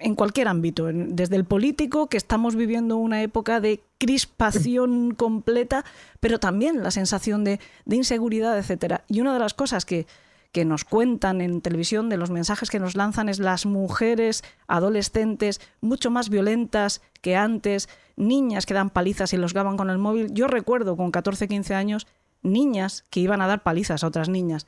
en 0.00 0.14
cualquier 0.14 0.48
ámbito, 0.48 0.88
desde 0.92 1.36
el 1.36 1.44
político, 1.44 2.08
que 2.08 2.16
estamos 2.16 2.56
viviendo 2.56 2.96
una 2.96 3.22
época 3.22 3.60
de 3.60 3.82
crispación 3.98 5.14
completa, 5.16 5.84
pero 6.20 6.38
también 6.38 6.82
la 6.82 6.90
sensación 6.90 7.44
de, 7.44 7.60
inseguridad, 7.86 8.58
etcétera. 8.58 9.04
Y 9.08 9.20
una 9.20 9.32
de 9.32 9.40
las 9.40 9.54
cosas 9.54 9.84
que, 9.84 10.06
que 10.52 10.64
nos 10.64 10.84
cuentan 10.84 11.40
en 11.40 11.60
televisión, 11.60 12.08
de 12.08 12.16
los 12.16 12.30
mensajes 12.30 12.70
que 12.70 12.80
nos 12.80 12.96
lanzan, 12.96 13.28
es 13.28 13.38
las 13.38 13.66
mujeres 13.66 14.42
adolescentes 14.66 15.60
mucho 15.80 16.10
más 16.10 16.28
violentas 16.28 17.02
que 17.20 17.36
antes, 17.36 17.88
niñas 18.16 18.66
que 18.66 18.74
dan 18.74 18.90
palizas 18.90 19.32
y 19.32 19.36
los 19.36 19.52
graban 19.52 19.76
con 19.76 19.90
el 19.90 19.98
móvil. 19.98 20.32
Yo 20.32 20.46
recuerdo 20.46 20.96
con 20.96 21.10
14, 21.10 21.48
15 21.48 21.74
años 21.74 22.06
niñas 22.44 23.04
que 23.10 23.20
iban 23.20 23.40
a 23.40 23.46
dar 23.46 23.62
palizas 23.62 24.04
a 24.04 24.06
otras 24.06 24.28
niñas. 24.28 24.66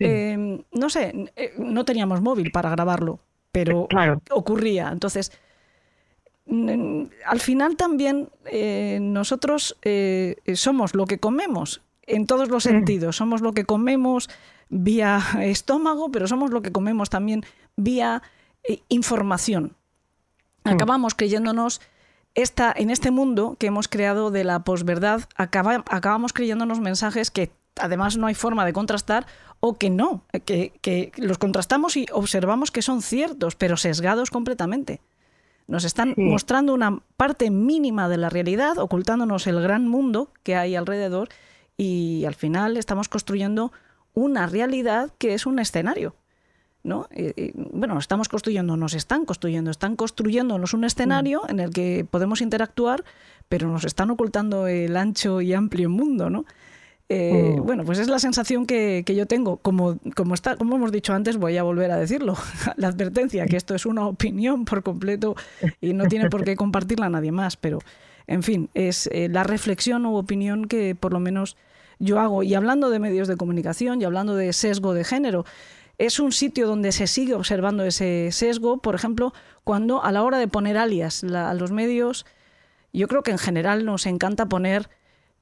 Em, 0.00 0.62
no 0.72 0.88
sé, 0.88 1.30
eh, 1.36 1.52
no 1.58 1.84
teníamos 1.84 2.22
móvil 2.22 2.50
para 2.50 2.70
grabarlo, 2.70 3.20
pero 3.52 3.86
ocurría. 4.30 4.90
Entonces, 4.90 5.30
al 6.46 7.40
final 7.40 7.76
también 7.76 8.30
eh, 8.46 8.98
nosotros 9.00 9.76
eh, 9.82 10.36
somos 10.54 10.94
lo 10.94 11.04
que 11.04 11.18
comemos 11.18 11.82
en 12.02 12.26
todos 12.26 12.48
los 12.48 12.64
sentidos. 12.64 13.16
Somos 13.16 13.40
lo 13.40 13.52
que 13.52 13.64
comemos 13.64 14.30
vía 14.68 15.20
estómago, 15.40 16.10
pero 16.10 16.26
somos 16.26 16.50
lo 16.50 16.62
que 16.62 16.72
comemos 16.72 17.10
también 17.10 17.44
vía 17.76 18.22
información. 18.88 19.76
Acabamos 20.64 21.14
creyéndonos 21.14 21.80
esta, 22.34 22.72
en 22.76 22.90
este 22.90 23.10
mundo 23.10 23.56
que 23.58 23.66
hemos 23.66 23.88
creado 23.88 24.30
de 24.30 24.44
la 24.44 24.60
posverdad, 24.60 25.22
acaba, 25.36 25.84
acabamos 25.88 26.32
creyéndonos 26.32 26.80
mensajes 26.80 27.30
que 27.30 27.50
además 27.80 28.16
no 28.16 28.26
hay 28.26 28.34
forma 28.34 28.64
de 28.64 28.72
contrastar 28.72 29.26
o 29.60 29.74
que 29.78 29.90
no, 29.90 30.24
que, 30.44 30.72
que 30.80 31.12
los 31.16 31.38
contrastamos 31.38 31.96
y 31.96 32.06
observamos 32.12 32.70
que 32.70 32.82
son 32.82 33.02
ciertos, 33.02 33.56
pero 33.56 33.76
sesgados 33.76 34.30
completamente. 34.30 35.00
Nos 35.66 35.84
están 35.84 36.14
mostrando 36.16 36.74
una 36.74 36.98
parte 37.16 37.50
mínima 37.50 38.08
de 38.08 38.16
la 38.16 38.28
realidad, 38.28 38.78
ocultándonos 38.78 39.46
el 39.46 39.60
gran 39.60 39.86
mundo 39.86 40.32
que 40.42 40.56
hay 40.56 40.74
alrededor 40.74 41.28
y 41.76 42.24
al 42.24 42.34
final 42.34 42.76
estamos 42.76 43.08
construyendo 43.08 43.70
una 44.12 44.46
realidad 44.46 45.12
que 45.18 45.34
es 45.34 45.46
un 45.46 45.60
escenario. 45.60 46.16
¿no? 46.82 47.08
bueno, 47.54 47.98
estamos 47.98 48.28
construyendo, 48.28 48.76
nos 48.76 48.94
están 48.94 49.24
construyendo, 49.26 49.70
están 49.70 49.96
construyéndonos 49.96 50.72
un 50.74 50.84
escenario 50.84 51.42
en 51.48 51.60
el 51.60 51.70
que 51.70 52.06
podemos 52.10 52.40
interactuar, 52.40 53.04
pero 53.48 53.68
nos 53.68 53.84
están 53.84 54.10
ocultando 54.10 54.66
el 54.66 54.96
ancho 54.96 55.40
y 55.40 55.52
amplio 55.52 55.90
mundo, 55.90 56.30
¿no? 56.30 56.46
Eh, 57.12 57.56
mm. 57.58 57.66
Bueno, 57.66 57.84
pues 57.84 57.98
es 57.98 58.08
la 58.08 58.20
sensación 58.20 58.66
que, 58.66 59.04
yo 59.04 59.26
tengo. 59.26 59.56
Como, 59.56 59.98
como, 60.14 60.34
está, 60.34 60.56
como 60.56 60.76
hemos 60.76 60.92
dicho 60.92 61.12
antes, 61.12 61.36
voy 61.36 61.56
a 61.56 61.64
volver 61.64 61.90
a 61.90 61.96
decirlo. 61.96 62.36
La 62.76 62.88
advertencia 62.88 63.46
que 63.46 63.56
esto 63.56 63.74
es 63.74 63.84
una 63.84 64.06
opinión 64.06 64.64
por 64.64 64.84
completo 64.84 65.34
y 65.80 65.92
no 65.92 66.06
tiene 66.06 66.30
por 66.30 66.44
qué 66.44 66.54
compartirla 66.54 67.08
nadie 67.10 67.32
más. 67.32 67.56
Pero, 67.56 67.80
en 68.28 68.44
fin, 68.44 68.70
es 68.74 69.08
eh, 69.12 69.28
la 69.28 69.42
reflexión 69.42 70.06
u 70.06 70.14
opinión 70.14 70.66
que 70.66 70.94
por 70.94 71.12
lo 71.12 71.18
menos 71.18 71.56
yo 71.98 72.20
hago. 72.20 72.44
Y 72.44 72.54
hablando 72.54 72.90
de 72.90 73.00
medios 73.00 73.26
de 73.26 73.36
comunicación 73.36 74.00
y 74.00 74.04
hablando 74.04 74.36
de 74.36 74.52
sesgo 74.52 74.94
de 74.94 75.02
género, 75.02 75.44
es 75.98 76.20
un 76.20 76.30
sitio 76.30 76.68
donde 76.68 76.92
se 76.92 77.08
sigue 77.08 77.34
observando 77.34 77.84
ese 77.84 78.28
sesgo, 78.30 78.78
por 78.78 78.94
ejemplo, 78.94 79.34
cuando 79.64 80.02
a 80.04 80.12
la 80.12 80.22
hora 80.22 80.38
de 80.38 80.46
poner 80.46 80.78
alias 80.78 81.24
a 81.24 81.52
los 81.54 81.72
medios, 81.72 82.24
yo 82.92 83.08
creo 83.08 83.24
que 83.24 83.32
en 83.32 83.38
general 83.38 83.84
nos 83.84 84.06
encanta 84.06 84.46
poner 84.46 84.88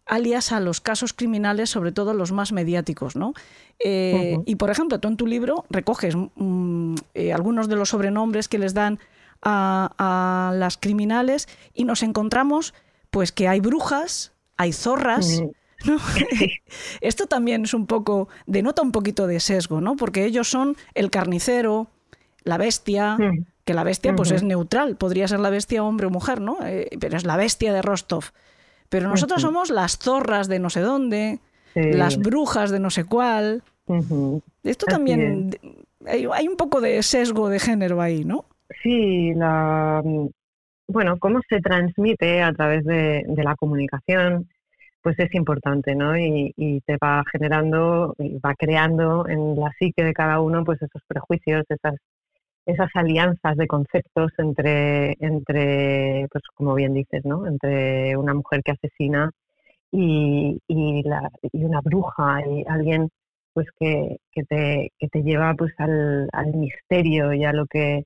alias 0.09 0.53
a 0.53 0.61
los 0.61 0.81
casos 0.81 1.13
criminales, 1.13 1.71
sobre 1.71 1.93
todo 1.93 2.15
los 2.15 2.33
más 2.33 2.53
mediáticos, 2.53 3.15
¿no? 3.15 3.35
Eh, 3.79 4.39
y 4.47 4.57
por 4.57 4.71
ejemplo, 4.71 4.99
tú 4.99 5.09
en 5.09 5.17
tu 5.17 5.27
libro 5.27 5.65
recoges 5.71 6.17
mm, 6.17 6.95
eh, 7.15 7.33
algunos 7.33 7.69
de 7.69 7.77
los 7.77 7.91
sobrenombres 7.91 8.49
que 8.49 8.59
les 8.59 8.75
dan 8.75 8.99
a, 9.43 10.53
las 10.55 10.79
criminales 10.79 11.49
y 11.75 11.85
nos 11.85 12.03
encontramos, 12.03 12.75
pues, 13.11 13.31
que 13.31 13.47
hay 13.47 13.61
brujas, 13.61 14.33
hay 14.57 14.73
zorras. 14.73 15.43
Esto 17.01 17.27
también 17.27 17.65
es 17.65 17.75
un 17.75 17.87
poco, 17.87 18.29
denota 18.47 18.83
un 18.83 18.91
poquito 18.91 19.27
de 19.27 19.39
sesgo, 19.39 19.81
¿no? 19.81 19.97
Porque 19.97 20.25
ellos 20.25 20.51
son 20.51 20.77
el 20.95 21.11
carnicero, 21.11 21.89
la 22.43 22.59
bestia, 22.59 23.17
que 23.65 23.75
la 23.75 23.85
bestia 23.85 24.17
pues 24.17 24.31
es 24.31 24.43
neutral, 24.43 24.97
podría 24.97 25.29
ser 25.29 25.41
la 25.41 25.51
bestia 25.51 25.85
hombre 25.85 26.07
o 26.07 26.11
mujer, 26.11 26.41
¿no? 26.41 26.59
Eh, 26.65 26.89
pero 26.99 27.17
es 27.17 27.25
la 27.25 27.37
bestia 27.37 27.73
de 27.73 27.83
Rostov. 27.83 28.33
Pero 28.89 29.09
nosotros 29.09 29.43
somos 29.43 29.71
las 29.71 29.99
zorras 29.99 30.49
de 30.49 30.59
no 30.59 30.71
sé 30.71 30.81
dónde, 30.81 31.41
las 31.75 32.19
brujas 32.19 32.71
de 32.71 32.81
no 32.81 32.91
sé 32.91 33.05
cuál. 33.05 33.63
Esto 34.65 34.87
también, 34.87 35.51
hay, 36.07 36.49
un 36.49 36.57
poco 36.57 36.81
de 36.81 37.03
sesgo 37.03 37.49
de 37.49 37.59
género 37.59 38.01
ahí, 38.01 38.25
¿no? 38.25 38.45
Sí, 38.83 39.33
la, 39.35 40.03
bueno, 40.87 41.19
cómo 41.19 41.41
se 41.49 41.61
transmite 41.61 42.43
a 42.43 42.53
través 42.53 42.85
de, 42.85 43.25
la 43.37 43.57
comunicación, 43.57 44.49
pues 45.03 45.19
es 45.19 45.35
importante, 45.35 45.95
¿no? 45.95 46.19
Y, 46.19 46.53
y, 46.57 46.81
te 46.81 46.97
va 46.97 47.23
generando, 47.31 48.15
y 48.19 48.39
va 48.39 48.55
creando 48.55 49.27
en 49.29 49.57
la 49.57 49.71
psique 49.79 50.05
de 50.05 50.13
cada 50.13 50.41
uno, 50.41 50.65
pues 50.65 50.83
esos 50.83 51.03
prejuicios, 51.07 51.65
esas 51.69 51.95
esas 52.69 52.91
alianzas 52.95 53.57
de 53.57 53.67
conceptos 53.67 54.31
entre, 54.37 55.17
entre 55.21 56.27
pues 56.31 56.45
como 56.55 56.75
bien 56.75 56.93
dices, 56.93 57.25
¿no? 57.25 57.47
entre 57.47 58.15
una 58.17 58.35
mujer 58.35 58.63
que 58.63 58.73
asesina 58.73 59.31
y, 59.91 60.61
y, 60.69 61.03
la, 61.03 61.31
y 61.53 61.65
una 61.65 61.81
bruja, 61.81 62.43
y 62.47 62.65
alguien 62.69 63.09
pues 63.55 63.67
que, 63.81 64.19
que, 64.31 64.45
te, 64.45 64.93
que 64.99 65.09
te 65.09 65.23
lleva 65.23 65.55
pues 65.55 65.73
al, 65.79 66.29
al, 66.33 66.55
misterio 66.55 67.33
y 67.33 67.45
a 67.45 67.53
lo 67.53 67.67
que 67.67 68.05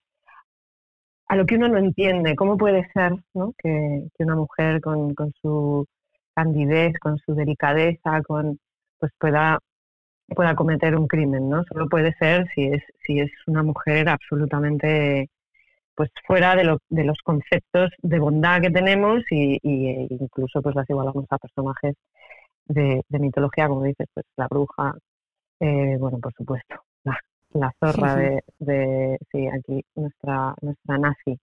a 1.28 1.36
lo 1.36 1.44
que 1.46 1.56
uno 1.56 1.68
no 1.68 1.78
entiende. 1.78 2.36
¿Cómo 2.36 2.56
puede 2.56 2.88
ser 2.94 3.14
¿no? 3.34 3.54
que, 3.58 4.06
que 4.16 4.24
una 4.24 4.36
mujer 4.36 4.80
con, 4.80 5.14
con 5.14 5.32
su 5.42 5.86
candidez, 6.34 6.98
con 7.00 7.18
su 7.18 7.34
delicadeza, 7.34 8.22
con 8.22 8.58
pues 9.00 9.12
pueda 9.18 9.58
pueda 10.28 10.54
cometer 10.54 10.96
un 10.96 11.06
crimen, 11.06 11.48
¿no? 11.48 11.64
Solo 11.64 11.88
puede 11.88 12.12
ser 12.14 12.48
si 12.54 12.64
es, 12.66 12.82
si 13.06 13.20
es 13.20 13.30
una 13.46 13.62
mujer 13.62 14.08
absolutamente 14.08 15.28
pues 15.94 16.10
fuera 16.26 16.56
de, 16.56 16.64
lo, 16.64 16.78
de 16.88 17.04
los 17.04 17.18
conceptos 17.22 17.90
de 18.02 18.18
bondad 18.18 18.62
que 18.62 18.70
tenemos 18.70 19.22
y, 19.30 19.58
e 19.62 20.06
incluso 20.10 20.62
pues 20.62 20.74
las 20.74 20.88
igualamos 20.88 21.26
a 21.28 21.38
personajes 21.38 21.94
de, 22.66 23.02
mitología, 23.10 23.68
como 23.68 23.82
dices, 23.82 24.06
pues 24.14 24.24
la 24.36 24.48
bruja, 24.48 24.94
eh, 25.60 25.96
bueno, 25.98 26.18
por 26.18 26.32
supuesto, 26.32 26.76
la, 27.52 27.72
zorra 27.78 28.16
De, 28.16 28.42
de, 28.58 29.18
sí, 29.30 29.46
aquí 29.46 29.84
nuestra, 29.94 30.54
nuestra 30.62 30.98
nazi, 30.98 31.38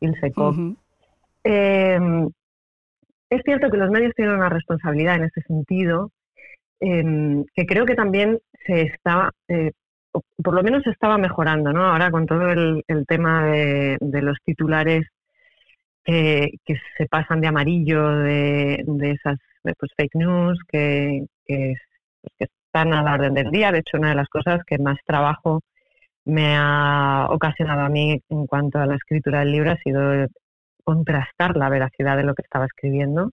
Ilse 0.00 0.32
Koch. 0.32 0.56
Em, 1.44 2.30
es 3.30 3.42
cierto 3.44 3.70
que 3.70 3.76
los 3.76 3.90
medios 3.90 4.14
tienen 4.16 4.34
una 4.34 4.48
responsabilidad 4.48 5.16
en 5.16 5.24
ese 5.24 5.42
sentido, 5.42 6.10
Em, 6.84 7.44
que 7.54 7.64
creo 7.66 7.86
que 7.86 7.94
también 7.94 8.38
se 8.66 8.82
está, 8.82 9.30
eh, 9.48 9.72
por 10.42 10.54
lo 10.54 10.62
menos 10.62 10.82
se 10.82 10.90
estaba 10.90 11.16
mejorando, 11.18 11.72
¿no? 11.72 11.86
Ahora 11.86 12.10
con 12.10 12.26
todo 12.26 12.50
el, 12.50 12.84
tema 13.08 13.46
de, 13.46 13.98
los 14.22 14.36
titulares 14.44 15.06
que 16.04 16.50
se 16.98 17.06
pasan 17.06 17.40
de 17.40 17.48
amarillo, 17.48 18.10
de, 18.18 18.84
esas 19.00 19.38
pues, 19.62 19.92
fake 19.96 20.14
news 20.16 20.58
que, 20.68 21.24
pues, 21.46 21.78
que, 22.38 22.46
están 22.66 22.92
a 22.92 23.02
la 23.02 23.14
orden 23.14 23.34
del 23.34 23.50
día. 23.50 23.72
De 23.72 23.78
hecho, 23.78 23.98
una 23.98 24.10
de 24.10 24.16
las 24.16 24.28
cosas 24.28 24.60
que 24.66 24.78
más 24.78 24.98
trabajo 25.06 25.62
me 26.26 26.56
ha 26.56 27.28
ocasionado 27.30 27.82
a 27.82 27.88
mí 27.88 28.20
en 28.28 28.46
cuanto 28.46 28.78
a 28.78 28.86
la 28.86 28.96
escritura 28.96 29.40
del 29.40 29.52
libro 29.52 29.70
ha 29.70 29.76
sido 29.78 30.26
contrastar 30.84 31.56
la 31.56 31.70
veracidad 31.70 32.16
de 32.16 32.24
lo 32.24 32.34
que 32.34 32.42
estaba 32.42 32.66
escribiendo 32.66 33.30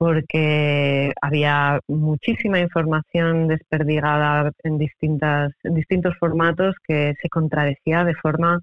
porque 0.00 1.12
había 1.20 1.78
muchísima 1.86 2.58
información 2.58 3.48
desperdigada 3.48 4.50
en, 4.62 4.78
distintas, 4.78 5.52
en 5.62 5.74
distintos 5.74 6.16
formatos 6.16 6.74
que 6.88 7.12
se 7.20 7.28
contradecía 7.28 8.02
de 8.04 8.14
forma 8.14 8.62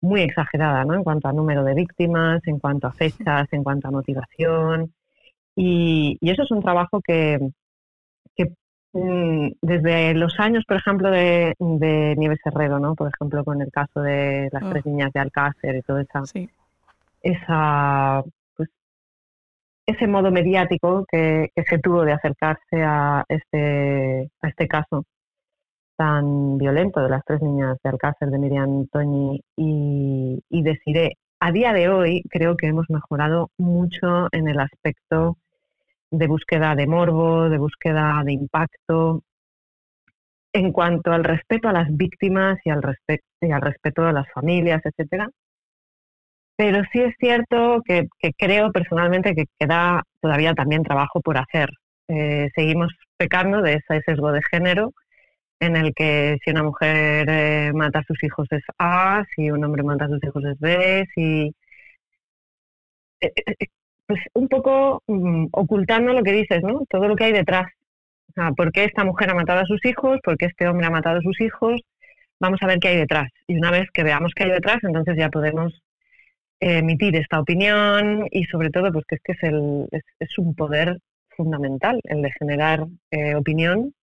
muy 0.00 0.22
exagerada, 0.22 0.84
¿no? 0.84 0.94
En 0.94 1.04
cuanto 1.04 1.28
a 1.28 1.32
número 1.32 1.62
de 1.62 1.74
víctimas, 1.74 2.42
en 2.46 2.58
cuanto 2.58 2.88
a 2.88 2.92
fechas, 2.92 3.46
en 3.52 3.62
cuanto 3.62 3.86
a 3.86 3.92
motivación. 3.92 4.92
Y, 5.54 6.18
eso 6.22 6.42
es 6.42 6.50
un 6.50 6.60
trabajo 6.60 7.00
que, 7.02 7.38
mm, 8.94 9.48
desde 9.62 10.14
los 10.14 10.40
años, 10.40 10.64
por 10.66 10.78
ejemplo, 10.78 11.08
de, 11.08 11.54
Nieves 12.18 12.40
Herrero, 12.44 12.80
¿no? 12.80 12.96
Por 12.96 13.12
ejemplo, 13.14 13.44
con 13.44 13.62
el 13.62 13.70
caso 13.70 14.00
de 14.00 14.48
las 14.50 14.68
tres 14.70 14.82
ah. 14.84 14.88
niñas 14.88 15.12
de 15.12 15.20
Alcácer 15.20 15.76
y 15.76 15.82
toda 15.82 16.02
esa, 16.02 16.22
esa 17.22 18.24
ese 19.88 20.06
modo 20.06 20.30
mediático 20.30 21.06
que, 21.10 21.50
se 21.66 21.78
tuvo 21.78 22.04
de 22.04 22.12
acercarse 22.12 22.82
a 22.82 23.24
este, 23.26 24.30
a 24.42 24.48
este 24.48 24.68
caso 24.68 25.04
tan 25.96 26.58
violento 26.58 27.00
de 27.00 27.08
las 27.08 27.24
tres 27.24 27.40
niñas 27.40 27.78
de 27.82 27.90
Alcácer, 27.90 28.28
de 28.28 28.38
Miriam 28.38 28.86
Toñi 28.92 29.40
y, 29.56 30.38
y 30.50 30.62
de 30.62 31.16
A 31.40 31.52
día 31.52 31.72
de 31.72 31.88
hoy 31.88 32.22
creo 32.28 32.56
que 32.56 32.66
hemos 32.66 32.84
mejorado 32.90 33.50
mucho 33.56 34.28
en 34.32 34.48
el 34.48 34.60
aspecto 34.60 35.38
de 36.10 36.26
búsqueda 36.26 36.74
de 36.74 36.86
morbo, 36.86 37.48
de 37.48 37.56
búsqueda 37.56 38.22
de 38.26 38.32
impacto, 38.34 39.22
en 40.52 40.70
cuanto 40.70 41.12
al 41.12 41.24
respeto 41.24 41.68
a 41.68 41.72
las 41.72 41.88
víctimas 41.96 42.58
y 42.62 42.70
al, 42.70 42.82
y 43.40 43.50
al 43.50 43.62
respeto 43.62 44.02
a 44.04 44.12
las 44.12 44.30
familias, 44.32 44.82
etcétera. 44.84 45.30
Pero 46.58 46.82
sí 46.92 47.00
es 47.00 47.14
cierto 47.20 47.82
que, 47.86 48.08
creo 48.36 48.72
personalmente 48.72 49.34
que 49.34 49.44
queda 49.60 50.02
todavía 50.20 50.54
también 50.54 50.82
trabajo 50.82 51.20
por 51.20 51.38
hacer. 51.38 51.70
Eh, 52.08 52.50
seguimos 52.54 52.92
pecando 53.16 53.62
de 53.62 53.74
ese 53.74 54.02
sesgo 54.04 54.32
de 54.32 54.40
género 54.50 54.92
en 55.60 55.76
el 55.76 55.94
que 55.94 56.38
si 56.44 56.50
una 56.50 56.64
mujer 56.64 57.28
eh, 57.30 57.72
mata 57.74 58.00
a 58.00 58.04
sus 58.04 58.22
hijos 58.24 58.48
es 58.50 58.62
A, 58.78 59.24
si 59.36 59.50
un 59.52 59.64
hombre 59.64 59.84
mata 59.84 60.06
a 60.06 60.08
sus 60.08 60.22
hijos 60.24 60.44
es 60.46 60.58
B, 60.60 61.06
si... 61.14 61.54
Eh, 63.20 63.32
pues 64.06 64.20
un 64.34 64.48
poco 64.48 65.02
mm, 65.06 65.48
ocultando 65.52 66.12
lo 66.12 66.22
que 66.22 66.32
dices, 66.32 66.62
¿no? 66.62 66.82
Todo 66.90 67.08
lo 67.08 67.16
que 67.16 67.24
hay 67.24 67.32
detrás. 67.32 67.68
O 68.30 68.32
sea, 68.34 68.52
¿por 68.52 68.72
qué 68.72 68.84
esta 68.84 69.04
mujer 69.04 69.30
ha 69.30 69.34
matado 69.34 69.60
a 69.60 69.66
sus 69.66 69.84
hijos? 69.84 70.18
¿Por 70.24 70.36
qué 70.38 70.46
este 70.46 70.68
hombre 70.68 70.86
ha 70.86 70.90
matado 70.90 71.18
a 71.18 71.22
sus 71.22 71.40
hijos? 71.40 71.80
Vamos 72.40 72.60
a 72.62 72.66
ver 72.66 72.78
qué 72.80 72.88
hay 72.88 72.96
detrás. 72.96 73.30
Y 73.46 73.56
una 73.58 73.70
vez 73.70 73.88
que 73.92 74.04
veamos 74.04 74.32
qué 74.34 74.44
hay 74.44 74.50
detrás, 74.50 74.78
entonces 74.82 75.16
ya 75.16 75.28
podemos 75.30 75.82
emitir 76.60 77.16
esta 77.16 77.40
opinión 77.40 78.26
y 78.30 78.44
sobre 78.44 78.70
todo 78.70 78.92
pues 78.92 79.04
que 79.06 79.16
es 79.16 79.20
que 79.22 79.32
es, 79.32 79.42
el, 79.42 79.88
es, 80.18 80.38
un 80.38 80.54
poder 80.54 80.98
fundamental 81.36 82.00
el 82.04 82.22
de 82.22 82.32
generar 82.38 82.86
eh, 83.10 83.34
opinión 83.34 83.94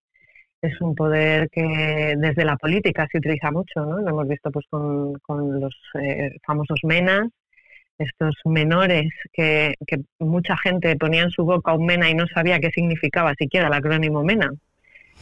es 0.62 0.80
un 0.82 0.96
poder 0.96 1.50
que 1.50 2.16
desde 2.18 2.46
la 2.46 2.56
política 2.58 3.08
se 3.12 3.18
utiliza 3.18 3.52
mucho 3.52 3.86
¿no? 3.86 4.00
lo 4.00 4.10
hemos 4.10 4.28
visto 4.28 4.52
pues 4.52 4.66
con, 4.70 5.14
con 5.20 5.60
los 5.60 5.76
eh, 6.02 6.38
famosos 6.46 6.80
menas 6.84 7.28
estos 7.98 8.36
menores 8.46 9.10
que, 9.32 9.76
que 9.88 10.02
mucha 10.20 10.58
gente 10.58 10.96
ponía 10.96 11.24
en 11.24 11.30
su 11.30 11.46
boca 11.46 11.74
un 11.74 11.86
MENA 11.86 12.10
y 12.10 12.14
no 12.14 12.28
sabía 12.28 12.60
qué 12.60 12.70
significaba 12.72 13.34
siquiera 13.36 13.68
el 13.68 13.74
acrónimo 13.74 14.24
MENA. 14.24 14.52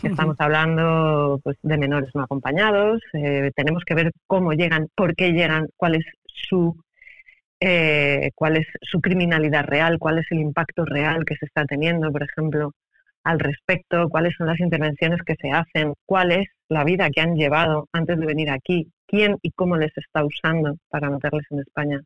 Estamos 0.02 0.36
hablando 0.40 1.40
pues, 1.44 1.58
de 1.62 1.78
menores 1.78 2.10
no 2.16 2.24
acompañados, 2.24 3.02
eh, 3.14 3.52
tenemos 3.56 3.84
que 3.86 3.94
ver 3.94 4.12
cómo 4.28 4.54
llegan, 4.54 4.88
por 4.96 5.16
qué 5.16 5.32
llegan, 5.32 5.68
cuál 5.78 5.96
es 5.96 6.06
su 6.26 6.76
eh, 7.66 8.32
cuál 8.36 8.57
es 8.57 8.68
su 8.82 8.99
criminalidad 8.99 9.64
real, 9.64 9.97
cuál 9.97 10.20
es 10.20 10.26
el 10.32 10.39
impacto 10.39 10.84
real 10.84 11.24
que 11.26 11.38
se 11.38 11.45
está 11.45 11.64
teniendo, 11.66 12.11
por 12.11 12.24
ejemplo, 12.24 12.74
al 13.24 13.39
respecto, 13.39 14.09
cuáles 14.09 14.36
son 14.38 14.47
las 14.47 14.59
intervenciones 14.59 15.22
que 15.26 15.36
se 15.39 15.49
hacen, 15.51 15.93
cuál 16.05 16.34
es 16.34 16.47
la 16.68 16.84
vida 16.84 17.09
que 17.09 17.22
han 17.22 17.36
llevado 17.36 17.88
antes 17.93 18.20
de 18.20 18.26
venir 18.26 18.49
aquí, 18.49 18.91
quién 19.07 19.38
y 19.41 19.51
cómo 19.51 19.78
les 19.78 19.97
está 19.97 20.26
usando 20.26 20.76
para 20.89 21.09
meterles 21.09 21.45
en 21.51 21.59
España 21.59 22.01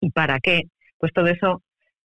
y 0.00 0.10
para 0.10 0.40
qué. 0.40 0.62
Pues 0.98 1.12
todo 1.12 1.26
eso 1.28 1.62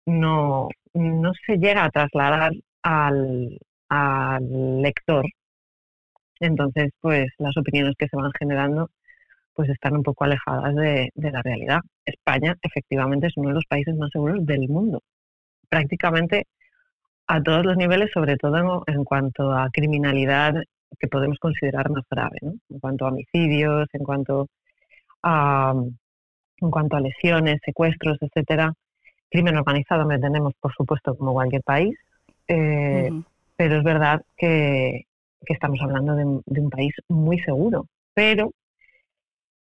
no, 0.06 0.68
no 0.94 1.32
se 1.46 1.58
llega 1.58 1.84
a 1.84 1.90
trasladar 1.90 2.52
al, 2.82 3.58
al 3.88 4.82
lector. 4.82 5.24
Entonces, 6.40 6.90
pues 7.00 7.28
las 7.38 7.56
opiniones 7.56 7.94
que 7.96 8.08
se 8.08 8.16
van 8.16 8.32
generando 8.38 8.90
pues 9.58 9.70
están 9.70 9.96
un 9.96 10.04
poco 10.04 10.22
alejadas 10.22 10.72
de, 10.76 11.10
la 11.16 11.42
realidad. 11.42 11.80
España 12.04 12.56
efectivamente 12.62 13.26
es 13.26 13.32
uno 13.36 13.48
de 13.48 13.56
los 13.56 13.64
países 13.64 13.92
más 13.96 14.08
seguros 14.12 14.46
del 14.46 14.68
mundo. 14.68 15.02
Prácticamente 15.68 16.46
a 17.26 17.42
todos 17.42 17.66
los 17.66 17.76
niveles, 17.76 18.08
sobre 18.14 18.36
todo 18.36 18.84
en, 18.86 19.02
cuanto 19.02 19.50
a 19.50 19.68
criminalidad 19.72 20.54
que 21.00 21.08
podemos 21.08 21.40
considerar 21.40 21.90
más 21.90 22.04
grave, 22.08 22.38
en 22.40 22.78
cuanto 22.78 23.04
a 23.04 23.08
homicidios, 23.08 23.88
en 23.94 24.04
cuanto 24.04 24.46
a, 25.24 25.74
en 26.60 26.70
cuanto 26.70 26.96
a 26.96 27.00
lesiones, 27.00 27.58
secuestros, 27.64 28.16
etcétera. 28.20 28.72
Crimen 29.28 29.56
organizado 29.56 30.06
me 30.06 30.20
tenemos, 30.20 30.52
por 30.60 30.72
supuesto, 30.72 31.16
como 31.16 31.32
cualquier 31.32 31.64
país, 31.64 31.98
eh, 32.46 33.10
pero 33.56 33.78
es 33.78 33.82
verdad 33.82 34.22
que, 34.36 35.06
estamos 35.46 35.80
hablando 35.82 36.14
de, 36.14 36.24
un 36.60 36.70
país 36.70 36.94
muy 37.08 37.40
seguro. 37.40 37.86
Pero 38.14 38.52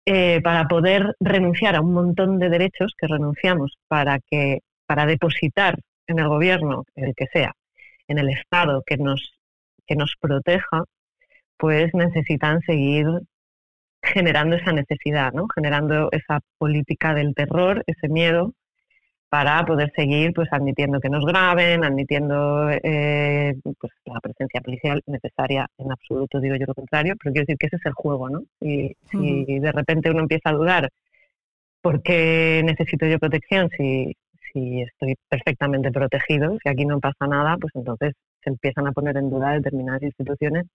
eh, 0.09 0.39
para 0.41 0.69
poder 0.69 1.17
renunciar 1.19 1.75
a 1.75 1.81
un 1.81 1.91
montón 1.91 2.39
de 2.39 2.47
derechos 2.47 2.93
que 2.97 3.07
renunciamos 3.07 3.77
para 3.89 4.19
que 4.19 4.59
para 4.85 5.05
depositar 5.05 5.79
en 6.07 6.19
el 6.19 6.29
gobierno, 6.29 6.85
el 6.95 7.13
que 7.13 7.27
sea, 7.27 7.51
en 8.07 8.17
el 8.17 8.29
Estado 8.29 8.83
que 8.85 8.95
nos 8.95 9.33
que 9.85 9.97
nos 9.97 10.15
proteja, 10.17 10.85
pues 11.57 11.93
necesitan 11.93 12.61
seguir 12.61 13.05
generando 14.01 14.55
esa 14.55 14.71
necesidad, 14.71 15.33
¿no? 15.33 15.45
Generando 15.53 16.07
esa 16.13 16.39
política 16.57 17.13
del 17.13 17.35
terror, 17.35 17.83
ese 17.85 18.07
miedo 18.07 18.53
para 19.29 19.65
poder 19.65 19.91
seguir 19.95 20.33
pues 20.33 20.47
admitiendo 20.51 20.99
que 20.99 21.09
nos 21.09 21.25
graben, 21.25 21.83
admitiendo 21.83 22.69
eh, 22.69 23.55
pues, 23.79 23.93
la 24.05 24.19
presencia 24.21 24.61
policial 24.61 25.01
necesaria 25.05 25.67
en 25.77 25.91
absoluto, 25.91 26.39
digo 26.39 26.55
yo 26.55 26.65
lo 26.67 26.73
contrario, 26.73 27.15
pero 27.21 27.33
quiero 27.33 27.45
decir 27.45 27.57
que 27.57 27.67
ese 27.67 27.75
es 27.77 27.85
el 27.85 27.93
juego, 27.93 28.29
¿no? 28.29 28.43
Y 28.61 28.95
si 29.11 29.59
de 29.59 29.71
repente 29.71 30.09
uno 30.11 30.21
empieza 30.21 30.49
a 30.49 30.53
dudar, 30.53 30.89
¿por 31.81 32.01
qué 32.01 32.61
necesito 32.65 33.05
yo 33.05 33.19
protección 33.19 33.69
si, 33.77 34.15
si 34.53 34.81
estoy 34.81 35.15
perfectamente 35.29 35.91
protegido? 35.91 36.57
Si 36.63 36.69
aquí 36.69 36.85
no 36.85 36.99
pasa 36.99 37.27
nada, 37.27 37.57
pues 37.59 37.73
entonces 37.75 38.13
se 38.43 38.49
empiezan 38.49 38.87
a 38.87 38.91
poner 38.93 39.17
en 39.17 39.29
duda 39.29 39.53
determinadas 39.53 40.03
instituciones 40.03 40.65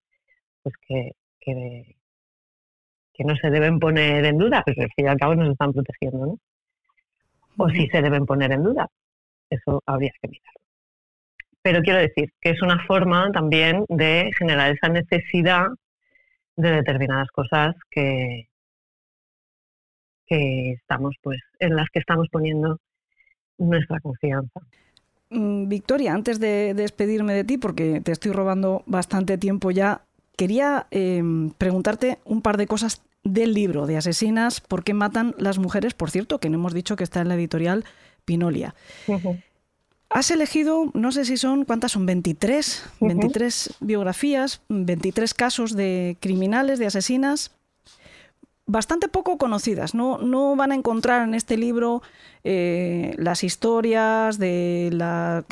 pues 0.62 0.74
que, 0.86 1.12
que, 1.40 1.96
que 3.14 3.24
no 3.24 3.36
se 3.36 3.50
deben 3.50 3.78
poner 3.80 4.24
en 4.26 4.38
duda, 4.38 4.62
pero 4.64 4.82
al 4.82 4.90
fin 4.94 5.06
y 5.06 5.08
al 5.08 5.18
cabo 5.18 5.34
nos 5.34 5.50
están 5.52 5.72
protegiendo, 5.72 6.26
¿no? 6.26 6.38
O 7.56 7.68
si 7.68 7.88
se 7.88 8.02
deben 8.02 8.26
poner 8.26 8.52
en 8.52 8.62
duda. 8.62 8.88
Eso 9.50 9.82
habría 9.86 10.12
que 10.20 10.28
mirar. 10.28 10.54
Pero 11.62 11.82
quiero 11.82 12.00
decir 12.00 12.32
que 12.40 12.50
es 12.50 12.62
una 12.62 12.84
forma 12.86 13.30
también 13.32 13.84
de 13.88 14.30
generar 14.38 14.72
esa 14.72 14.88
necesidad 14.88 15.66
de 16.56 16.70
determinadas 16.70 17.28
cosas 17.30 17.74
que, 17.90 18.48
que 20.26 20.72
estamos, 20.72 21.14
pues, 21.22 21.40
en 21.60 21.76
las 21.76 21.88
que 21.90 22.00
estamos 22.00 22.28
poniendo 22.30 22.78
nuestra 23.58 24.00
confianza. 24.00 24.60
Mm, 25.30 25.68
Victoria, 25.68 26.12
antes 26.12 26.40
de 26.40 26.74
despedirme 26.74 27.32
de 27.32 27.44
ti, 27.44 27.58
porque 27.58 28.00
te 28.00 28.12
estoy 28.12 28.32
robando 28.32 28.82
bastante 28.86 29.38
tiempo 29.38 29.70
ya, 29.70 30.02
quería 30.36 30.86
em, 30.90 31.50
preguntarte 31.50 32.18
un 32.24 32.42
par 32.42 32.56
de 32.56 32.66
cosas 32.66 33.02
del 33.24 33.54
libro 33.54 33.86
de 33.86 33.96
Asesinas, 33.96 34.60
¿por 34.60 34.84
qué 34.84 34.94
matan 34.94 35.34
las 35.38 35.58
mujeres? 35.58 35.94
Por 35.94 36.10
cierto, 36.10 36.38
que 36.38 36.48
no 36.50 36.56
hemos 36.56 36.74
dicho 36.74 36.96
que 36.96 37.04
está 37.04 37.20
en 37.20 37.28
la 37.28 37.34
editorial 37.34 37.84
Pinolia. 38.24 38.74
Has 40.08 40.30
elegido, 40.30 40.90
no 40.92 41.12
sé 41.12 41.24
si 41.24 41.36
son, 41.36 41.64
¿cuántas 41.64 41.92
son? 41.92 42.04
23, 42.04 42.84
23 43.00 43.74
biografías, 43.80 44.60
23 44.68 45.32
casos 45.34 45.74
de 45.74 46.16
criminales, 46.20 46.78
de 46.78 46.86
asesinas, 46.86 47.52
bastante 48.66 49.08
poco 49.08 49.38
conocidas. 49.38 49.94
No, 49.94 50.18
no 50.18 50.54
van 50.54 50.72
a 50.72 50.74
encontrar 50.74 51.26
en 51.26 51.34
este 51.34 51.56
libro 51.56 52.02
eh, 52.44 53.14
las 53.16 53.42
historias 53.42 54.38
de, 54.38 54.90
la, 54.92 55.44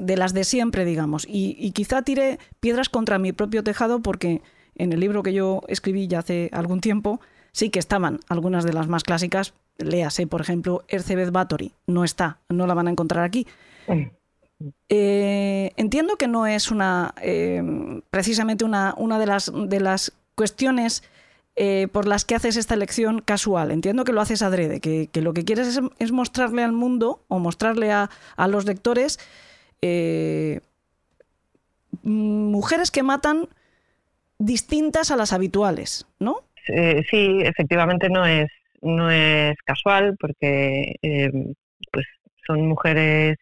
de, 0.00 0.16
las 0.16 0.32
de 0.32 0.44
siempre, 0.44 0.84
digamos. 0.84 1.26
Y, 1.28 1.56
y 1.58 1.72
quizá 1.72 2.02
tire 2.02 2.38
piedras 2.60 2.88
contra 2.88 3.18
mi 3.18 3.32
propio 3.32 3.62
tejado 3.62 4.00
porque 4.00 4.40
en 4.76 4.92
el 4.92 5.00
libro 5.00 5.22
que 5.22 5.32
yo 5.32 5.62
escribí 5.68 6.06
ya 6.06 6.20
hace 6.20 6.50
algún 6.52 6.80
tiempo, 6.80 7.20
sí 7.52 7.70
que 7.70 7.78
estaban 7.78 8.20
algunas 8.28 8.64
de 8.64 8.72
las 8.72 8.88
más 8.88 9.02
clásicas. 9.02 9.54
Léase, 9.78 10.26
por 10.26 10.40
ejemplo, 10.40 10.84
Ercebet 10.88 11.30
Bathory. 11.30 11.72
No 11.86 12.04
está, 12.04 12.38
no 12.48 12.66
la 12.66 12.74
van 12.74 12.88
a 12.88 12.90
encontrar 12.90 13.24
aquí. 13.24 13.46
Eh, 14.88 15.72
entiendo 15.76 16.16
que 16.16 16.28
no 16.28 16.46
es 16.46 16.70
una 16.70 17.14
eh, 17.20 17.62
precisamente 18.10 18.64
una, 18.64 18.94
una, 18.96 19.18
de, 19.18 19.26
las, 19.26 19.52
de 19.54 19.80
las 19.80 20.12
cuestiones 20.34 21.02
eh, 21.56 21.88
por 21.92 22.06
las 22.06 22.24
que 22.24 22.34
haces 22.34 22.56
esta 22.56 22.74
elección 22.74 23.20
casual. 23.20 23.70
Entiendo 23.70 24.04
que 24.04 24.12
lo 24.12 24.20
haces 24.20 24.42
adrede, 24.42 24.80
que, 24.80 25.08
que 25.10 25.20
lo 25.20 25.34
que 25.34 25.44
quieres 25.44 25.80
es, 25.98 26.12
mostrarle 26.12 26.62
al 26.62 26.72
mundo 26.72 27.20
o 27.28 27.38
mostrarle 27.38 27.92
a, 27.92 28.10
a 28.36 28.48
los 28.48 28.64
lectores 28.66 29.18
mujeres 32.02 32.90
que 32.90 33.02
matan 33.02 33.48
distintas 34.38 35.10
a 35.10 35.16
las 35.16 35.32
habituales, 35.32 36.06
¿no? 36.18 36.40
Eh, 36.68 37.04
sí, 37.10 37.38
efectivamente 37.42 38.08
no 38.08 38.26
es, 38.26 38.48
no 38.82 39.10
es 39.10 39.56
casual 39.64 40.16
porque 40.18 40.96
eh, 41.02 41.30
pues 41.92 42.06
son 42.46 42.66
mujeres 42.66 43.36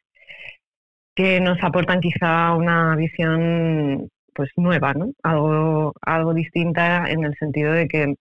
que 1.14 1.40
nos 1.40 1.62
aportan 1.62 2.00
quizá 2.00 2.54
una 2.54 2.96
visión 2.96 4.08
pues 4.34 4.50
nueva, 4.56 4.94
¿no? 4.94 5.12
Algo, 5.22 5.94
algo 6.02 6.34
distinta 6.34 7.08
en 7.08 7.24
el 7.24 7.34
sentido 7.36 7.72
de 7.72 7.86
que, 7.86 8.14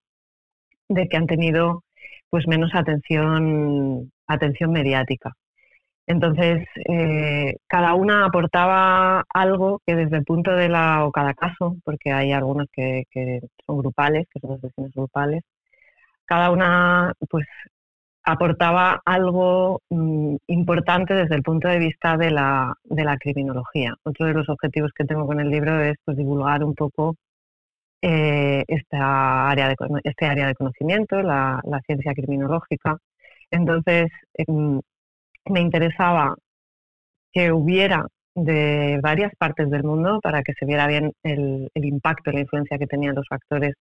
de 0.89 1.09
que 1.09 1.17
han 1.17 1.27
tenido 1.27 1.85
pues 2.31 2.47
menos 2.47 2.75
atención, 2.75 4.13
atención 4.27 4.73
mediática. 4.73 5.33
Entonces, 6.13 6.67
eh, 6.89 7.57
cada 7.67 7.95
una 7.95 8.27
aportaba 8.27 9.25
algo 9.31 9.81
que 9.87 9.97
desde 9.97 10.19
el 10.19 10.25
punto 10.25 10.53
de 10.53 10.69
la, 10.69 11.07
o 11.07 11.13
cada 11.13 11.33
caso, 11.35 11.77
porque 11.85 12.13
hay 12.13 12.33
algunos 12.33 12.67
que, 12.73 13.05
son 13.67 13.79
grupales, 13.79 14.27
que 14.33 14.41
son 14.41 14.61
sesiones 14.61 14.93
grupales, 14.95 15.43
cada 16.27 16.51
una 16.51 17.13
pues 17.31 17.47
aportaba 18.25 19.01
algo 19.05 19.81
mm, 19.91 20.37
importante 20.49 21.15
desde 21.15 21.35
el 21.37 21.43
punto 21.43 21.69
de 21.69 21.79
vista 21.79 22.17
de 22.17 22.31
la, 22.31 22.75
de 22.85 23.05
la 23.05 23.17
criminología. 23.19 23.95
Otro 24.05 24.27
de 24.27 24.35
los 24.35 24.49
objetivos 24.49 24.93
que 24.95 25.05
tengo 25.05 25.27
con 25.27 25.41
el 25.41 25.51
libro 25.51 25.81
es 25.81 25.97
pues, 26.05 26.17
divulgar 26.17 26.65
un 26.65 26.75
poco 26.75 27.17
eh, 28.03 28.65
esta 28.69 29.49
área 29.51 29.69
de, 29.69 29.77
este 30.05 30.27
área 30.27 30.47
de 30.49 30.55
conocimiento, 30.55 31.23
la, 31.23 31.61
la 31.65 31.81
ciencia 31.83 32.15
criminológica. 32.15 32.99
Entonces, 33.51 34.11
em, 34.35 34.81
me 35.47 35.61
interesaba 35.61 36.35
que 37.33 37.53
hubiera 37.53 38.07
de 38.35 38.99
varias 39.03 39.33
partes 39.37 39.71
del 39.71 39.85
mundo 39.85 40.21
para 40.23 40.43
que 40.43 40.55
se 40.55 40.67
viera 40.67 40.87
bien 40.87 41.13
el, 41.23 41.71
impacto 41.75 42.31
y 42.31 42.35
la 42.35 42.41
influencia 42.41 42.79
que 42.79 42.87
tenían 42.87 43.15
los 43.15 43.27
factores 43.29 43.75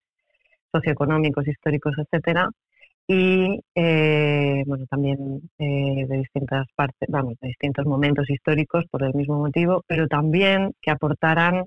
socioeconómicos, 0.73 1.47
históricos, 1.47 1.95
etcétera, 1.99 2.49
y 3.07 3.61
eh, 3.75 4.63
bueno 4.67 4.87
también 4.87 5.51
eh, 5.59 6.07
de 6.09 6.19
distintas 6.19 6.67
partes, 6.77 7.09
vamos, 7.09 7.35
de 7.41 7.49
distintos 7.49 7.87
momentos 7.87 8.29
históricos 8.31 8.85
por 8.91 9.03
el 9.03 9.15
mismo 9.15 9.39
motivo, 9.39 9.83
pero 9.87 10.07
también 10.07 10.73
que 10.81 10.91
aportaran 10.91 11.65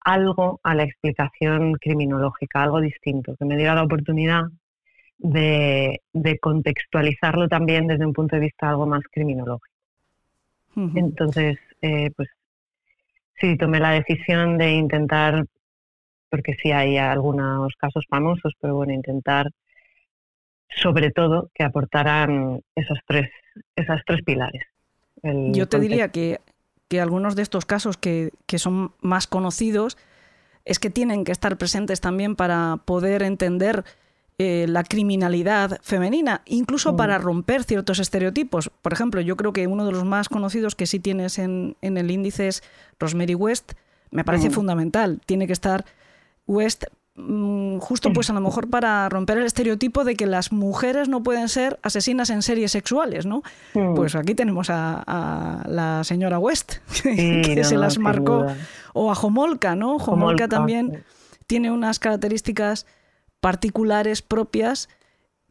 algo 0.00 0.60
a 0.62 0.74
la 0.74 0.84
explicación 0.84 1.74
criminológica, 1.74 2.62
algo 2.62 2.80
distinto, 2.80 3.34
que 3.38 3.44
me 3.44 3.56
diera 3.56 3.74
la 3.74 3.84
oportunidad 3.84 4.44
de, 5.18 6.00
contextualizarlo 6.40 7.48
también 7.48 7.86
desde 7.86 8.06
un 8.06 8.12
punto 8.12 8.36
de 8.36 8.42
vista 8.42 8.70
algo 8.70 8.86
más 8.86 9.02
criminológico. 9.10 9.74
Entonces, 10.94 11.58
eh, 11.82 12.12
pues 12.16 12.28
sí, 13.40 13.56
tomé 13.56 13.80
la 13.80 13.90
decisión 13.90 14.58
de 14.58 14.72
intentar, 14.72 15.44
porque 16.30 16.54
sí 16.62 16.70
hay 16.70 16.98
algunos 16.98 17.74
casos 17.76 18.04
famosos, 18.08 18.52
pero 18.60 18.76
bueno, 18.76 18.92
intentar 18.92 19.50
sobre 20.68 21.10
todo 21.10 21.50
que 21.54 21.64
aportaran 21.64 22.60
esos 22.76 22.98
tres 23.06 23.28
esas 23.74 24.02
tres 24.06 24.22
pilares. 24.22 24.62
Yo 25.22 25.68
te 25.68 25.80
diría 25.80 26.10
que, 26.10 26.38
que, 26.86 27.00
algunos 27.00 27.34
de 27.34 27.42
estos 27.42 27.64
casos 27.66 27.96
que, 27.96 28.30
que 28.46 28.58
son 28.58 28.92
más 29.00 29.26
conocidos 29.26 29.98
es 30.64 30.78
que 30.78 30.90
tienen 30.90 31.24
que 31.24 31.32
estar 31.32 31.56
presentes 31.58 32.00
también 32.00 32.36
para 32.36 32.76
poder 32.84 33.22
entender 33.22 33.84
eh, 34.40 34.66
la 34.68 34.84
criminalidad 34.84 35.80
femenina, 35.82 36.42
incluso 36.46 36.96
para 36.96 37.18
mm. 37.18 37.22
romper 37.22 37.64
ciertos 37.64 37.98
estereotipos. 37.98 38.70
Por 38.82 38.92
ejemplo, 38.92 39.20
yo 39.20 39.36
creo 39.36 39.52
que 39.52 39.66
uno 39.66 39.84
de 39.84 39.90
los 39.90 40.04
más 40.04 40.28
conocidos 40.28 40.76
que 40.76 40.86
sí 40.86 41.00
tienes 41.00 41.40
en, 41.40 41.76
en 41.82 41.96
el 41.96 42.12
índice 42.12 42.46
es 42.46 42.62
Rosemary 43.00 43.34
West. 43.34 43.72
Me 44.12 44.22
parece 44.22 44.50
mm. 44.50 44.52
fundamental. 44.52 45.20
Tiene 45.26 45.48
que 45.48 45.52
estar 45.52 45.84
West 46.46 46.84
mm, 47.16 47.78
justo 47.78 48.12
pues 48.12 48.30
a 48.30 48.32
lo 48.32 48.40
mejor 48.40 48.70
para 48.70 49.08
romper 49.08 49.38
el 49.38 49.44
estereotipo 49.44 50.04
de 50.04 50.14
que 50.14 50.26
las 50.26 50.52
mujeres 50.52 51.08
no 51.08 51.24
pueden 51.24 51.48
ser 51.48 51.80
asesinas 51.82 52.30
en 52.30 52.42
series 52.42 52.70
sexuales, 52.70 53.26
¿no? 53.26 53.42
Pues 53.72 54.14
aquí 54.14 54.36
tenemos 54.36 54.70
a, 54.70 55.64
la 55.66 56.04
señora 56.04 56.38
West, 56.38 56.74
que 57.02 57.64
se 57.64 57.76
las 57.76 57.98
marcó, 57.98 58.46
o 58.94 59.10
a 59.10 59.14
Homolka, 59.14 59.74
¿no? 59.74 59.96
Homolka, 59.96 60.46
también 60.46 61.02
tiene 61.48 61.72
unas 61.72 61.98
características 61.98 62.86
particulares 63.40 64.22
propias 64.22 64.88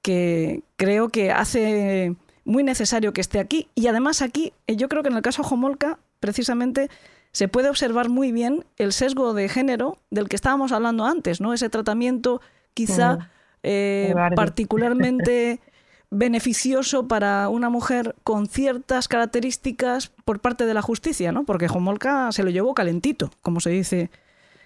que 0.01 0.63
creo 0.75 1.09
que 1.09 1.31
hace 1.31 2.15
muy 2.45 2.63
necesario 2.63 3.13
que 3.13 3.21
esté 3.21 3.39
aquí. 3.39 3.67
Y 3.75 3.87
además 3.87 4.21
aquí, 4.21 4.53
eh, 4.67 4.75
yo 4.75 4.89
creo 4.89 5.03
que 5.03 5.09
en 5.09 5.15
el 5.15 5.21
caso 5.21 5.43
Homolka, 5.43 5.99
precisamente, 6.19 6.89
se 7.31 7.47
puede 7.47 7.69
observar 7.69 8.09
muy 8.09 8.31
bien 8.31 8.65
el 8.77 8.93
sesgo 8.93 9.33
de 9.33 9.49
género 9.49 9.99
del 10.09 10.29
que 10.29 10.35
estábamos 10.35 10.71
hablando 10.71 11.05
antes, 11.05 11.41
¿no? 11.41 11.53
Ese 11.53 11.69
tratamiento 11.69 12.41
quizá 12.73 13.29
eh, 13.63 14.13
particularmente 14.35 15.59
beneficioso 16.09 17.07
para 17.07 17.49
una 17.49 17.69
mujer 17.69 18.15
con 18.23 18.47
ciertas 18.47 19.07
características 19.07 20.07
por 20.23 20.39
parte 20.39 20.65
de 20.65 20.73
la 20.73 20.81
justicia, 20.81 21.31
¿no? 21.31 21.43
Porque 21.43 21.67
Homolka 21.67 22.31
se 22.31 22.43
lo 22.43 22.49
llevó 22.49 22.73
calentito, 22.73 23.29
como 23.41 23.59
se 23.59 23.71
dice 23.71 24.09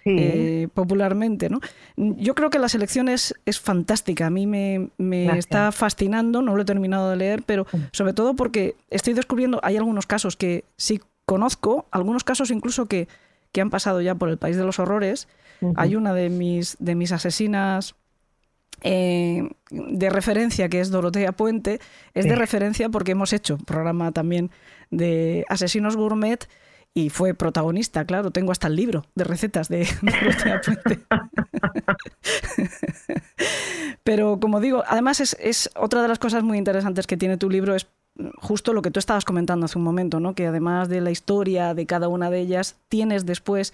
eh, 0.04 0.68
popularmente. 0.74 1.48
¿no? 1.48 1.60
Yo 1.96 2.34
creo 2.34 2.50
que 2.50 2.58
la 2.58 2.68
selección 2.68 3.08
es, 3.08 3.34
fantástica, 3.60 4.26
a 4.26 4.30
mí 4.30 4.46
me, 4.46 4.90
está 5.38 5.72
fascinando, 5.72 6.42
no 6.42 6.56
lo 6.56 6.62
he 6.62 6.64
terminado 6.64 7.10
de 7.10 7.16
leer, 7.16 7.42
pero 7.44 7.66
mm. 7.72 7.76
sobre 7.92 8.12
todo 8.12 8.34
porque 8.34 8.74
estoy 8.90 9.14
descubriendo, 9.14 9.60
hay 9.62 9.76
algunos 9.76 10.06
casos 10.06 10.36
que 10.36 10.64
sí 10.76 11.00
conozco, 11.24 11.86
algunos 11.90 12.24
casos 12.24 12.50
incluso 12.50 12.86
que, 12.86 13.08
han 13.60 13.70
pasado 13.70 14.00
ya 14.00 14.14
por 14.14 14.30
el 14.30 14.38
país 14.38 14.56
de 14.56 14.64
los 14.64 14.78
horrores. 14.78 15.28
Hay 15.76 15.94
una 15.94 16.12
de 16.14 16.28
mis, 16.28 16.76
de 16.80 16.96
mis 16.96 17.12
asesinas 17.12 17.94
eh, 18.82 19.48
de 19.70 20.10
referencia, 20.10 20.68
que 20.68 20.80
es 20.80 20.90
Dorotea 20.90 21.32
Puente, 21.32 21.78
es 22.14 22.24
de 22.24 22.34
referencia 22.34 22.88
porque 22.88 23.12
hemos 23.12 23.32
hecho 23.32 23.58
programa 23.58 24.10
también 24.10 24.50
de 24.90 25.44
asesinos 25.48 25.96
gourmet 25.96 26.48
y 26.94 27.08
fue 27.08 27.34
protagonista, 27.34 28.04
claro, 28.04 28.30
tengo 28.30 28.52
hasta 28.52 28.68
el 28.68 28.76
libro 28.76 29.06
de 29.14 29.24
recetas 29.24 29.68
de, 29.68 29.78
de 30.02 31.00
Pero 34.04 34.38
como 34.40 34.60
digo, 34.60 34.84
además 34.86 35.20
es, 35.20 35.70
otra 35.74 36.02
de 36.02 36.08
las 36.08 36.18
cosas 36.18 36.42
muy 36.42 36.58
interesantes 36.58 37.06
que 37.06 37.16
tiene 37.16 37.38
tu 37.38 37.48
libro, 37.48 37.74
es 37.74 37.86
justo 38.36 38.74
lo 38.74 38.82
que 38.82 38.90
tú 38.90 38.98
estabas 38.98 39.24
comentando 39.24 39.64
hace 39.64 39.78
un 39.78 39.84
momento, 39.84 40.20
¿no? 40.20 40.34
que 40.34 40.46
además 40.46 40.90
de 40.90 41.00
la 41.00 41.10
historia 41.10 41.72
de 41.72 41.86
cada 41.86 42.08
una 42.08 42.28
de 42.28 42.40
ellas, 42.40 42.76
tienes 42.88 43.24
después 43.24 43.72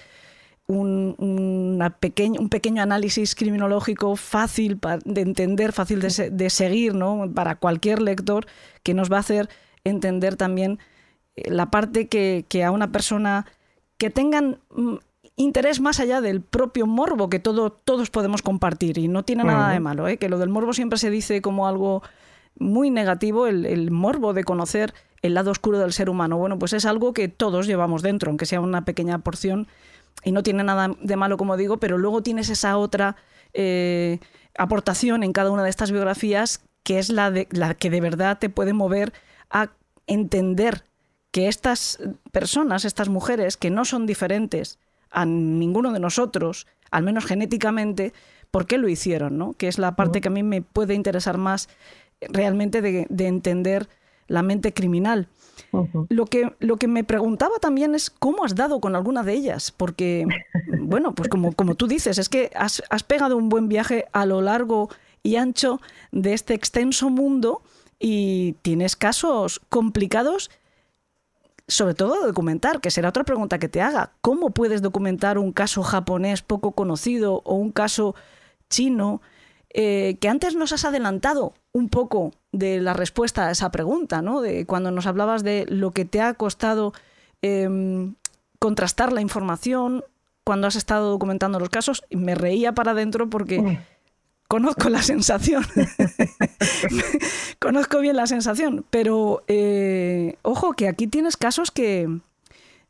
un, 0.68 1.16
un 1.18 2.48
pequeño 2.48 2.82
análisis 2.82 3.34
criminológico 3.34 4.14
fácil 4.14 4.78
de 5.04 5.20
entender, 5.22 5.72
fácil 5.72 6.00
de, 6.00 6.30
de 6.30 6.50
seguir 6.50 6.94
¿no? 6.94 7.28
para 7.34 7.56
cualquier 7.56 8.00
lector, 8.00 8.46
que 8.84 8.94
nos 8.94 9.10
va 9.10 9.16
a 9.16 9.20
hacer 9.20 9.48
entender 9.82 10.36
también 10.36 10.78
la 11.47 11.70
parte 11.70 12.09
que, 12.09 12.64
a 12.64 12.70
una 12.70 12.93
persona 12.93 13.47
que 13.97 14.11
tengan 14.11 14.59
mm, 14.70 14.97
interés 15.36 15.80
más 15.80 16.01
allá 16.01 16.20
del 16.20 16.41
propio 16.41 16.86
morbo 16.86 17.28
que 17.30 17.39
todo, 17.39 17.70
todos 17.70 18.11
podemos 18.11 18.43
compartir 18.43 18.99
y 18.99 19.09
no 19.09 19.24
tiene 19.24 19.45
nada 19.45 19.70
de 19.70 19.80
malo, 19.80 20.09
¿eh? 20.09 20.16
que 20.16 20.28
lo 20.28 20.39
del 20.39 20.49
morbo 20.49 20.72
siempre 20.72 20.99
se 20.99 21.11
dice 21.11 21.41
como 21.43 21.68
algo 21.68 22.03
muy 22.59 22.91
negativo, 22.91 23.47
el, 23.47 23.91
morbo 23.91 24.32
de 24.32 24.45
conocer 24.45 24.95
el 25.22 25.34
lado 25.34 25.51
oscuro 25.51 25.78
del 25.78 25.93
ser 25.93 26.11
humano. 26.11 26.39
Bueno, 26.39 26.59
pues 26.59 26.72
es 26.72 26.84
algo 26.84 27.12
que 27.12 27.28
todos 27.28 27.66
llevamos 27.66 28.03
dentro, 28.03 28.30
aunque 28.30 28.47
sea 28.47 28.61
una 28.61 28.84
pequeña 28.84 29.18
porción 29.18 29.68
y 30.24 30.32
no 30.32 30.43
tiene 30.43 30.64
nada 30.64 30.91
de 31.01 31.16
malo, 31.16 31.36
como 31.36 31.57
digo, 31.57 31.78
pero 31.78 31.99
luego 31.99 32.22
tienes 32.22 32.51
esa 32.51 32.76
otra 32.76 33.16
eh, 33.55 34.18
aportación 34.57 35.22
en 35.22 35.32
cada 35.32 35.51
una 35.51 35.62
de 35.62 35.70
estas 35.70 35.93
biografías 35.93 36.62
que 36.82 36.99
es 36.99 37.11
la, 37.11 37.30
de, 37.30 37.47
la 37.51 37.74
que 37.74 37.91
de 37.91 38.01
verdad 38.01 38.39
te 38.39 38.49
puede 38.49 38.72
mover 38.72 39.12
a 39.51 39.70
entender 40.07 40.84
que 41.30 41.48
estas 41.48 41.98
personas, 42.32 42.84
estas 42.84 43.08
mujeres, 43.08 43.56
que 43.56 43.70
no 43.70 43.84
son 43.84 44.06
diferentes 44.06 44.78
a 45.10 45.24
ninguno 45.24 45.92
de 45.92 46.00
nosotros, 46.00 46.66
al 46.90 47.02
menos 47.02 47.26
genéticamente, 47.26 48.12
¿por 48.50 48.66
qué 48.66 48.78
lo 48.78 48.88
hicieron? 48.88 49.38
¿no? 49.38 49.52
Que 49.52 49.68
es 49.68 49.78
la 49.78 49.96
parte 49.96 50.20
que 50.20 50.28
a 50.28 50.32
mí 50.32 50.42
me 50.42 50.62
puede 50.62 50.94
interesar 50.94 51.38
más 51.38 51.68
realmente 52.20 52.82
de, 52.82 53.06
entender 53.26 53.88
la 54.26 54.42
mente 54.42 54.72
criminal. 54.72 55.28
lo, 56.08 56.26
que, 56.26 56.54
lo 56.60 56.76
que 56.76 56.88
me 56.88 57.04
preguntaba 57.04 57.58
también 57.60 57.94
es 57.94 58.10
cómo 58.10 58.44
has 58.44 58.54
dado 58.54 58.80
con 58.80 58.96
alguna 58.96 59.22
de 59.22 59.34
ellas, 59.34 59.70
porque, 59.70 60.26
bueno, 60.80 61.14
pues 61.14 61.28
como, 61.28 61.52
como 61.52 61.74
tú 61.74 61.86
dices, 61.86 62.18
es 62.18 62.28
que 62.28 62.50
has, 62.54 62.82
has 62.90 63.02
pegado 63.02 63.36
un 63.36 63.48
buen 63.48 63.68
viaje 63.68 64.06
a 64.12 64.26
lo 64.26 64.40
largo 64.40 64.88
y 65.22 65.36
ancho 65.36 65.80
de 66.10 66.32
este 66.32 66.54
extenso 66.54 67.10
mundo 67.10 67.62
y 67.98 68.52
tienes 68.62 68.96
casos 68.96 69.60
complicados 69.68 70.50
sobre 71.68 71.94
todo 71.94 72.26
documentar, 72.26 72.80
que 72.80 72.90
será 72.90 73.10
otra 73.10 73.24
pregunta 73.24 73.58
que 73.58 73.68
te 73.68 73.82
haga. 73.82 74.12
¿Cómo 74.22 74.50
puedes 74.50 74.82
documentar 74.82 75.38
un 75.38 75.52
caso 75.52 75.82
japonés 75.82 76.42
poco 76.42 76.72
conocido 76.72 77.42
o 77.44 77.54
un 77.54 77.70
caso 77.70 78.14
chino? 78.70 79.20
Eh, 79.74 80.16
que 80.20 80.30
antes 80.30 80.56
nos 80.56 80.72
has 80.72 80.86
adelantado 80.86 81.52
un 81.72 81.90
poco 81.90 82.32
de 82.52 82.80
la 82.80 82.94
respuesta 82.94 83.46
a 83.46 83.50
esa 83.50 83.70
pregunta, 83.70 84.22
¿no? 84.22 84.40
De 84.40 84.64
cuando 84.64 84.90
nos 84.90 85.06
hablabas 85.06 85.44
de 85.44 85.66
lo 85.68 85.90
que 85.90 86.06
te 86.06 86.22
ha 86.22 86.32
costado 86.34 86.94
em, 87.42 88.14
contrastar 88.58 89.12
la 89.12 89.20
información 89.20 90.04
cuando 90.42 90.66
has 90.66 90.76
estado 90.76 91.10
documentando 91.10 91.60
los 91.60 91.68
casos, 91.68 92.02
me 92.10 92.34
reía 92.34 92.72
para 92.72 92.92
adentro 92.92 93.28
porque 93.28 93.78
conozco 94.49 94.88
la 94.88 95.03
sensación. 95.03 95.62
conozco 97.61 98.01
bien 98.01 98.16
la 98.16 98.26
sensación. 98.26 98.84
Pero 98.90 99.44
eh, 99.46 100.36
ojo, 100.42 100.72
que 100.72 100.88
aquí 100.88 101.07
tienes 101.07 101.36
casos 101.36 101.70
que 101.70 102.09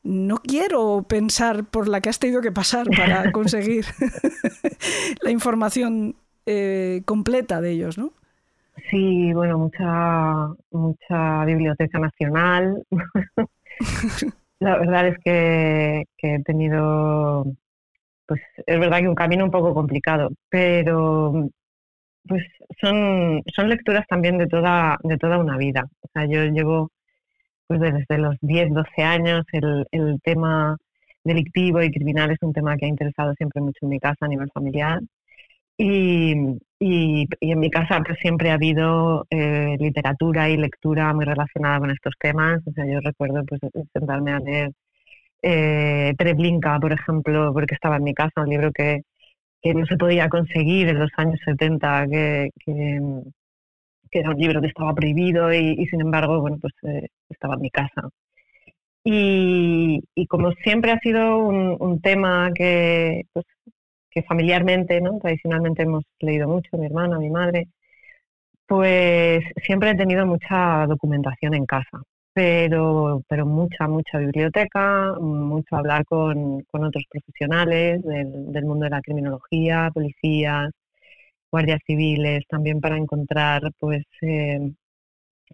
no 0.04 0.36
quiero 0.36 1.04
pensar 1.06 1.64
por 1.64 1.88
la 1.88 2.00
que 2.00 2.08
has 2.08 2.20
tenido 2.20 2.40
que 2.40 2.52
pasar 2.52 2.86
para 2.96 3.30
conseguir 3.32 3.84
la 5.22 5.30
información 5.30 6.14
eh, 6.46 7.02
completa 7.04 7.60
de 7.60 7.72
ellos, 7.72 7.98
¿no? 7.98 8.12
Sí, 8.90 9.32
bueno, 9.34 9.58
mucha, 9.58 10.54
mucha 10.70 11.44
biblioteca 11.44 11.98
nacional. 11.98 12.86
la 14.60 14.78
verdad 14.78 15.08
es 15.08 15.18
que 15.24 16.06
he 16.22 16.42
tenido 16.44 17.44
pues 18.28 18.42
es 18.66 18.78
verdad 18.78 19.00
que 19.00 19.08
un 19.08 19.14
camino 19.14 19.44
un 19.44 19.50
poco 19.50 19.74
complicado, 19.74 20.30
pero 20.50 21.48
pues 22.28 22.44
son, 22.80 23.42
son 23.56 23.68
lecturas 23.70 24.06
también 24.08 24.38
de 24.38 24.46
toda, 24.46 24.98
de 25.02 25.16
toda 25.18 25.38
una 25.38 25.56
vida. 25.56 25.84
O 26.02 26.08
sea, 26.12 26.26
yo 26.26 26.44
llevo 26.44 26.90
pues 27.66 27.80
desde 27.80 28.18
los 28.18 28.36
10, 28.42 28.72
12 28.72 29.02
años 29.02 29.44
el, 29.52 29.86
el 29.92 30.20
tema 30.22 30.76
delictivo 31.24 31.82
y 31.82 31.90
criminal 31.90 32.30
es 32.30 32.38
un 32.42 32.52
tema 32.52 32.76
que 32.76 32.86
ha 32.86 32.88
interesado 32.88 33.34
siempre 33.34 33.62
mucho 33.62 33.78
en 33.82 33.90
mi 33.90 34.00
casa 34.00 34.26
a 34.26 34.28
nivel 34.28 34.50
familiar. 34.52 35.00
Y, 35.78 36.34
y, 36.80 37.26
en 37.40 37.60
mi 37.60 37.70
casa 37.70 38.02
pues, 38.04 38.18
siempre 38.20 38.50
ha 38.50 38.54
habido 38.54 39.26
eh, 39.30 39.76
literatura 39.78 40.50
y 40.50 40.56
lectura 40.56 41.14
muy 41.14 41.24
relacionada 41.24 41.78
con 41.80 41.90
estos 41.90 42.14
temas. 42.20 42.60
O 42.66 42.72
sea, 42.72 42.84
yo 42.86 43.00
recuerdo 43.00 43.44
pues 43.46 43.60
sentarme 43.92 44.32
a 44.32 44.40
leer 44.40 44.72
eh, 45.42 46.14
Treblinka, 46.18 46.78
por 46.80 46.92
ejemplo, 46.92 47.52
porque 47.52 47.74
estaba 47.74 47.96
en 47.96 48.04
mi 48.04 48.14
casa, 48.14 48.42
un 48.42 48.50
libro 48.50 48.72
que, 48.72 49.02
no 49.64 49.86
se 49.86 49.96
podía 49.96 50.28
conseguir 50.28 50.88
en 50.88 50.98
los 50.98 51.10
años 51.16 51.40
70, 51.44 52.06
que, 52.08 52.50
que, 52.64 53.00
era 54.12 54.30
un 54.30 54.38
libro 54.38 54.60
que 54.60 54.68
estaba 54.68 54.94
prohibido 54.94 55.52
y, 55.52 55.86
sin 55.86 56.00
embargo, 56.00 56.40
bueno, 56.40 56.58
pues 56.60 56.72
eh, 56.84 57.08
estaba 57.28 57.54
en 57.54 57.60
mi 57.62 57.70
casa. 57.70 58.08
Y, 59.04 60.02
como 60.28 60.52
siempre 60.52 60.92
ha 60.92 60.98
sido 61.00 61.38
un, 61.38 62.00
tema 62.02 62.50
que, 62.54 63.22
pues, 63.32 63.46
que 64.10 64.22
familiarmente, 64.22 65.00
¿no? 65.00 65.18
tradicionalmente 65.18 65.82
hemos 65.84 66.04
leído 66.20 66.48
mucho, 66.48 66.76
mi 66.78 66.86
hermana, 66.86 67.18
mi 67.18 67.30
madre, 67.30 67.68
pues 68.66 69.42
siempre 69.64 69.90
he 69.90 69.96
tenido 69.96 70.26
mucha 70.26 70.86
documentación 70.86 71.54
en 71.54 71.66
casa 71.66 72.02
pero, 72.38 73.24
pero 73.28 73.46
mucha, 73.46 73.88
mucha 73.88 74.18
biblioteca, 74.18 75.14
mucho 75.18 75.74
hablar 75.74 76.04
con, 76.04 76.62
con 76.70 76.84
otros 76.84 77.04
profesionales 77.10 78.00
del, 78.04 78.52
del, 78.52 78.64
mundo 78.64 78.84
de 78.84 78.90
la 78.90 79.00
criminología, 79.02 79.90
policías, 79.92 80.70
guardias 81.50 81.80
civiles, 81.84 82.44
también 82.48 82.80
para 82.80 82.96
encontrar 82.96 83.62
pues 83.80 84.04
eh, 84.22 84.70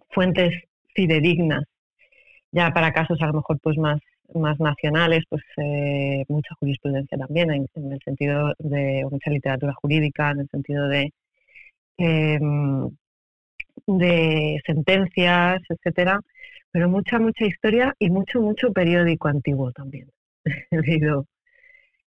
fuentes 0.09 0.51
fidedignas. 0.95 1.63
Ya 2.51 2.71
para 2.71 2.93
casos 2.93 3.19
a 3.21 3.27
lo 3.27 3.33
mejor 3.35 3.59
pues 3.61 3.77
más, 3.77 3.99
más 4.35 4.59
nacionales, 4.59 5.23
pues 5.29 5.41
eh, 5.57 6.23
mucha 6.29 6.53
jurisprudencia 6.59 7.17
también, 7.17 7.51
en, 7.51 7.67
el 7.91 7.99
sentido 8.05 8.53
de 8.59 9.05
mucha 9.11 9.31
literatura 9.31 9.73
jurídica, 9.73 10.31
en 10.31 10.41
el 10.41 10.49
sentido 10.49 10.87
de, 10.87 11.11
em, 11.97 12.89
de 13.87 14.61
sentencias, 14.65 15.61
etcétera, 15.69 16.19
pero 16.75 16.89
mucha, 16.89 17.19
mucha 17.19 17.45
historia 17.45 17.95
y 17.99 18.09
mucho, 18.09 18.41
mucho 18.41 18.73
periódico 18.73 19.29
antiguo 19.29 19.71
también. 19.71 20.11
he 20.71 20.77
leído, 20.77 21.25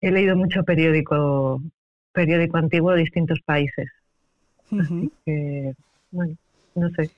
he 0.01 0.11
leído 0.11 0.35
mucho 0.35 0.65
periódico, 0.65 1.63
periódico 2.11 2.57
antiguo 2.57 2.91
de 2.91 2.99
distintos 3.03 3.39
países. 3.43 3.89
Así 4.73 5.13
que, 5.25 5.75
bueno, 6.11 6.35
no 6.75 6.91
sé. 6.91 7.09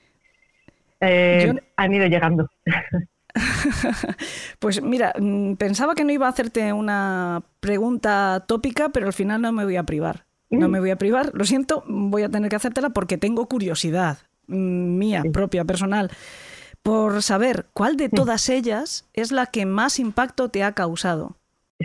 Eh, 0.99 1.51
han 1.77 1.93
ido 1.95 2.05
llegando. 2.05 2.47
pues 4.59 4.79
mira, 4.83 5.11
mm, 5.19 5.55
pensaba 5.55 5.95
que 5.95 6.03
no 6.03 6.11
iba 6.11 6.27
a 6.27 6.29
hacerte 6.29 6.71
una 6.73 7.41
pregunta 7.59 8.45
tópica, 8.47 8.89
pero 8.89 9.07
al 9.07 9.13
final 9.13 9.41
no 9.41 9.51
me 9.51 9.63
voy 9.63 9.77
a 9.77 9.83
privar. 9.83 10.25
No 10.51 10.67
mm. 10.67 10.71
me 10.71 10.79
voy 10.79 10.91
a 10.91 10.95
privar, 10.95 11.31
lo 11.33 11.45
siento, 11.45 11.83
voy 11.87 12.21
a 12.21 12.29
tener 12.29 12.51
que 12.51 12.57
hacértela 12.57 12.91
porque 12.91 13.17
tengo 13.17 13.47
curiosidad 13.47 14.19
mm, 14.45 14.97
mía, 14.99 15.23
propia, 15.33 15.65
personal, 15.65 16.11
por 16.83 17.21
saber 17.21 17.65
cuál 17.73 17.97
de 17.97 18.09
todas 18.09 18.49
ellas 18.49 19.09
es 19.13 19.31
la 19.31 19.45
que 19.47 19.65
más 19.65 19.99
impacto 19.99 20.49
te 20.49 20.63
ha 20.63 20.73
causado. 20.73 21.35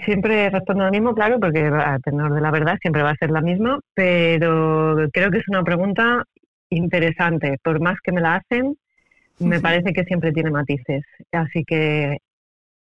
Siempre 0.04 0.50
respondo 0.50 0.84
lo 0.84 0.90
mismo, 0.90 1.14
claro, 1.14 1.40
porque 1.40 1.64
a 1.66 1.98
tenor 2.00 2.34
de 2.34 2.40
la 2.40 2.50
verdad 2.50 2.78
siempre 2.80 3.02
va 3.02 3.10
a 3.10 3.16
ser 3.16 3.30
la 3.30 3.40
misma, 3.40 3.80
pero 3.94 5.08
creo 5.12 5.30
que 5.30 5.38
es 5.38 5.48
una 5.48 5.62
pregunta 5.62 6.24
interesante. 6.70 7.58
Por 7.62 7.80
más 7.80 7.98
que 8.02 8.12
me 8.12 8.20
la 8.20 8.36
hacen, 8.36 8.76
me 9.38 9.60
parece 9.60 9.92
que 9.92 10.04
siempre 10.04 10.32
tiene 10.32 10.50
matices. 10.50 11.04
Así 11.32 11.64
que 11.64 12.18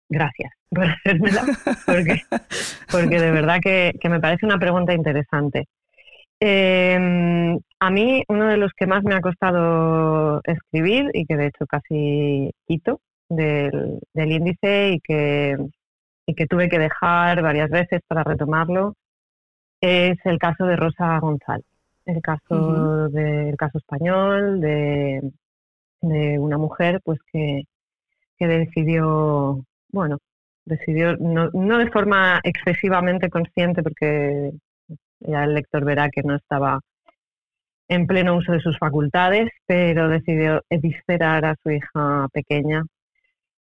gracias 0.10 0.52
por 0.70 0.86
hacérmela, 0.86 1.44
porque, 1.86 2.22
porque 2.92 3.20
de 3.20 3.32
verdad 3.32 3.60
que, 3.62 3.94
me 4.10 4.20
parece 4.20 4.46
una 4.46 4.60
pregunta 4.60 4.94
interesante. 4.94 5.68
Em, 6.48 7.58
a 7.80 7.90
mí, 7.90 8.24
uno 8.28 8.46
de 8.48 8.58
los 8.58 8.72
que 8.74 8.86
más 8.86 9.04
me 9.04 9.16
ha 9.16 9.22
costado 9.22 10.42
escribir 10.44 11.10
y 11.14 11.26
que 11.26 11.38
de 11.38 11.48
hecho 11.48 11.66
casi 11.66 12.52
quito 12.68 13.02
del, 13.30 14.00
del 14.14 14.32
índice 14.32 14.92
y 14.92 15.00
que, 15.00 15.58
y 16.28 16.36
que 16.36 16.46
tuve 16.46 16.70
que 16.70 16.78
dejar 16.78 17.42
varias 17.42 17.72
veces 17.72 18.02
para 18.08 18.24
retomarlo, 18.24 18.94
es 19.82 20.18
el 20.26 20.38
caso 20.38 20.66
de 20.66 20.76
Rosa 20.76 21.18
González, 21.20 21.66
el 22.06 22.22
caso 22.22 23.10
del 23.10 23.58
caso 23.58 23.80
español 23.80 24.62
de, 24.62 25.22
de 26.02 26.38
una 26.40 26.60
mujer 26.60 27.02
pues 27.04 27.20
que, 27.34 27.64
que 28.38 28.48
decidió, 28.48 29.66
bueno, 29.90 30.20
decidió 30.66 31.18
no, 31.18 31.50
no, 31.54 31.80
de 31.80 31.90
forma 31.92 32.40
excesivamente 32.44 33.30
consciente 33.32 33.82
porque 33.84 34.52
ya 35.28 35.44
el 35.44 35.54
lector 35.56 35.86
verá 35.86 36.10
que 36.10 36.24
no 36.24 36.36
estaba 36.36 36.80
en 37.88 38.08
pleno 38.08 38.36
uso 38.38 38.52
de 38.54 38.60
sus 38.60 38.78
facultades, 38.78 39.50
pero 39.66 40.10
decidió 40.10 40.62
eviscerar 40.70 41.46
a 41.46 41.56
su 41.62 41.72
hija 41.72 42.28
pequeña 42.34 42.84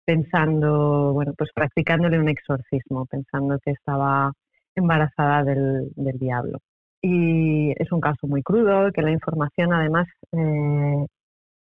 pensando, 0.05 1.13
bueno, 1.13 1.33
pues 1.37 1.51
practicándole 1.53 2.19
un 2.19 2.29
exorcismo, 2.29 3.05
pensando 3.05 3.59
que 3.59 3.71
estaba 3.71 4.31
embarazada 4.75 5.43
del, 5.43 5.91
del 5.95 6.17
diablo. 6.19 6.59
Y 7.01 7.71
es 7.81 7.91
un 7.91 8.01
caso 8.01 8.27
muy 8.27 8.41
crudo, 8.43 8.91
que 8.91 9.01
la 9.01 9.11
información 9.11 9.73
además 9.73 10.07
eh, 10.31 11.05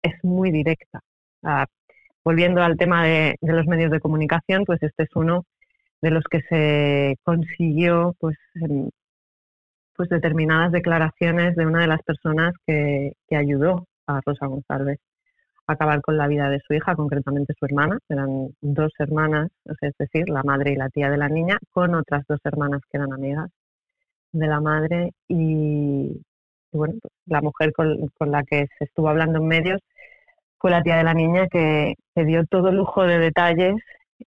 es 0.03 0.25
muy 0.25 0.51
directa. 0.51 1.01
volviendo 2.25 2.63
al 2.63 2.77
tema 2.77 3.05
de, 3.07 3.37
los 3.43 3.67
medios 3.67 3.91
de 3.91 4.01
comunicación, 4.01 4.65
pues 4.65 4.83
este 4.83 5.05
es 5.05 5.11
uno 5.15 5.45
de 6.03 6.11
los 6.11 6.25
que 6.25 6.43
se 6.49 7.17
consiguió 7.25 8.15
pues, 8.21 8.37
pues 9.97 10.09
determinadas 10.09 10.73
declaraciones 10.73 11.57
de 11.57 11.67
una 11.67 11.81
de 11.81 11.87
las 11.89 12.03
personas 12.03 12.55
que, 12.67 13.13
ayudó 13.31 13.87
a 14.07 14.21
Rosa 14.25 14.47
González 14.47 14.99
a 15.67 15.73
acabar 15.73 16.01
con 16.01 16.17
la 16.17 16.29
vida 16.29 16.49
de 16.49 16.61
su 16.67 16.75
hija, 16.75 16.95
concretamente 16.95 17.55
su 17.59 17.67
hermana. 17.67 17.99
Eran 18.09 18.49
dos 18.61 18.93
hermanas, 18.99 19.49
es 19.65 19.93
decir, 19.99 20.29
la 20.29 20.43
madre 20.43 20.73
y 20.73 20.77
la 20.77 20.89
tía 20.91 21.11
de 21.11 21.19
la 21.19 21.29
niña, 21.29 21.59
con 21.73 21.95
otras 21.95 22.25
dos 22.29 22.41
hermanas 22.45 22.83
que 22.91 22.99
eran 22.99 23.13
amigas 23.13 23.51
de 24.33 24.47
la 24.47 24.61
madre 24.61 25.13
y, 25.29 26.23
bueno, 26.73 26.95
pues, 27.01 27.13
la 27.27 27.41
mujer 27.41 27.73
con, 27.73 28.11
la 28.31 28.45
que 28.45 28.67
se 28.79 28.85
estuvo 28.85 29.09
hablando 29.09 29.39
en 29.39 29.49
medios 29.49 29.81
fue 30.59 30.71
la 30.71 30.83
tía 30.83 30.97
de 30.97 31.05
la 31.05 31.15
niña 31.15 31.49
que, 31.49 31.95
dio 32.15 32.45
todo 32.47 32.73
lujo 32.73 33.05
de 33.05 33.19
detalles 33.19 33.77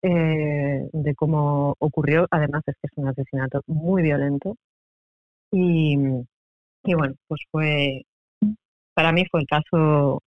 eh, 0.02 0.88
de 0.92 1.16
cómo 1.16 1.76
ocurrió. 1.80 2.28
Además 2.32 2.64
es 2.68 2.76
que 2.76 2.88
es 2.88 2.94
un 2.98 3.08
asesinato 3.08 3.62
muy 3.68 4.04
violento. 4.04 4.56
Y, 5.52 5.98
bueno, 6.84 7.16
pues 7.28 7.42
fue, 7.52 8.04
para 8.94 9.12
mí 9.12 9.26
fue 9.30 9.42
el 9.42 9.48
caso 9.48 10.22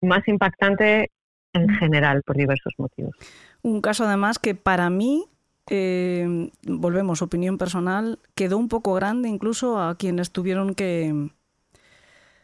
más 0.00 0.26
impactante 0.26 1.10
en 1.52 1.68
general 1.68 2.22
por 2.24 2.36
diversos 2.36 2.72
motivos. 2.78 3.14
Un 3.62 3.80
caso 3.80 4.04
además 4.04 4.38
que 4.38 4.54
para 4.54 4.90
mí, 4.90 5.24
eh, 5.70 6.50
volvemos, 6.64 7.22
opinión 7.22 7.58
personal, 7.58 8.18
quedó 8.34 8.58
un 8.58 8.68
poco 8.68 8.94
grande 8.94 9.28
incluso 9.28 9.78
a 9.78 9.96
quienes 9.96 10.32
tuvieron 10.32 10.74
que 10.74 11.30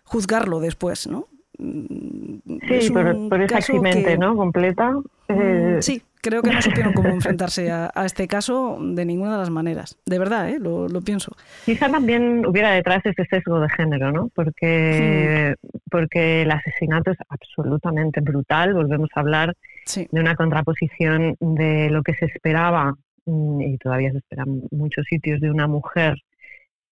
juzgarlo 0.05 0.61
después, 0.61 1.07
¿no? 1.07 1.27
Sí, 1.59 2.91
por, 2.93 3.43
esa 3.43 3.59
eximente, 3.59 4.17
¿no? 4.17 4.37
Completa. 4.37 4.93
Mm, 4.93 5.03
eh, 5.29 5.79
sí, 5.81 6.03
creo 6.21 6.41
que 6.41 6.53
no 6.53 6.63
supieron 6.63 6.93
cómo 6.93 7.09
enfrentarse 7.09 7.71
a, 7.71 7.91
este 8.05 8.29
caso 8.29 8.79
de 8.81 9.05
ninguna 9.05 9.33
de 9.33 9.39
las 9.39 9.51
maneras. 9.51 9.99
De 10.07 10.21
verdad, 10.21 10.49
¿eh? 10.49 10.59
lo, 10.61 10.89
pienso. 11.01 11.33
Quizá 11.65 11.91
también 11.91 12.47
hubiera 12.47 12.71
detrás 12.71 13.05
ese 13.05 13.25
sesgo 13.25 13.59
de 13.59 13.69
género, 13.71 14.13
¿no? 14.13 14.31
Porque, 14.35 15.57
porque 15.91 16.43
el 16.43 16.51
asesinato 16.53 17.11
es 17.11 17.19
absolutamente 17.29 18.21
brutal. 18.21 18.75
Volvemos 18.75 19.11
a 19.17 19.21
hablar 19.21 19.57
de 19.95 20.21
una 20.21 20.37
contraposición 20.37 21.37
de 21.41 21.91
lo 21.91 22.03
que 22.05 22.15
se 22.15 22.27
esperaba, 22.27 22.95
mm, 23.27 23.61
y 23.63 23.79
todavía 23.79 24.13
se 24.13 24.19
espera 24.19 24.45
en 24.47 24.63
muchos 24.71 25.05
sitios, 25.09 25.41
de 25.41 25.51
una 25.51 25.67
mujer 25.67 26.23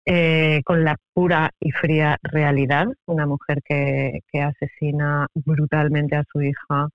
eh, 0.05 0.61
con 0.63 0.83
la 0.83 0.97
pura 1.13 1.51
y 1.59 1.71
fría 1.71 2.17
realidad, 2.21 2.87
una 3.07 3.25
mujer 3.25 3.61
que, 3.63 4.21
asesina 4.39 5.27
brutalmente 5.33 6.15
a 6.15 6.23
su 6.31 6.41
hija, 6.43 6.89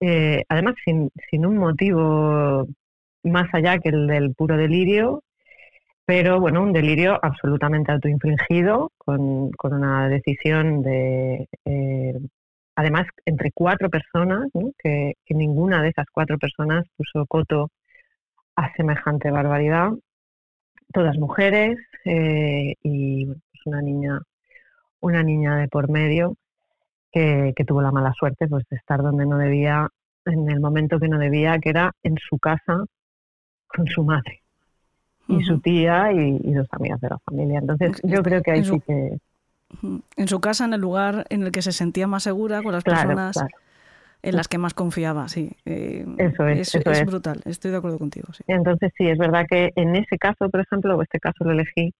eh, 0.00 0.44
además 0.48 0.74
sin, 0.84 1.10
un 1.46 1.56
motivo 1.58 2.66
más 3.24 3.48
allá 3.54 3.78
que 3.78 3.88
el 3.90 4.06
del 4.06 4.34
puro 4.34 4.56
delirio, 4.58 5.22
pero 6.04 6.40
bueno, 6.40 6.62
un 6.62 6.72
delirio 6.72 7.18
absolutamente 7.22 7.92
autoinfligido, 7.92 8.92
con, 8.98 9.50
una 9.62 10.08
decisión 10.08 10.82
de, 10.82 11.48
eh, 11.64 12.14
además, 12.76 13.06
entre 13.24 13.50
cuatro 13.52 13.90
personas, 13.90 14.48
que, 14.78 15.14
que, 15.24 15.34
ninguna 15.34 15.82
de 15.82 15.88
esas 15.90 16.06
cuatro 16.12 16.38
personas 16.38 16.84
puso 16.96 17.26
coto 17.26 17.70
a 18.56 18.72
semejante 18.74 19.30
barbaridad 19.30 19.92
todas 20.92 21.16
mujeres 21.18 21.78
eh, 22.04 22.74
y 22.82 23.26
pues 23.26 23.66
una 23.66 23.82
niña 23.82 24.20
una 25.00 25.22
niña 25.22 25.56
de 25.56 25.68
por 25.68 25.90
medio 25.90 26.36
que, 27.12 27.54
tuvo 27.66 27.80
la 27.80 27.92
mala 27.92 28.12
suerte 28.12 28.46
pues 28.46 28.64
de 28.68 28.76
estar 28.76 29.02
donde 29.02 29.24
no 29.24 29.38
debía 29.38 29.88
en 30.26 30.50
el 30.50 30.60
momento 30.60 30.98
que 30.98 31.08
no 31.08 31.18
debía 31.18 31.58
que 31.58 31.70
era 31.70 31.92
en 32.02 32.16
su 32.18 32.38
casa 32.38 32.84
con 33.66 33.86
su 33.86 34.04
madre 34.04 34.42
y 35.28 35.42
su 35.42 35.58
tía 35.60 36.12
y, 36.12 36.52
dos 36.52 36.68
amigas 36.70 37.00
de 37.00 37.08
la 37.08 37.18
familia. 37.18 37.58
Entonces 37.58 38.00
yo 38.04 38.22
creo 38.22 38.42
que 38.42 38.50
ahí 38.52 38.64
sí 38.64 38.80
que 38.80 39.18
en 40.16 40.28
su 40.28 40.40
casa 40.40 40.64
en 40.64 40.74
el 40.74 40.80
lugar 40.80 41.26
en 41.30 41.42
el 41.42 41.50
que 41.50 41.62
se 41.62 41.72
sentía 41.72 42.06
más 42.06 42.22
segura 42.22 42.62
con 42.62 42.72
las 42.72 42.84
personas 42.84 43.36
en 44.26 44.36
las 44.36 44.48
que 44.48 44.58
más 44.58 44.74
confiaba, 44.74 45.28
sí. 45.28 45.52
Eh, 45.64 46.04
eso 46.18 46.48
es, 46.48 46.74
es, 46.74 47.06
brutal, 47.06 47.40
estoy 47.44 47.70
de 47.70 47.76
acuerdo 47.76 47.98
contigo. 47.98 48.26
Sí. 48.32 48.42
Entonces 48.48 48.92
sí, 48.98 49.08
es 49.08 49.18
verdad 49.18 49.46
que 49.48 49.72
en 49.76 49.94
ese 49.94 50.18
caso, 50.18 50.50
por 50.50 50.60
ejemplo, 50.60 51.00
este 51.00 51.20
caso 51.20 51.44
lo 51.44 51.52
elegí 51.52 51.92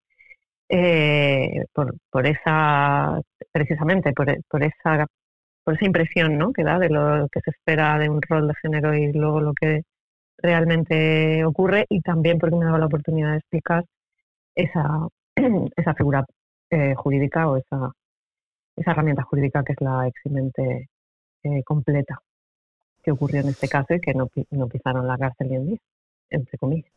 eh, 0.68 1.64
por, 1.72 1.94
por 2.10 2.26
esa, 2.26 3.20
precisamente, 3.52 4.12
por, 4.12 4.26
por, 4.48 4.64
esa, 4.64 5.06
por 5.62 5.74
esa 5.74 5.84
impresión 5.84 6.36
¿no? 6.36 6.52
que 6.52 6.64
da 6.64 6.78
de 6.80 6.90
lo 6.90 7.28
que 7.30 7.40
se 7.40 7.50
espera 7.50 7.98
de 7.98 8.08
un 8.08 8.20
rol 8.22 8.48
de 8.48 8.54
género 8.60 8.94
y 8.94 9.12
luego 9.12 9.40
lo 9.40 9.54
que 9.54 9.82
realmente 10.38 11.44
ocurre 11.44 11.86
y 11.88 12.00
también 12.00 12.38
porque 12.38 12.56
me 12.56 12.64
daba 12.64 12.78
la 12.78 12.86
oportunidad 12.86 13.32
de 13.32 13.38
explicar 13.38 13.84
esa, 14.56 15.06
esa 15.76 15.94
figura 15.94 16.24
eh, 16.70 16.94
jurídica 16.96 17.48
o 17.48 17.56
esa, 17.56 17.92
esa 18.76 18.90
herramienta 18.90 19.22
jurídica 19.22 19.62
que 19.64 19.72
es 19.74 19.80
la 19.80 20.08
eximente 20.08 20.88
eh, 21.42 21.62
completa 21.64 22.20
que 23.02 23.12
ocurrió 23.12 23.40
en 23.40 23.48
este 23.48 23.68
caso 23.68 23.94
y 23.94 24.00
que 24.00 24.14
no, 24.14 24.28
no 24.50 24.68
pisaron 24.68 25.06
la 25.06 25.16
cárcel 25.16 25.48
ni 25.48 25.58
un 25.58 25.66
día, 25.68 25.78
entre 26.30 26.58
comillas. 26.58 26.90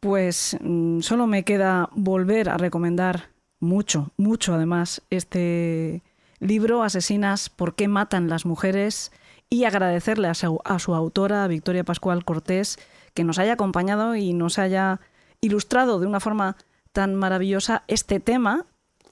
Pues 0.00 0.56
mm, 0.60 1.00
solo 1.00 1.26
me 1.26 1.44
queda 1.44 1.90
volver 1.94 2.48
a 2.48 2.56
recomendar 2.56 3.24
mucho, 3.60 4.10
mucho 4.16 4.54
además, 4.54 5.02
este 5.10 6.02
libro, 6.38 6.82
Asesinas, 6.82 7.50
¿por 7.50 7.74
qué 7.74 7.88
matan 7.88 8.28
las 8.28 8.46
mujeres? 8.46 9.12
y 9.48 9.64
agradecerle 9.64 10.28
a 10.28 10.34
su, 10.34 10.60
a 10.64 10.78
su 10.78 10.94
autora, 10.94 11.46
Victoria 11.46 11.84
Pascual 11.84 12.24
Cortés, 12.24 12.78
que 13.14 13.24
nos 13.24 13.38
haya 13.38 13.54
acompañado 13.54 14.16
y 14.16 14.32
nos 14.32 14.58
haya 14.58 15.00
ilustrado 15.40 16.00
de 16.00 16.06
una 16.06 16.20
forma 16.20 16.56
tan 16.92 17.14
maravillosa 17.14 17.84
este 17.88 18.20
tema 18.20 18.66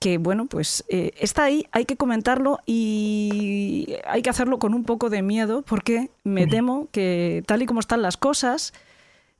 que 0.05 0.19
bueno, 0.19 0.45
pues 0.45 0.85
eh, 0.89 1.13
está 1.19 1.45
ahí, 1.45 1.67
hay 1.73 1.87
que 1.87 1.97
comentarlo 1.97 2.59
y 2.67 3.97
hay 4.05 4.21
que 4.21 4.29
hacerlo 4.29 4.59
con 4.59 4.75
un 4.75 4.85
poco 4.85 5.09
de 5.09 5.23
miedo 5.23 5.63
porque 5.63 6.11
me 6.25 6.47
temo 6.47 6.89
que 6.93 7.43
tal 7.47 7.63
y 7.63 7.67
como 7.67 7.81
están 7.81 8.03
las 8.03 8.19
cosas, 8.19 8.75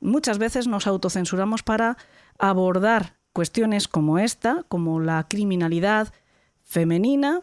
muchas 0.01 0.39
veces 0.39 0.67
nos 0.67 0.87
autocensuramos 0.87 1.63
para 1.63 1.99
abordar 2.39 3.19
cuestiones 3.35 3.89
como 3.89 4.19
esta, 4.19 4.65
como 4.69 5.01
la 5.01 5.27
criminalidad 5.29 6.15
femenina, 6.63 7.43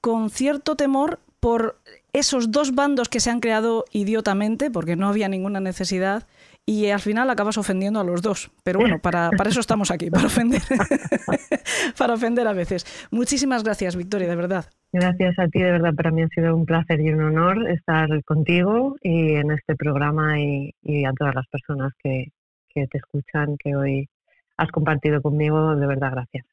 con 0.00 0.30
cierto 0.30 0.76
temor 0.76 1.20
por 1.40 1.78
esos 2.14 2.52
dos 2.52 2.74
bandos 2.74 3.10
que 3.10 3.20
se 3.20 3.28
han 3.28 3.40
creado 3.40 3.84
idiotamente, 3.92 4.70
porque 4.70 4.96
no 4.96 5.08
había 5.08 5.28
ninguna 5.28 5.60
necesidad, 5.60 6.26
y 6.66 6.90
al 6.90 6.98
final 6.98 7.30
acabas 7.30 7.56
ofendiendo 7.58 8.00
a 8.00 8.04
los 8.04 8.20
dos. 8.20 8.50
Pero 8.64 8.80
bueno, 8.80 8.98
para, 8.98 9.30
para 9.30 9.50
eso 9.50 9.60
estamos 9.60 9.92
aquí, 9.92 10.10
para 10.10 10.26
ofender, 10.26 10.60
para 11.98 12.14
ofender 12.14 12.46
a 12.48 12.52
veces. 12.52 12.84
Muchísimas 13.12 13.62
gracias, 13.62 13.94
Victoria, 13.94 14.28
de 14.28 14.34
verdad. 14.34 14.66
Gracias 14.92 15.38
a 15.38 15.46
ti, 15.46 15.60
de 15.60 15.70
verdad, 15.70 15.94
para 15.94 16.10
mí 16.10 16.22
ha 16.22 16.28
sido 16.28 16.56
un 16.56 16.66
placer 16.66 17.00
y 17.00 17.10
un 17.10 17.22
honor 17.22 17.70
estar 17.70 18.08
contigo 18.24 18.96
y 19.00 19.34
en 19.34 19.52
este 19.52 19.76
programa 19.76 20.40
y, 20.40 20.74
a 21.04 21.12
todas 21.12 21.34
las 21.36 21.46
personas 21.46 21.92
que, 22.02 22.32
que 22.68 22.88
te 22.88 22.98
escuchan, 22.98 23.56
que 23.58 23.76
hoy 23.76 24.08
has 24.56 24.70
compartido 24.70 25.22
conmigo, 25.22 25.76
de 25.76 25.86
verdad, 25.86 26.12
gracias. 26.12 26.46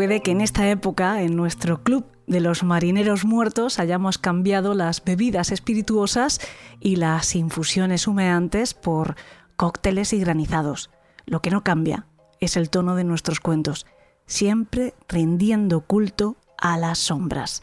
Puede 0.00 0.22
que 0.22 0.30
en 0.30 0.40
esta 0.40 0.66
época, 0.66 1.20
en 1.20 1.36
nuestro 1.36 1.82
club 1.82 2.06
de 2.26 2.40
los 2.40 2.62
marineros 2.62 3.26
muertos, 3.26 3.78
hayamos 3.78 4.16
cambiado 4.16 4.72
las 4.72 5.04
bebidas 5.04 5.52
espirituosas 5.52 6.40
y 6.80 6.96
las 6.96 7.36
infusiones 7.36 8.08
humeantes 8.08 8.72
por 8.72 9.16
cócteles 9.56 10.14
y 10.14 10.20
granizados. 10.20 10.88
Lo 11.26 11.42
que 11.42 11.50
no 11.50 11.62
cambia 11.64 12.06
es 12.40 12.56
el 12.56 12.70
tono 12.70 12.94
de 12.94 13.04
nuestros 13.04 13.40
cuentos, 13.40 13.84
siempre 14.24 14.94
rindiendo 15.06 15.82
culto 15.82 16.38
a 16.56 16.78
las 16.78 16.98
sombras. 16.98 17.62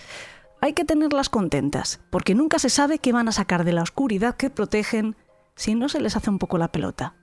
Hay 0.61 0.73
que 0.73 0.85
tenerlas 0.85 1.29
contentas, 1.29 2.01
porque 2.11 2.35
nunca 2.35 2.59
se 2.59 2.69
sabe 2.69 2.99
qué 2.99 3.13
van 3.13 3.27
a 3.29 3.31
sacar 3.31 3.63
de 3.63 3.73
la 3.73 3.81
oscuridad 3.81 4.35
que 4.37 4.51
protegen 4.51 5.15
si 5.55 5.73
no 5.73 5.89
se 5.89 6.01
les 6.01 6.15
hace 6.15 6.29
un 6.29 6.37
poco 6.37 6.59
la 6.59 6.71
pelota. 6.71 7.15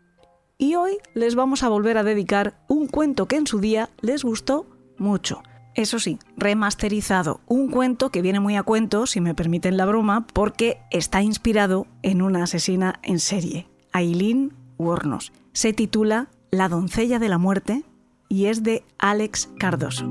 Y 0.59 0.75
hoy 0.75 0.99
les 1.15 1.37
vamos 1.37 1.63
a 1.63 1.69
volver 1.69 1.99
a 1.99 2.03
dedicar 2.03 2.65
un 2.67 2.89
cuento 2.89 3.27
que 3.27 3.37
en 3.37 3.47
su 3.47 3.61
día 3.61 3.91
les 4.01 4.25
gustó 4.25 4.74
mucho. 4.99 5.43
Eso 5.75 5.99
sí, 5.99 6.19
remasterizado, 6.37 7.41
un 7.47 7.69
cuento 7.69 8.11
que 8.11 8.23
viene 8.23 8.39
muy 8.39 8.57
a 8.57 8.63
cuento, 8.63 9.07
si 9.07 9.21
me 9.21 9.35
permiten 9.35 9.77
la 9.77 9.87
broma, 9.87 10.27
porque 10.33 10.79
está 10.91 11.23
inspirado 11.23 11.87
en 12.03 12.23
una 12.23 12.45
asesina 12.45 13.01
en 13.03 13.19
serie, 13.19 13.67
Aileen 13.93 14.53
Wuornos. 14.79 15.33
Se 15.53 15.73
titula 15.73 16.29
La 16.51 16.69
doncella 16.69 17.19
de 17.19 17.29
la 17.29 17.39
muerte 17.39 17.85
y 18.29 18.47
es 18.47 18.63
de 18.63 18.85
Alex 18.99 19.51
Cardoso. 19.59 20.09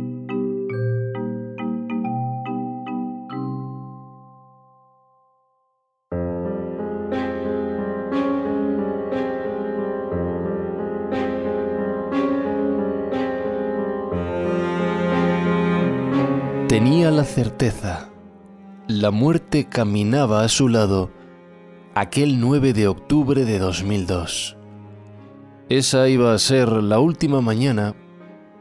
Certeza. 17.34 18.10
La 18.88 19.10
muerte 19.10 19.66
caminaba 19.66 20.44
a 20.44 20.50
su 20.50 20.70
lado 20.70 21.10
aquel 21.96 22.40
9 22.40 22.74
de 22.74 22.88
octubre 22.88 23.44
de 23.44 23.58
2002. 23.58 24.56
Esa 25.68 26.08
iba 26.10 26.32
a 26.32 26.38
ser 26.38 26.70
la 26.70 27.00
última 27.00 27.42
mañana 27.42 27.96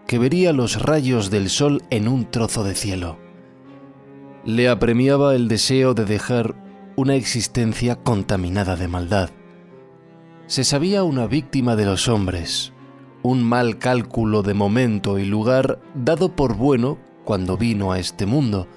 que 0.06 0.18
vería 0.18 0.54
los 0.54 0.80
rayos 0.80 1.30
del 1.30 1.50
sol 1.50 1.82
en 1.90 2.08
un 2.08 2.30
trozo 2.30 2.64
de 2.64 2.74
cielo. 2.74 3.18
Le 4.46 4.70
apremiaba 4.70 5.34
el 5.34 5.48
deseo 5.48 5.92
de 5.92 6.06
dejar 6.06 6.54
una 6.96 7.14
existencia 7.14 7.96
contaminada 7.96 8.76
de 8.76 8.88
maldad. 8.88 9.28
Se 10.46 10.64
sabía 10.64 11.04
una 11.04 11.26
víctima 11.26 11.76
de 11.76 11.84
los 11.84 12.08
hombres, 12.08 12.72
un 13.22 13.44
mal 13.44 13.76
cálculo 13.76 14.42
de 14.42 14.54
momento 14.54 15.18
y 15.18 15.26
lugar 15.26 15.78
dado 15.94 16.34
por 16.34 16.56
bueno 16.56 17.11
cuando 17.24 17.56
vino 17.56 17.92
a 17.92 17.98
este 17.98 18.26
mundo, 18.26 18.68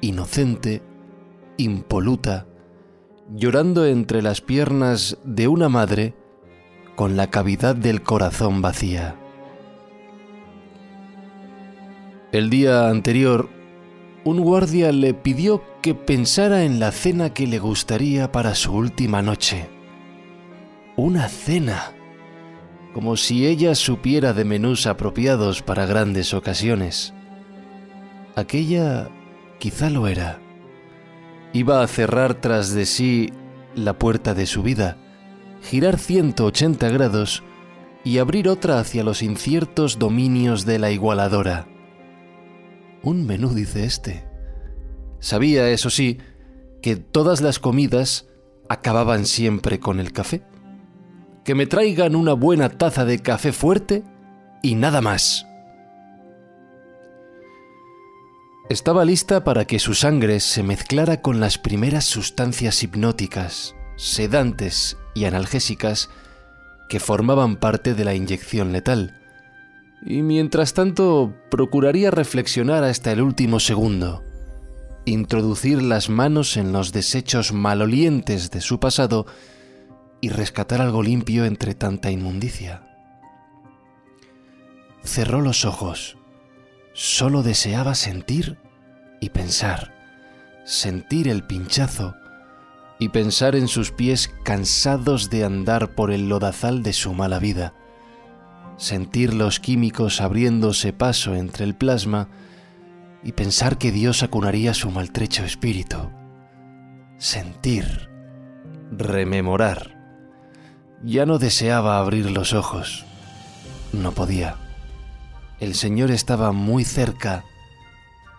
inocente, 0.00 0.82
impoluta, 1.56 2.46
llorando 3.34 3.86
entre 3.86 4.22
las 4.22 4.40
piernas 4.40 5.18
de 5.24 5.48
una 5.48 5.68
madre 5.68 6.14
con 6.96 7.16
la 7.16 7.30
cavidad 7.30 7.76
del 7.76 8.02
corazón 8.02 8.62
vacía. 8.62 9.16
El 12.32 12.50
día 12.50 12.88
anterior, 12.88 13.48
un 14.24 14.40
guardia 14.40 14.92
le 14.92 15.14
pidió 15.14 15.62
que 15.80 15.94
pensara 15.94 16.64
en 16.64 16.80
la 16.80 16.92
cena 16.92 17.32
que 17.32 17.46
le 17.46 17.58
gustaría 17.58 18.32
para 18.32 18.54
su 18.54 18.72
última 18.72 19.22
noche. 19.22 19.68
Una 20.96 21.28
cena, 21.28 21.92
como 22.92 23.16
si 23.16 23.46
ella 23.46 23.74
supiera 23.74 24.32
de 24.32 24.44
menús 24.44 24.86
apropiados 24.86 25.62
para 25.62 25.86
grandes 25.86 26.34
ocasiones. 26.34 27.14
Aquella 28.38 29.10
quizá 29.58 29.90
lo 29.90 30.06
era. 30.06 30.38
Iba 31.52 31.82
a 31.82 31.88
cerrar 31.88 32.34
tras 32.34 32.72
de 32.72 32.86
sí 32.86 33.32
la 33.74 33.98
puerta 33.98 34.32
de 34.32 34.46
su 34.46 34.62
vida, 34.62 34.96
girar 35.60 35.98
180 35.98 36.88
grados 36.90 37.42
y 38.04 38.18
abrir 38.18 38.48
otra 38.48 38.78
hacia 38.78 39.02
los 39.02 39.22
inciertos 39.22 39.98
dominios 39.98 40.64
de 40.66 40.78
la 40.78 40.92
igualadora. 40.92 41.66
Un 43.02 43.26
menú, 43.26 43.54
dice 43.54 43.84
este. 43.84 44.24
Sabía, 45.18 45.68
eso 45.70 45.90
sí, 45.90 46.18
que 46.80 46.94
todas 46.94 47.40
las 47.40 47.58
comidas 47.58 48.28
acababan 48.68 49.26
siempre 49.26 49.80
con 49.80 49.98
el 49.98 50.12
café. 50.12 50.44
Que 51.44 51.56
me 51.56 51.66
traigan 51.66 52.14
una 52.14 52.34
buena 52.34 52.68
taza 52.68 53.04
de 53.04 53.18
café 53.18 53.50
fuerte 53.50 54.04
y 54.62 54.76
nada 54.76 55.00
más. 55.00 55.47
Estaba 58.68 59.06
lista 59.06 59.44
para 59.44 59.64
que 59.64 59.78
su 59.78 59.94
sangre 59.94 60.40
se 60.40 60.62
mezclara 60.62 61.22
con 61.22 61.40
las 61.40 61.56
primeras 61.56 62.04
sustancias 62.04 62.82
hipnóticas, 62.82 63.74
sedantes 63.96 64.98
y 65.14 65.24
analgésicas 65.24 66.10
que 66.90 67.00
formaban 67.00 67.56
parte 67.56 67.94
de 67.94 68.04
la 68.04 68.14
inyección 68.14 68.72
letal. 68.72 69.18
Y 70.04 70.20
mientras 70.20 70.74
tanto 70.74 71.34
procuraría 71.50 72.10
reflexionar 72.10 72.84
hasta 72.84 73.10
el 73.10 73.22
último 73.22 73.58
segundo, 73.58 74.22
introducir 75.06 75.80
las 75.80 76.10
manos 76.10 76.58
en 76.58 76.70
los 76.70 76.92
desechos 76.92 77.54
malolientes 77.54 78.50
de 78.50 78.60
su 78.60 78.78
pasado 78.80 79.24
y 80.20 80.28
rescatar 80.28 80.82
algo 80.82 81.02
limpio 81.02 81.46
entre 81.46 81.74
tanta 81.74 82.10
inmundicia. 82.10 82.82
Cerró 85.02 85.40
los 85.40 85.64
ojos 85.64 86.17
Solo 87.00 87.44
deseaba 87.44 87.94
sentir 87.94 88.58
y 89.20 89.28
pensar, 89.28 89.94
sentir 90.64 91.28
el 91.28 91.44
pinchazo 91.44 92.16
y 92.98 93.10
pensar 93.10 93.54
en 93.54 93.68
sus 93.68 93.92
pies 93.92 94.34
cansados 94.42 95.30
de 95.30 95.44
andar 95.44 95.94
por 95.94 96.10
el 96.10 96.28
lodazal 96.28 96.82
de 96.82 96.92
su 96.92 97.14
mala 97.14 97.38
vida, 97.38 97.72
sentir 98.78 99.32
los 99.32 99.60
químicos 99.60 100.20
abriéndose 100.20 100.92
paso 100.92 101.36
entre 101.36 101.66
el 101.66 101.76
plasma 101.76 102.30
y 103.22 103.30
pensar 103.30 103.78
que 103.78 103.92
Dios 103.92 104.24
acunaría 104.24 104.74
su 104.74 104.90
maltrecho 104.90 105.44
espíritu, 105.44 106.10
sentir, 107.16 108.10
rememorar. 108.90 109.96
Ya 111.04 111.26
no 111.26 111.38
deseaba 111.38 112.00
abrir 112.00 112.28
los 112.32 112.54
ojos, 112.54 113.06
no 113.92 114.10
podía 114.10 114.56
el 115.60 115.74
Señor 115.74 116.10
estaba 116.10 116.52
muy 116.52 116.84
cerca 116.84 117.44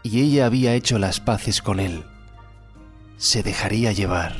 y 0.03 0.21
ella 0.21 0.45
había 0.45 0.73
hecho 0.73 0.97
las 0.99 1.19
paces 1.19 1.61
con 1.61 1.79
él. 1.79 2.05
Se 3.17 3.43
dejaría 3.43 3.91
llevar. 3.91 4.35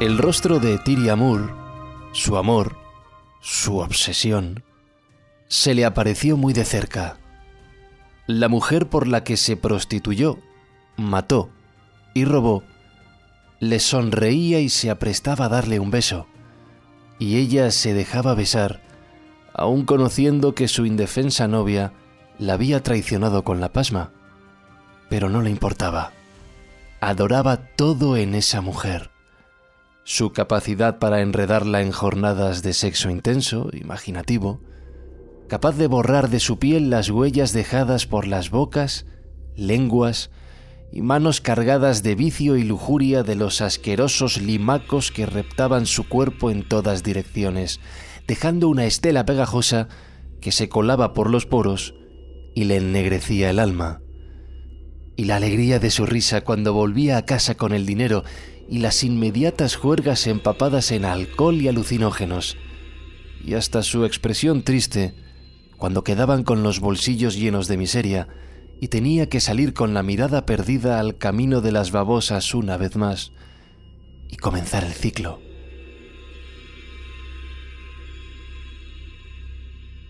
El 0.00 0.18
rostro 0.18 0.60
de 0.60 0.78
Tiri 0.78 1.08
Amur, 1.08 1.52
su 2.12 2.36
amor, 2.36 2.76
su 3.40 3.78
obsesión, 3.78 4.62
se 5.48 5.74
le 5.74 5.84
apareció 5.84 6.36
muy 6.36 6.52
de 6.52 6.64
cerca. 6.64 7.16
La 8.26 8.48
mujer 8.48 8.88
por 8.88 9.08
la 9.08 9.24
que 9.24 9.36
se 9.36 9.56
prostituyó, 9.56 10.38
mató 10.96 11.48
y 12.14 12.24
robó, 12.24 12.62
le 13.60 13.80
sonreía 13.80 14.60
y 14.60 14.68
se 14.68 14.90
aprestaba 14.90 15.46
a 15.46 15.48
darle 15.48 15.80
un 15.80 15.90
beso, 15.90 16.26
y 17.18 17.36
ella 17.38 17.70
se 17.70 17.94
dejaba 17.94 18.34
besar, 18.34 18.80
aun 19.52 19.84
conociendo 19.84 20.54
que 20.54 20.68
su 20.68 20.86
indefensa 20.86 21.48
novia 21.48 21.92
la 22.38 22.54
había 22.54 22.82
traicionado 22.82 23.42
con 23.42 23.60
la 23.60 23.72
pasma. 23.72 24.12
Pero 25.08 25.28
no 25.28 25.42
le 25.42 25.50
importaba. 25.50 26.12
Adoraba 27.00 27.56
todo 27.56 28.16
en 28.16 28.34
esa 28.34 28.60
mujer. 28.60 29.10
Su 30.04 30.32
capacidad 30.32 30.98
para 30.98 31.20
enredarla 31.20 31.82
en 31.82 31.92
jornadas 31.92 32.62
de 32.62 32.72
sexo 32.72 33.10
intenso, 33.10 33.68
imaginativo, 33.72 34.60
capaz 35.48 35.76
de 35.76 35.86
borrar 35.86 36.30
de 36.30 36.40
su 36.40 36.58
piel 36.58 36.90
las 36.90 37.10
huellas 37.10 37.52
dejadas 37.52 38.06
por 38.06 38.26
las 38.26 38.50
bocas, 38.50 39.06
lenguas 39.56 40.30
y 40.92 41.02
manos 41.02 41.40
cargadas 41.40 42.02
de 42.02 42.14
vicio 42.14 42.56
y 42.56 42.64
lujuria 42.64 43.22
de 43.22 43.34
los 43.34 43.60
asquerosos 43.60 44.40
limacos 44.40 45.12
que 45.12 45.26
reptaban 45.26 45.86
su 45.86 46.08
cuerpo 46.08 46.50
en 46.50 46.62
todas 46.62 47.02
direcciones, 47.02 47.80
dejando 48.26 48.68
una 48.68 48.86
estela 48.86 49.26
pegajosa 49.26 49.88
que 50.40 50.52
se 50.52 50.68
colaba 50.68 51.12
por 51.12 51.30
los 51.30 51.46
poros 51.46 51.94
y 52.54 52.64
le 52.64 52.76
ennegrecía 52.76 53.50
el 53.50 53.58
alma. 53.58 54.00
Y 55.16 55.24
la 55.24 55.36
alegría 55.36 55.78
de 55.78 55.90
su 55.90 56.06
risa 56.06 56.42
cuando 56.42 56.72
volvía 56.72 57.16
a 57.16 57.24
casa 57.24 57.56
con 57.56 57.72
el 57.72 57.86
dinero 57.86 58.24
y 58.68 58.78
las 58.78 59.02
inmediatas 59.04 59.76
juergas 59.76 60.26
empapadas 60.26 60.92
en 60.92 61.04
alcohol 61.04 61.60
y 61.60 61.68
alucinógenos, 61.68 62.56
y 63.44 63.54
hasta 63.54 63.82
su 63.82 64.04
expresión 64.04 64.62
triste 64.62 65.14
cuando 65.76 66.02
quedaban 66.02 66.42
con 66.42 66.62
los 66.62 66.80
bolsillos 66.80 67.36
llenos 67.36 67.68
de 67.68 67.76
miseria 67.76 68.28
y 68.80 68.88
tenía 68.88 69.28
que 69.28 69.40
salir 69.40 69.74
con 69.74 69.94
la 69.94 70.02
mirada 70.02 70.46
perdida 70.46 71.00
al 71.00 71.18
camino 71.18 71.60
de 71.60 71.72
las 71.72 71.90
babosas 71.90 72.54
una 72.54 72.76
vez 72.76 72.96
más 72.96 73.32
y 74.28 74.36
comenzar 74.36 74.84
el 74.84 74.92
ciclo. 74.92 75.40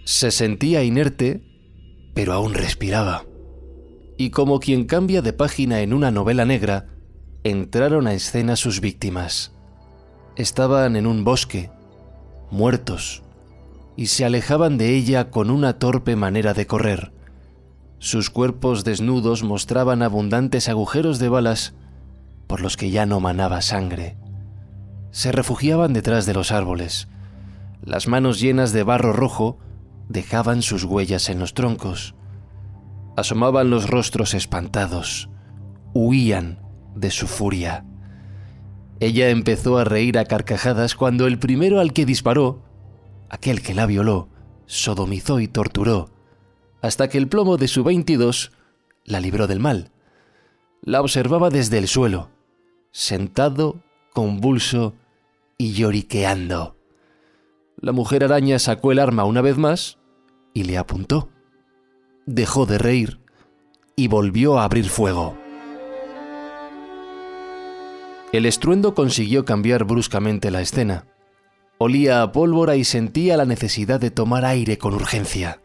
Se 0.04 0.30
sentía 0.30 0.82
inerte, 0.82 1.42
pero 2.14 2.32
aún 2.32 2.54
respiraba. 2.54 3.24
Y 4.16 4.30
como 4.30 4.58
quien 4.58 4.84
cambia 4.84 5.22
de 5.22 5.32
página 5.32 5.80
en 5.80 5.92
una 5.92 6.10
novela 6.10 6.44
negra, 6.44 6.86
entraron 7.44 8.06
a 8.06 8.14
escena 8.14 8.56
sus 8.56 8.80
víctimas. 8.80 9.52
Estaban 10.34 10.96
en 10.96 11.06
un 11.06 11.24
bosque, 11.24 11.70
muertos, 12.50 13.22
y 13.96 14.06
se 14.06 14.24
alejaban 14.24 14.78
de 14.78 14.94
ella 14.96 15.30
con 15.30 15.50
una 15.50 15.78
torpe 15.78 16.16
manera 16.16 16.54
de 16.54 16.66
correr. 16.66 17.12
Sus 17.98 18.30
cuerpos 18.30 18.84
desnudos 18.84 19.42
mostraban 19.42 20.02
abundantes 20.02 20.68
agujeros 20.68 21.18
de 21.18 21.28
balas 21.28 21.74
por 22.46 22.60
los 22.60 22.76
que 22.76 22.90
ya 22.90 23.06
no 23.06 23.20
manaba 23.20 23.60
sangre. 23.60 24.16
Se 25.10 25.32
refugiaban 25.32 25.92
detrás 25.92 26.26
de 26.26 26.34
los 26.34 26.52
árboles. 26.52 27.08
Las 27.82 28.06
manos 28.06 28.40
llenas 28.40 28.72
de 28.72 28.82
barro 28.82 29.12
rojo 29.12 29.58
dejaban 30.08 30.62
sus 30.62 30.84
huellas 30.84 31.28
en 31.28 31.38
los 31.38 31.54
troncos. 31.54 32.14
Asomaban 33.16 33.70
los 33.70 33.88
rostros 33.88 34.34
espantados. 34.34 35.28
Huían 35.92 36.60
de 36.94 37.10
su 37.10 37.26
furia. 37.26 37.84
Ella 39.00 39.30
empezó 39.30 39.78
a 39.78 39.84
reír 39.84 40.18
a 40.18 40.24
carcajadas 40.24 40.94
cuando 40.94 41.26
el 41.26 41.38
primero 41.38 41.80
al 41.80 41.92
que 41.92 42.06
disparó 42.06 42.62
aquel 43.30 43.62
que 43.62 43.74
la 43.74 43.86
violó, 43.86 44.28
sodomizó 44.66 45.40
y 45.40 45.48
torturó, 45.48 46.10
hasta 46.80 47.08
que 47.08 47.18
el 47.18 47.28
plomo 47.28 47.56
de 47.56 47.68
su 47.68 47.84
22 47.84 48.52
la 49.04 49.20
libró 49.20 49.46
del 49.46 49.60
mal. 49.60 49.90
La 50.82 51.00
observaba 51.00 51.50
desde 51.50 51.78
el 51.78 51.88
suelo, 51.88 52.30
sentado, 52.92 53.82
convulso 54.12 54.94
y 55.56 55.72
lloriqueando. 55.72 56.76
La 57.80 57.92
mujer 57.92 58.24
araña 58.24 58.58
sacó 58.58 58.92
el 58.92 58.98
arma 58.98 59.24
una 59.24 59.40
vez 59.40 59.56
más 59.56 59.98
y 60.54 60.64
le 60.64 60.78
apuntó. 60.78 61.30
Dejó 62.26 62.66
de 62.66 62.78
reír 62.78 63.20
y 63.96 64.08
volvió 64.08 64.58
a 64.58 64.64
abrir 64.64 64.88
fuego. 64.88 65.36
El 68.32 68.44
estruendo 68.44 68.94
consiguió 68.94 69.44
cambiar 69.44 69.84
bruscamente 69.84 70.50
la 70.50 70.60
escena. 70.60 71.06
Olía 71.78 72.22
a 72.22 72.32
pólvora 72.32 72.76
y 72.76 72.84
sentía 72.84 73.36
la 73.36 73.46
necesidad 73.46 74.00
de 74.00 74.10
tomar 74.10 74.44
aire 74.44 74.76
con 74.76 74.94
urgencia. 74.94 75.62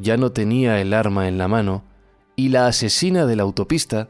Ya 0.00 0.16
no 0.16 0.32
tenía 0.32 0.80
el 0.80 0.92
arma 0.92 1.28
en 1.28 1.38
la 1.38 1.48
mano 1.48 1.82
y 2.36 2.50
la 2.50 2.66
asesina 2.66 3.24
de 3.24 3.36
la 3.36 3.44
autopista, 3.44 4.08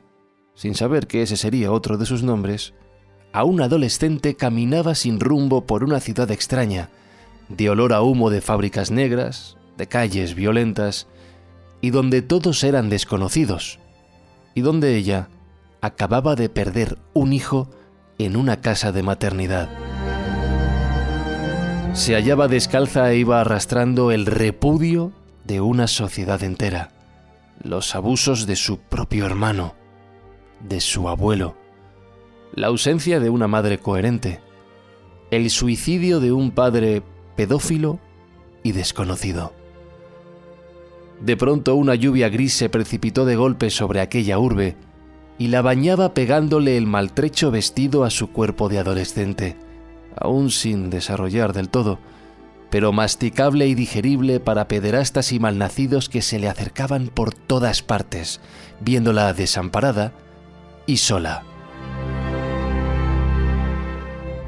sin 0.55 0.75
saber 0.75 1.07
que 1.07 1.23
ese 1.23 1.37
sería 1.37 1.71
otro 1.71 1.97
de 1.97 2.07
sus 2.07 2.23
nombres, 2.23 2.75
a 3.33 3.45
un 3.45 3.61
adolescente 3.61 4.35
caminaba 4.35 4.95
sin 4.95 5.21
rumbo 5.21 5.67
por 5.67 5.85
una 5.85 6.01
ciudad 6.01 6.31
extraña, 6.31 6.91
de 7.49 7.71
olor 7.71 7.93
a 7.93 8.03
humo 8.03 8.31
de 8.31 8.41
fábricas 8.41 8.91
negras, 8.91 9.59
de 9.77 9.87
calles 9.87 10.35
violentas, 10.35 11.07
y 11.81 11.91
donde 11.91 12.23
todos 12.23 12.65
eran 12.65 12.89
desconocidos, 12.89 13.79
y 14.55 14.63
donde 14.63 14.97
ella 14.97 15.29
acababa 15.81 16.35
de 16.35 16.49
perder 16.49 16.99
un 17.13 17.33
hijo 17.33 17.69
en 18.19 18.37
una 18.37 18.61
casa 18.61 18.91
de 18.91 19.03
maternidad. 19.03 19.69
Se 21.93 22.15
hallaba 22.15 22.49
descalza 22.49 23.13
e 23.13 23.19
iba 23.19 23.41
arrastrando 23.41 24.11
el 24.11 24.27
repudio 24.27 25.13
de 25.47 25.61
una 25.61 25.87
sociedad 25.87 26.43
entera, 26.43 26.91
los 27.63 27.95
abusos 27.95 28.47
de 28.47 28.57
su 28.57 28.79
propio 28.79 29.27
hermano, 29.27 29.75
de 30.61 30.81
su 30.81 31.09
abuelo, 31.09 31.57
la 32.55 32.69
ausencia 32.69 33.21
de 33.21 33.31
una 33.31 33.47
madre 33.47 33.79
coherente, 33.79 34.41
el 35.31 35.51
suicidio 35.51 36.21
de 36.21 36.33
un 36.33 36.51
padre 36.51 37.03
pedófilo 37.37 38.01
y 38.63 38.73
desconocido. 38.73 39.53
De 41.21 41.37
pronto 41.37 41.75
una 41.75 41.95
lluvia 41.95 42.29
gris 42.29 42.53
se 42.53 42.69
precipitó 42.69 43.25
de 43.25 43.37
golpe 43.37 43.71
sobre 43.71 44.01
aquella 44.01 44.39
urbe 44.39 44.77
y 45.39 45.49
la 45.49 45.63
bañaba 45.63 46.15
pegándole 46.15 46.77
el 46.77 46.87
maltrecho 46.87 47.51
vestido 47.51 48.05
a 48.05 48.11
su 48.11 48.33
cuerpo 48.33 48.69
de 48.69 48.79
adolescente 48.79 49.57
aún 50.17 50.51
sin 50.51 50.91
desarrollar 50.91 51.53
del 51.53 51.69
todo, 51.69 51.99
pero 52.71 52.93
masticable 52.93 53.67
y 53.67 53.75
digerible 53.75 54.41
para 54.41 54.69
pederastas 54.69 55.33
y 55.33 55.39
malnacidos 55.39 56.09
que 56.09 56.23
se 56.23 56.39
le 56.39 56.49
acercaban 56.49 57.09
por 57.09 57.33
todas 57.33 57.83
partes, 57.83 58.41
viéndola 58.81 59.33
desamparada 59.33 60.13
y 60.87 60.99
sola. 60.99 61.45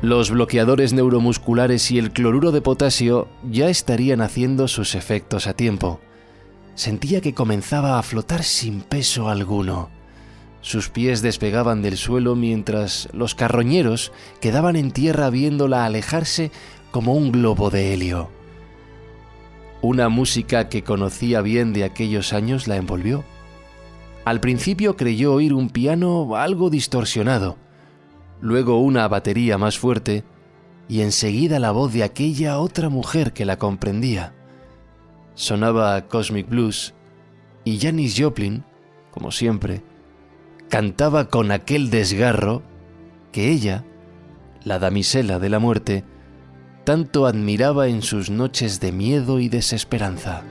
Los 0.00 0.30
bloqueadores 0.30 0.92
neuromusculares 0.92 1.90
y 1.90 1.98
el 1.98 2.12
cloruro 2.12 2.52
de 2.52 2.60
potasio 2.60 3.28
ya 3.50 3.68
estarían 3.68 4.20
haciendo 4.20 4.68
sus 4.68 4.94
efectos 4.94 5.48
a 5.48 5.54
tiempo. 5.54 6.00
Sentía 6.76 7.20
que 7.20 7.34
comenzaba 7.34 7.98
a 7.98 8.02
flotar 8.04 8.44
sin 8.44 8.82
peso 8.82 9.28
alguno. 9.28 9.90
Sus 10.60 10.88
pies 10.88 11.20
despegaban 11.20 11.82
del 11.82 11.96
suelo 11.96 12.36
mientras 12.36 13.08
los 13.12 13.34
carroñeros 13.34 14.12
quedaban 14.40 14.76
en 14.76 14.92
tierra 14.92 15.30
viéndola 15.30 15.84
alejarse 15.84 16.52
como 16.90 17.14
un 17.14 17.32
globo 17.32 17.70
de 17.70 17.92
helio. 17.92 18.30
Una 19.80 20.08
música 20.08 20.68
que 20.68 20.82
conocía 20.82 21.40
bien 21.40 21.72
de 21.72 21.84
aquellos 21.84 22.32
años 22.32 22.66
la 22.66 22.76
envolvió. 22.76 23.24
Al 24.24 24.40
principio 24.40 24.96
creyó 24.96 25.32
oír 25.34 25.54
un 25.54 25.70
piano 25.70 26.36
algo 26.36 26.70
distorsionado, 26.70 27.56
luego 28.40 28.80
una 28.80 29.06
batería 29.08 29.56
más 29.58 29.78
fuerte 29.78 30.24
y 30.88 31.02
enseguida 31.02 31.58
la 31.58 31.70
voz 31.70 31.92
de 31.92 32.02
aquella 32.02 32.58
otra 32.58 32.88
mujer 32.88 33.32
que 33.32 33.44
la 33.44 33.58
comprendía. 33.58 34.34
Sonaba 35.34 36.08
Cosmic 36.08 36.48
Blues 36.48 36.94
y 37.64 37.78
Janis 37.78 38.16
Joplin, 38.18 38.64
como 39.12 39.30
siempre, 39.30 39.82
cantaba 40.68 41.28
con 41.28 41.52
aquel 41.52 41.90
desgarro 41.90 42.62
que 43.30 43.50
ella, 43.50 43.84
la 44.64 44.78
damisela 44.78 45.38
de 45.38 45.48
la 45.48 45.58
muerte, 45.58 46.04
tanto 46.88 47.26
admiraba 47.26 47.88
en 47.88 48.00
sus 48.00 48.30
noches 48.30 48.80
de 48.80 48.92
miedo 48.92 49.40
y 49.40 49.50
desesperanza. 49.50 50.42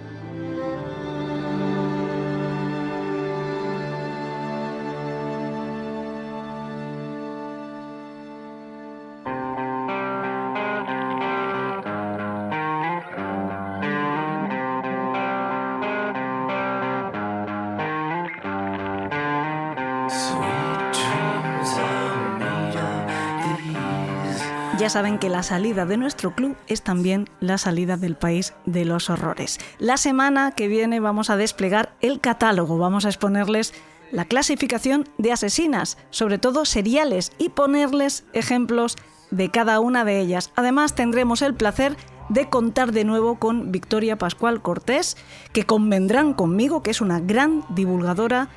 Ya 24.88 24.91
saben 24.91 25.19
que 25.19 25.27
la 25.27 25.43
salida 25.43 25.85
de 25.85 25.97
nuestro 25.97 26.34
club 26.34 26.55
es 26.68 26.81
también 26.81 27.27
la 27.41 27.57
salida 27.57 27.97
del 27.97 28.15
país 28.15 28.53
de 28.65 28.85
los 28.85 29.09
horrores. 29.09 29.59
La 29.80 29.97
semana 29.97 30.53
que 30.53 30.69
viene 30.69 31.01
vamos 31.01 31.30
a 31.30 31.35
desplegar 31.35 31.93
el 31.99 32.22
catálogo, 32.22 32.77
vamos 32.77 33.03
a 33.03 33.09
exponerles 33.09 33.73
la 34.14 34.23
clasificación 34.23 35.03
de 35.18 35.34
asesinas, 35.34 35.97
sobre 36.09 36.38
todo 36.38 36.64
seriales, 36.64 37.34
y 37.38 37.49
ponerles 37.49 38.23
ejemplos 38.31 38.95
de 39.30 39.51
cada 39.51 39.81
una 39.81 40.05
de 40.05 40.22
ellas. 40.22 40.53
Además, 40.55 40.95
tendremos 40.95 41.41
el 41.41 41.53
placer 41.53 41.97
de 42.30 42.47
contar 42.47 42.93
de 42.93 43.03
nuevo 43.03 43.39
con 43.39 43.73
Victoria 43.73 44.18
Pascual 44.18 44.61
Cortés, 44.61 45.18
que 45.51 45.65
convendrán 45.65 46.34
conmigo 46.34 46.81
que 46.81 46.91
es 46.91 47.01
una 47.01 47.19
gran 47.19 47.65
divulgadora 47.76 48.47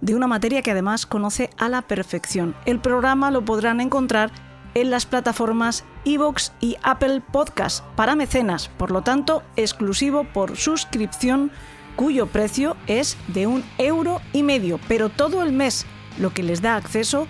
de 0.00 0.14
una 0.14 0.26
materia 0.26 0.62
que 0.62 0.70
además 0.70 1.04
conoce 1.04 1.50
a 1.58 1.68
la 1.68 1.82
perfección. 1.82 2.54
El 2.64 2.80
programa 2.80 3.30
lo 3.30 3.44
podrán 3.44 3.82
encontrar 3.82 4.45
en 4.76 4.90
las 4.90 5.06
plataformas 5.06 5.84
Evox 6.04 6.52
y 6.60 6.76
Apple 6.82 7.22
Podcast 7.32 7.82
para 7.96 8.14
mecenas, 8.14 8.68
por 8.76 8.90
lo 8.90 9.00
tanto 9.00 9.42
exclusivo 9.56 10.24
por 10.24 10.58
suscripción 10.58 11.50
cuyo 11.96 12.26
precio 12.26 12.76
es 12.86 13.16
de 13.28 13.46
un 13.46 13.64
euro 13.78 14.20
y 14.34 14.42
medio, 14.42 14.78
pero 14.86 15.08
todo 15.08 15.42
el 15.42 15.52
mes, 15.52 15.86
lo 16.18 16.34
que 16.34 16.42
les 16.42 16.60
da 16.60 16.76
acceso 16.76 17.26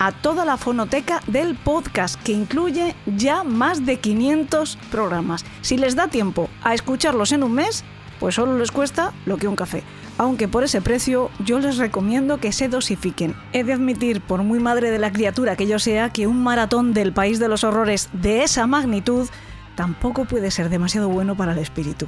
a 0.00 0.10
toda 0.10 0.44
la 0.44 0.56
fonoteca 0.56 1.20
del 1.28 1.54
podcast, 1.54 2.20
que 2.24 2.32
incluye 2.32 2.96
ya 3.06 3.44
más 3.44 3.86
de 3.86 4.00
500 4.00 4.76
programas. 4.90 5.44
Si 5.60 5.76
les 5.76 5.94
da 5.94 6.08
tiempo 6.08 6.50
a 6.64 6.74
escucharlos 6.74 7.30
en 7.30 7.44
un 7.44 7.52
mes, 7.52 7.84
pues 8.20 8.36
solo 8.36 8.56
les 8.56 8.70
cuesta 8.70 9.12
lo 9.26 9.38
que 9.38 9.48
un 9.48 9.56
café. 9.56 9.82
Aunque 10.18 10.46
por 10.46 10.62
ese 10.62 10.82
precio 10.82 11.30
yo 11.44 11.58
les 11.58 11.78
recomiendo 11.78 12.38
que 12.38 12.52
se 12.52 12.68
dosifiquen. 12.68 13.34
He 13.52 13.64
de 13.64 13.72
admitir, 13.72 14.20
por 14.20 14.42
muy 14.42 14.60
madre 14.60 14.90
de 14.90 14.98
la 14.98 15.10
criatura 15.10 15.56
que 15.56 15.66
yo 15.66 15.78
sea, 15.78 16.10
que 16.10 16.26
un 16.26 16.42
maratón 16.42 16.92
del 16.92 17.12
País 17.12 17.38
de 17.40 17.48
los 17.48 17.64
Horrores 17.64 18.10
de 18.12 18.44
esa 18.44 18.66
magnitud 18.66 19.28
tampoco 19.74 20.26
puede 20.26 20.50
ser 20.50 20.68
demasiado 20.68 21.08
bueno 21.08 21.36
para 21.36 21.52
el 21.52 21.58
espíritu. 21.58 22.06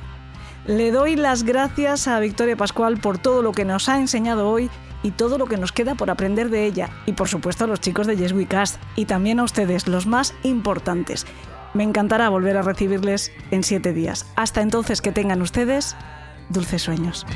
Le 0.67 0.93
doy 0.93 1.17
las 1.17 1.43
gracias 1.43 2.07
a 2.07 2.21
Victoria 2.21 2.57
Pascual 2.57 3.01
por 3.01 3.19
todo 3.19 3.43
lo 3.43 3.53
que 3.53 3.65
nos 3.65 3.89
ha 3.89 3.99
enseñado 3.99 4.49
hoy 4.49 4.71
y 5.03 5.11
todo 5.11 5.39
lo 5.39 5.47
que 5.47 5.57
nos 5.57 5.73
queda 5.73 5.95
por 5.95 6.11
aprender 6.11 6.51
de 6.51 6.67
ella. 6.67 6.91
Y 7.07 7.13
por 7.13 7.29
supuesto 7.29 7.65
a 7.65 7.67
los 7.67 7.81
chicos 7.81 8.07
de 8.07 8.17
Yes 8.17 8.33
We 8.33 8.47
Cast 8.47 8.81
y 8.95 9.07
también 9.07 9.41
a 9.41 9.45
ustedes, 9.45 9.89
los 9.89 10.07
más 10.07 10.35
importantes. 10.45 11.27
Me 11.75 11.85
encantará 11.85 12.29
volver 12.29 12.57
a 12.57 12.63
recibirles 12.63 13.33
en 13.51 13.63
siete 13.63 13.93
días. 13.93 14.27
Hasta 14.37 14.61
entonces 14.61 15.01
que 15.01 15.13
tengan 15.13 15.43
ustedes 15.43 15.97
dulces 16.49 16.83
sueños. 16.83 17.27